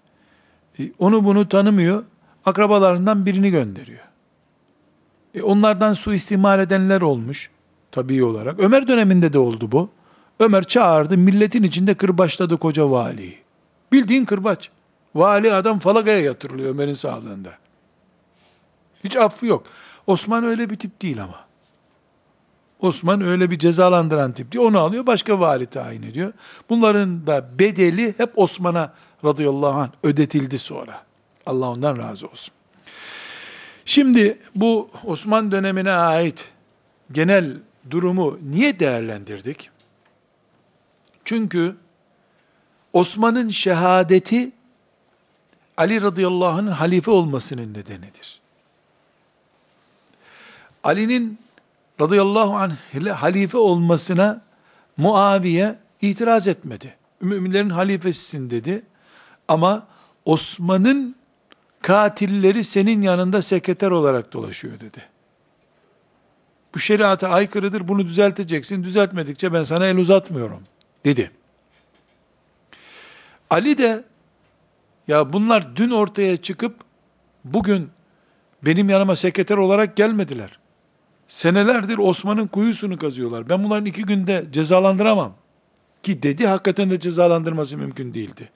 E, 0.80 0.91
onu 0.99 1.26
bunu 1.26 1.49
tanımıyor. 1.49 2.03
Akrabalarından 2.45 3.26
birini 3.26 3.51
gönderiyor. 3.51 4.03
E 5.36 5.41
onlardan 5.41 5.93
suistimal 5.93 6.59
edenler 6.59 7.01
olmuş 7.01 7.49
tabii 7.94 8.24
olarak. 8.24 8.60
Ömer 8.60 8.88
döneminde 8.88 9.34
de 9.34 9.39
oldu 9.39 9.72
bu. 9.72 9.89
Ömer 10.39 10.64
çağırdı, 10.64 11.18
milletin 11.18 11.64
içinde 11.64 11.94
kırbaçladı 11.94 12.58
koca 12.58 12.91
valiyi. 12.91 13.38
Bildiğin 13.91 14.26
kırbaç. 14.26 14.70
Vali 15.16 15.54
adam 15.54 15.80
falagaya 15.80 16.20
yatırılıyor 16.20 16.70
Ömer'in 16.70 16.94
sağlığında. 16.94 17.50
Hiç 19.04 19.16
affı 19.16 19.46
yok. 19.46 19.64
Osman 20.08 20.44
öyle 20.44 20.70
bir 20.70 20.76
tip 20.76 21.02
değil 21.02 21.24
ama. 21.24 21.39
Osman 22.80 23.22
öyle 23.22 23.52
bir 23.52 23.60
cezalandıran 23.60 24.32
tip 24.32 24.52
değil. 24.52 24.66
Onu 24.66 24.80
alıyor 24.80 25.08
başka 25.08 25.39
vali 25.39 25.66
tayin 25.66 26.04
ediyor. 26.04 26.34
Bunların 26.70 27.28
da 27.28 27.60
bedeli 27.60 28.14
hep 28.18 28.32
Osman'a 28.36 28.94
radıyallahu 29.26 29.80
anh 29.80 29.89
ödetildi 30.04 30.60
sonra. 30.60 31.02
Allah 31.46 31.70
ondan 31.70 31.98
razı 31.98 32.28
olsun. 32.28 32.54
Şimdi 33.86 34.39
bu 34.56 34.89
Osman 35.04 35.52
dönemine 35.52 35.91
ait 35.91 36.50
genel 37.12 37.58
durumu 37.91 38.39
niye 38.49 38.79
değerlendirdik? 38.79 39.69
Çünkü 41.25 41.75
Osman'ın 42.93 43.49
şehadeti 43.49 44.51
Ali 45.77 46.01
radıyallahu 46.01 46.49
anh'ın 46.49 46.71
halife 46.71 47.11
olmasının 47.11 47.73
nedenidir. 47.73 48.39
Ali'nin 50.84 51.39
radıyallahu 52.01 52.55
anh 52.55 52.73
halife 53.09 53.57
olmasına 53.57 54.41
Muaviye 54.97 55.75
itiraz 56.01 56.47
etmedi. 56.47 56.95
Müminlerin 57.21 57.69
halifesisin 57.69 58.49
dedi. 58.49 58.84
Ama 59.47 59.88
Osman'ın 60.25 61.15
katilleri 61.81 62.63
senin 62.63 63.01
yanında 63.01 63.41
sekreter 63.41 63.91
olarak 63.91 64.34
dolaşıyor 64.34 64.79
dedi. 64.79 65.12
Bu 66.76 66.80
şeriata 66.80 67.30
aykırıdır, 67.30 67.88
bunu 67.88 68.05
düzelteceksin. 68.05 68.84
Düzeltmedikçe 68.84 69.53
ben 69.53 69.63
sana 69.63 69.86
el 69.86 69.97
uzatmıyorum 69.97 70.63
dedi. 71.05 71.32
Ali 73.49 73.78
de 73.78 74.03
ya 75.07 75.34
bunlar 75.34 75.76
dün 75.76 75.89
ortaya 75.89 76.38
çıkıp 76.38 76.76
bugün 77.43 77.89
benim 78.65 78.89
yanıma 78.89 79.15
sekreter 79.15 79.57
olarak 79.57 79.97
gelmediler. 79.97 80.59
Senelerdir 81.28 81.97
Osman'ın 81.97 82.47
kuyusunu 82.47 82.97
kazıyorlar. 82.97 83.49
Ben 83.49 83.63
bunların 83.63 83.86
iki 83.86 84.03
günde 84.03 84.45
cezalandıramam. 84.51 85.34
Ki 86.03 86.24
dedi 86.24 86.47
hakikaten 86.47 86.91
de 86.91 86.99
cezalandırması 86.99 87.78
mümkün 87.78 88.13
değildi. 88.13 88.49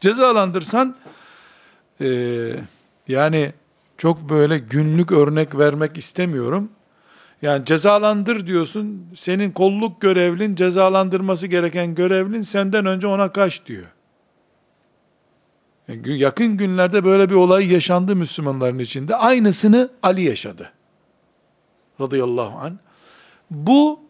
Cezalandırsan 0.00 0.96
e, 2.00 2.06
yani 3.08 3.52
çok 3.98 4.28
böyle 4.28 4.58
günlük 4.58 5.12
örnek 5.12 5.58
vermek 5.58 5.96
istemiyorum. 5.96 6.70
Yani 7.42 7.64
cezalandır 7.64 8.46
diyorsun. 8.46 9.06
Senin 9.16 9.50
kolluk 9.50 10.00
görevlin 10.00 10.54
cezalandırması 10.54 11.46
gereken 11.46 11.94
görevlin 11.94 12.42
senden 12.42 12.86
önce 12.86 13.06
ona 13.06 13.32
kaç 13.32 13.66
diyor. 13.66 13.86
Yani 15.88 16.18
yakın 16.18 16.56
günlerde 16.56 17.04
böyle 17.04 17.30
bir 17.30 17.34
olay 17.34 17.72
yaşandı 17.72 18.16
Müslümanların 18.16 18.78
içinde. 18.78 19.16
Aynısını 19.16 19.90
Ali 20.02 20.22
yaşadı. 20.22 20.72
Radıyallahu 22.00 22.58
anh. 22.58 22.72
Bu 23.50 24.00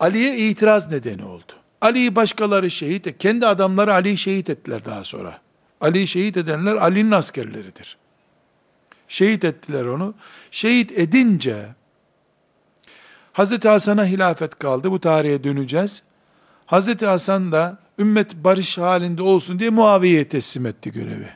Ali'ye 0.00 0.36
itiraz 0.36 0.90
nedeni 0.90 1.24
oldu. 1.24 1.52
Ali'yi 1.80 2.16
başkaları 2.16 2.70
şehit, 2.70 3.06
et, 3.06 3.18
kendi 3.18 3.46
adamları 3.46 3.94
Ali'yi 3.94 4.18
şehit 4.18 4.50
ettiler 4.50 4.84
daha 4.84 5.04
sonra. 5.04 5.40
Ali'yi 5.80 6.08
şehit 6.08 6.36
edenler 6.36 6.74
Ali'nin 6.74 7.10
askerleridir. 7.10 7.96
Şehit 9.08 9.44
ettiler 9.44 9.84
onu. 9.84 10.14
Şehit 10.50 10.98
edince 10.98 11.66
Hazreti 13.32 13.68
Hasan'a 13.68 14.06
hilafet 14.06 14.58
kaldı. 14.58 14.90
Bu 14.90 15.00
tarihe 15.00 15.44
döneceğiz. 15.44 16.02
Hazreti 16.66 17.06
Hasan 17.06 17.52
da 17.52 17.78
ümmet 17.98 18.34
barış 18.36 18.78
halinde 18.78 19.22
olsun 19.22 19.58
diye 19.58 19.70
Muaviye'ye 19.70 20.28
teslim 20.28 20.66
etti 20.66 20.92
görevi. 20.92 21.28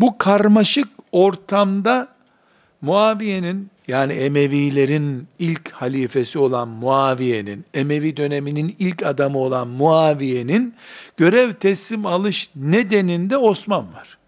Bu 0.00 0.18
karmaşık 0.18 0.88
ortamda 1.12 2.08
Muaviye'nin 2.80 3.70
yani 3.88 4.12
Emevilerin 4.12 5.28
ilk 5.38 5.70
halifesi 5.70 6.38
olan 6.38 6.68
Muaviye'nin, 6.68 7.64
Emevi 7.74 8.16
döneminin 8.16 8.76
ilk 8.78 9.02
adamı 9.02 9.38
olan 9.38 9.68
Muaviye'nin 9.68 10.74
görev 11.16 11.52
teslim 11.52 12.06
alış 12.06 12.50
nedeninde 12.56 13.36
Osman 13.36 13.94
var. 13.94 14.18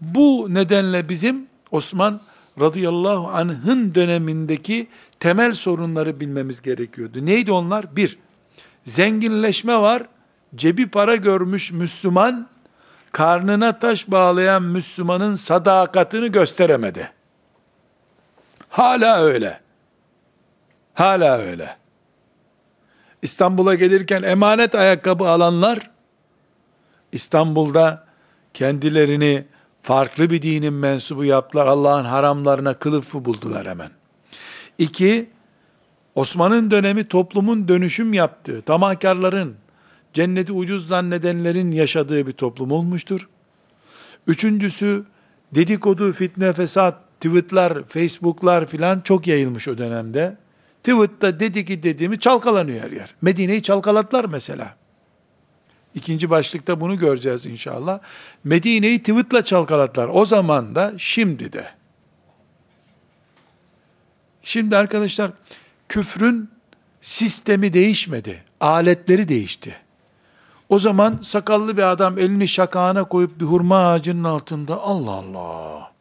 Bu 0.00 0.46
nedenle 0.50 1.08
bizim 1.08 1.46
Osman 1.70 2.20
radıyallahu 2.60 3.28
anh'ın 3.28 3.94
dönemindeki 3.94 4.88
temel 5.20 5.54
sorunları 5.54 6.20
bilmemiz 6.20 6.62
gerekiyordu. 6.62 7.26
Neydi 7.26 7.52
onlar? 7.52 7.96
Bir, 7.96 8.18
zenginleşme 8.84 9.80
var. 9.80 10.02
Cebi 10.54 10.88
para 10.88 11.16
görmüş 11.16 11.72
Müslüman, 11.72 12.48
karnına 13.12 13.78
taş 13.78 14.10
bağlayan 14.10 14.62
Müslümanın 14.62 15.34
sadakatini 15.34 16.32
gösteremedi. 16.32 17.10
Hala 18.68 19.20
öyle. 19.20 19.60
Hala 20.94 21.38
öyle. 21.38 21.76
İstanbul'a 23.22 23.74
gelirken 23.74 24.22
emanet 24.22 24.74
ayakkabı 24.74 25.28
alanlar, 25.28 25.90
İstanbul'da 27.12 28.04
kendilerini 28.54 29.44
farklı 29.82 30.30
bir 30.30 30.42
dinin 30.42 30.72
mensubu 30.72 31.24
yaptılar. 31.24 31.66
Allah'ın 31.66 32.04
haramlarına 32.04 32.74
kılıfı 32.74 33.24
buldular 33.24 33.68
hemen. 33.68 33.90
İki, 34.78 35.30
Osman'ın 36.14 36.70
dönemi 36.70 37.08
toplumun 37.08 37.68
dönüşüm 37.68 38.12
yaptığı, 38.12 38.62
tamahkarların, 38.62 39.54
cenneti 40.14 40.52
ucuz 40.52 40.86
zannedenlerin 40.86 41.70
yaşadığı 41.70 42.26
bir 42.26 42.32
toplum 42.32 42.70
olmuştur. 42.70 43.28
Üçüncüsü, 44.26 45.04
dedikodu, 45.54 46.12
fitne, 46.12 46.52
fesat, 46.52 46.94
tweetler, 47.20 47.84
facebooklar 47.84 48.66
filan 48.66 49.00
çok 49.00 49.26
yayılmış 49.26 49.68
o 49.68 49.78
dönemde. 49.78 50.36
Tweet'ta 50.82 51.40
dedi 51.40 51.64
ki 51.64 51.82
dediğimi 51.82 52.18
çalkalanıyor 52.18 52.80
her 52.80 52.90
yer. 52.90 53.14
Medine'yi 53.22 53.62
çalkalatlar 53.62 54.24
mesela. 54.24 54.76
İkinci 55.94 56.30
başlıkta 56.30 56.80
bunu 56.80 56.98
göreceğiz 56.98 57.46
inşallah. 57.46 57.98
Medine'yi 58.44 58.98
tweet'la 58.98 59.44
çalkalatlar. 59.44 60.08
O 60.12 60.24
zaman 60.24 60.74
da 60.74 60.92
şimdi 60.98 61.52
de. 61.52 61.70
Şimdi 64.42 64.76
arkadaşlar 64.76 65.30
küfrün 65.88 66.50
sistemi 67.00 67.72
değişmedi. 67.72 68.44
Aletleri 68.60 69.28
değişti. 69.28 69.76
O 70.68 70.78
zaman 70.78 71.18
sakallı 71.22 71.76
bir 71.76 71.82
adam 71.82 72.18
elini 72.18 72.48
şakağına 72.48 73.04
koyup 73.04 73.40
bir 73.40 73.44
hurma 73.44 73.88
ağacının 73.88 74.24
altında 74.24 74.80
Allah 74.80 75.10
Allah. 75.10 75.92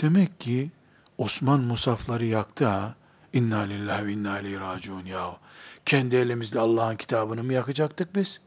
Demek 0.00 0.40
ki 0.40 0.70
Osman 1.18 1.60
musafları 1.60 2.24
yaktı 2.24 2.66
ha. 2.66 2.94
İnna 3.34 3.60
lillahi 3.60 4.06
ve 4.06 4.12
inna 4.12 4.40
ileyhi 4.40 4.60
raciun 4.60 5.06
ya. 5.06 5.36
Kendi 5.86 6.16
elimizle 6.16 6.60
Allah'ın 6.60 6.96
kitabını 6.96 7.42
mı 7.44 7.52
yakacaktık 7.52 8.14
biz? 8.16 8.40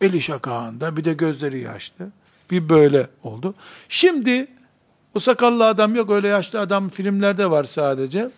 Eli 0.00 0.22
şakağında 0.22 0.96
bir 0.96 1.04
de 1.04 1.12
gözleri 1.12 1.58
yaşlı. 1.58 2.08
Bir 2.50 2.68
böyle 2.68 3.06
oldu. 3.22 3.54
Şimdi 3.88 4.48
o 5.14 5.18
sakallı 5.18 5.66
adam 5.66 5.94
yok 5.94 6.10
öyle 6.10 6.28
yaşlı 6.28 6.60
adam 6.60 6.88
filmlerde 6.88 7.50
var 7.50 7.64
sadece. 7.64 8.30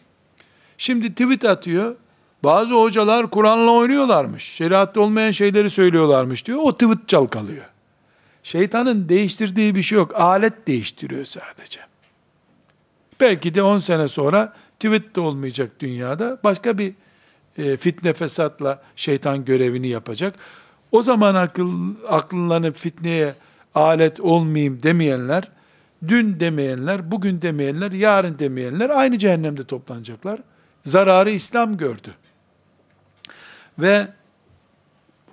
Şimdi 0.78 1.10
tweet 1.10 1.44
atıyor. 1.44 1.96
Bazı 2.44 2.74
hocalar 2.74 3.30
Kur'an'la 3.30 3.70
oynuyorlarmış. 3.70 4.44
Şeriatta 4.44 5.00
olmayan 5.00 5.30
şeyleri 5.30 5.70
söylüyorlarmış 5.70 6.46
diyor. 6.46 6.58
O 6.62 6.72
tweet 6.72 7.08
çalkalıyor. 7.08 7.64
Şeytanın 8.42 9.08
değiştirdiği 9.08 9.74
bir 9.74 9.82
şey 9.82 9.98
yok. 9.98 10.14
Alet 10.14 10.66
değiştiriyor 10.66 11.24
sadece. 11.24 11.80
Belki 13.20 13.54
de 13.54 13.62
10 13.62 13.78
sene 13.78 14.08
sonra 14.08 14.52
tweet 14.82 15.16
de 15.16 15.20
olmayacak 15.20 15.70
dünyada. 15.80 16.38
Başka 16.44 16.78
bir 16.78 16.94
e, 17.58 17.76
fitne 17.76 18.12
fesatla 18.12 18.82
şeytan 18.96 19.44
görevini 19.44 19.88
yapacak. 19.88 20.34
O 20.92 21.02
zaman 21.02 21.34
akıl, 21.34 21.94
aklınlanıp 22.08 22.76
fitneye 22.76 23.34
alet 23.74 24.20
olmayayım 24.20 24.82
demeyenler, 24.82 25.48
dün 26.08 26.40
demeyenler, 26.40 27.10
bugün 27.10 27.42
demeyenler, 27.42 27.92
yarın 27.92 28.38
demeyenler 28.38 28.90
aynı 28.90 29.18
cehennemde 29.18 29.64
toplanacaklar. 29.64 30.40
Zararı 30.84 31.30
İslam 31.30 31.76
gördü. 31.76 32.14
Ve 33.78 34.08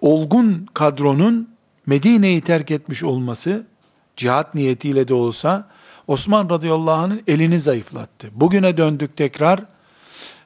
olgun 0.01 0.67
kadronun 0.73 1.49
Medine'yi 1.85 2.41
terk 2.41 2.71
etmiş 2.71 3.03
olması, 3.03 3.67
cihat 4.15 4.55
niyetiyle 4.55 5.07
de 5.07 5.13
olsa, 5.13 5.69
Osman 6.09 6.49
radıyallahu 6.49 6.91
anh'ın 6.91 7.21
elini 7.27 7.59
zayıflattı. 7.59 8.27
Bugüne 8.31 8.77
döndük 8.77 9.17
tekrar, 9.17 9.59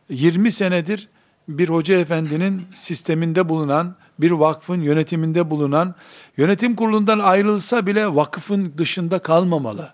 20 0.09 0.51
senedir 0.51 1.09
bir 1.47 1.70
hoca 1.70 1.99
efendinin 1.99 2.66
sisteminde 2.74 3.49
bulunan, 3.49 3.95
bir 4.20 4.32
vakfın 4.32 4.82
yönetiminde 4.82 5.49
bulunan, 5.49 5.95
yönetim 6.38 6.76
kurulundan 6.76 7.20
ayrılsa 7.20 7.88
bile 7.88 8.16
vakıfın 8.16 8.74
dışında 8.78 9.20
kalmamalı. 9.20 9.93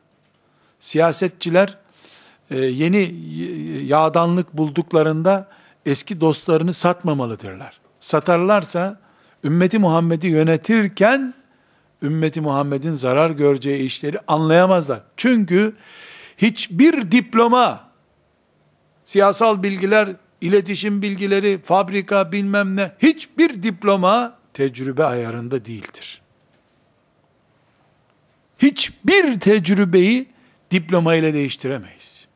Siyasetçiler 0.80 1.78
e, 2.51 2.59
yeni 2.59 3.15
yağdanlık 3.86 4.53
bulduklarında 4.53 5.47
eski 5.86 6.22
dostlarını 6.22 6.74
satmamalıdırlar. 6.74 7.80
Satarlarsa 7.99 8.99
ümmeti 9.43 9.80
Muhammed'i 9.80 10.28
yönetirken 10.28 11.34
ümmeti 12.04 12.41
Muhammed'in 12.41 12.93
zarar 12.93 13.30
göreceği 13.30 13.84
işleri 13.84 14.18
anlayamazlar. 14.28 15.02
Çünkü 15.18 15.74
hiçbir 16.38 17.12
diploma, 17.12 17.89
siyasal 19.06 19.64
bilgiler, 19.64 20.10
iletişim 20.41 21.02
bilgileri, 21.02 21.60
fabrika 21.64 22.32
bilmem 22.32 22.76
ne, 22.76 22.91
hiçbir 23.00 23.64
diploma 23.64 24.38
tecrübe 24.54 25.04
ayarında 25.04 25.66
değildir. 25.66 26.22
Hiçbir 28.60 29.39
tecrübeyi 29.39 30.28
diploma 30.72 31.16
ile 31.16 31.34
değiştiremeyiz. 31.34 32.28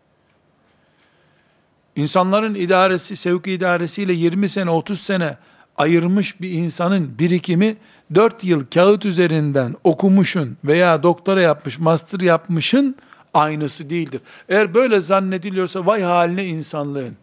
İnsanların 1.95 2.55
idaresi, 2.55 3.15
sevki 3.15 3.51
idaresiyle 3.51 4.13
20 4.13 4.49
sene, 4.49 4.69
30 4.69 4.99
sene 5.01 5.37
ayırmış 5.77 6.41
bir 6.41 6.51
insanın 6.51 7.19
birikimi 7.19 7.75
4 8.15 8.43
yıl 8.43 8.65
kağıt 8.65 9.05
üzerinden 9.05 9.75
okumuşun 9.83 10.57
veya 10.65 11.03
doktora 11.03 11.41
yapmış, 11.41 11.79
master 11.79 12.19
yapmışın 12.19 12.95
aynısı 13.33 13.89
değildir. 13.89 14.21
Eğer 14.49 14.73
böyle 14.73 14.99
zannediliyorsa 15.01 15.85
vay 15.85 16.01
haline 16.01 16.45
insanlığın. 16.45 17.15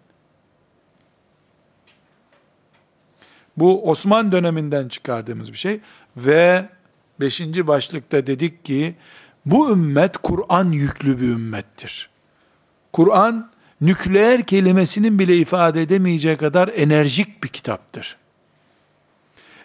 Bu 3.56 3.90
Osman 3.90 4.32
döneminden 4.32 4.88
çıkardığımız 4.88 5.52
bir 5.52 5.58
şey 5.58 5.80
ve 6.16 6.68
beşinci 7.20 7.66
başlıkta 7.66 8.26
dedik 8.26 8.64
ki 8.64 8.94
bu 9.46 9.70
ümmet 9.70 10.16
Kur'an 10.16 10.72
yüklü 10.72 11.20
bir 11.20 11.28
ümmettir. 11.28 12.10
Kur'an 12.92 13.50
nükleer 13.80 14.42
kelimesinin 14.42 15.18
bile 15.18 15.36
ifade 15.36 15.82
edemeyeceği 15.82 16.36
kadar 16.36 16.68
enerjik 16.68 17.44
bir 17.44 17.48
kitaptır. 17.48 18.19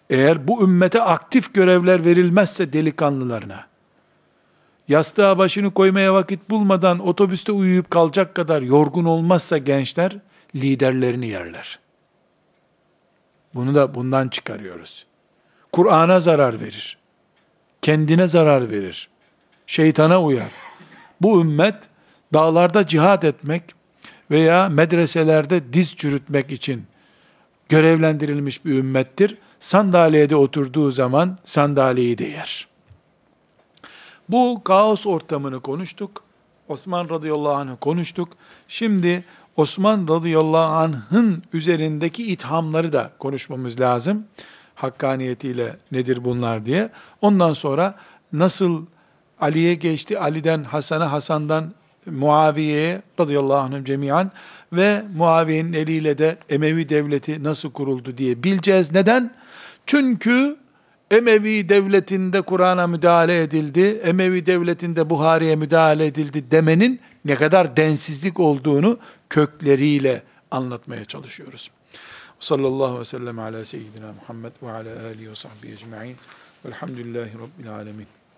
Eğer 0.09 0.47
bu 0.47 0.63
ümmete 0.63 1.01
aktif 1.01 1.53
görevler 1.53 2.05
verilmezse 2.05 2.73
delikanlılarına, 2.73 3.67
yastığa 4.87 5.37
başını 5.37 5.73
koymaya 5.73 6.13
vakit 6.13 6.49
bulmadan 6.49 7.07
otobüste 7.07 7.51
uyuyup 7.51 7.91
kalacak 7.91 8.35
kadar 8.35 8.61
yorgun 8.61 9.05
olmazsa 9.05 9.57
gençler, 9.57 10.17
liderlerini 10.55 11.27
yerler. 11.27 11.79
Bunu 13.55 13.75
da 13.75 13.95
bundan 13.95 14.27
çıkarıyoruz. 14.27 15.05
Kur'an'a 15.71 16.19
zarar 16.19 16.59
verir. 16.59 16.97
Kendine 17.81 18.27
zarar 18.27 18.71
verir. 18.71 19.09
Şeytana 19.67 20.23
uyar. 20.23 20.51
Bu 21.21 21.41
ümmet 21.41 21.75
dağlarda 22.33 22.87
cihat 22.87 23.23
etmek 23.23 23.63
veya 24.31 24.69
medreselerde 24.69 25.73
diz 25.73 25.95
çürütmek 25.95 26.51
için 26.51 26.85
görevlendirilmiş 27.69 28.65
bir 28.65 28.71
ümmettir. 28.71 29.37
Sandalyede 29.59 30.35
oturduğu 30.35 30.91
zaman 30.91 31.37
sandalyeyi 31.45 32.17
de 32.17 32.25
yer. 32.25 32.67
Bu 34.29 34.61
kaos 34.63 35.07
ortamını 35.07 35.59
konuştuk. 35.59 36.23
Osman 36.67 37.09
radıyallahu 37.09 37.53
anh'ı 37.53 37.77
konuştuk. 37.77 38.29
Şimdi 38.67 39.23
Osman 39.57 40.07
radıyallahu 40.07 40.73
anh'ın 40.73 41.43
üzerindeki 41.53 42.27
ithamları 42.27 42.93
da 42.93 43.11
konuşmamız 43.19 43.79
lazım. 43.79 44.25
Hakkaniyetiyle 44.75 45.75
nedir 45.91 46.25
bunlar 46.25 46.65
diye. 46.65 46.89
Ondan 47.21 47.53
sonra 47.53 47.95
nasıl 48.33 48.85
Ali'ye 49.39 49.73
geçti, 49.73 50.19
Ali'den 50.19 50.63
Hasan'a, 50.63 51.11
Hasan'dan 51.11 51.73
Muaviye'ye 52.05 53.01
radıyallahu 53.19 53.57
anhüm 53.57 53.83
cemiyan 53.83 54.31
ve 54.73 55.03
Muaviye'nin 55.15 55.73
eliyle 55.73 56.17
de 56.17 56.37
Emevi 56.49 56.89
devleti 56.89 57.43
nasıl 57.43 57.71
kuruldu 57.71 58.17
diye 58.17 58.43
bileceğiz. 58.43 58.91
Neden? 58.91 59.35
Çünkü 59.85 60.57
Emevi 61.11 61.69
devletinde 61.69 62.41
Kur'an'a 62.41 62.87
müdahale 62.87 63.41
edildi, 63.43 64.01
Emevi 64.03 64.45
devletinde 64.45 65.09
Buhari'ye 65.09 65.55
müdahale 65.55 66.05
edildi 66.05 66.51
demenin 66.51 66.99
ne 67.25 67.35
kadar 67.35 67.77
densizlik 67.77 68.39
olduğunu 68.39 68.99
kökleriyle 69.29 70.23
anlatmaya 70.51 71.05
çalışıyoruz. 71.05 71.71
Sallallahu 72.39 72.85
aleyhi 72.85 72.99
ve 72.99 73.05
sellem 73.05 73.39
ala 73.39 73.65
seyyidina 73.65 74.13
Muhammed 74.13 74.51
ve 74.63 74.71
ala 74.71 75.05
alihi 75.05 75.29
ve 75.29 75.35
sahbihi 75.35 75.73
ecma'in 75.73 76.15
velhamdülillahi 76.65 77.31
rabbil 77.33 77.71
alemin. 77.71 78.07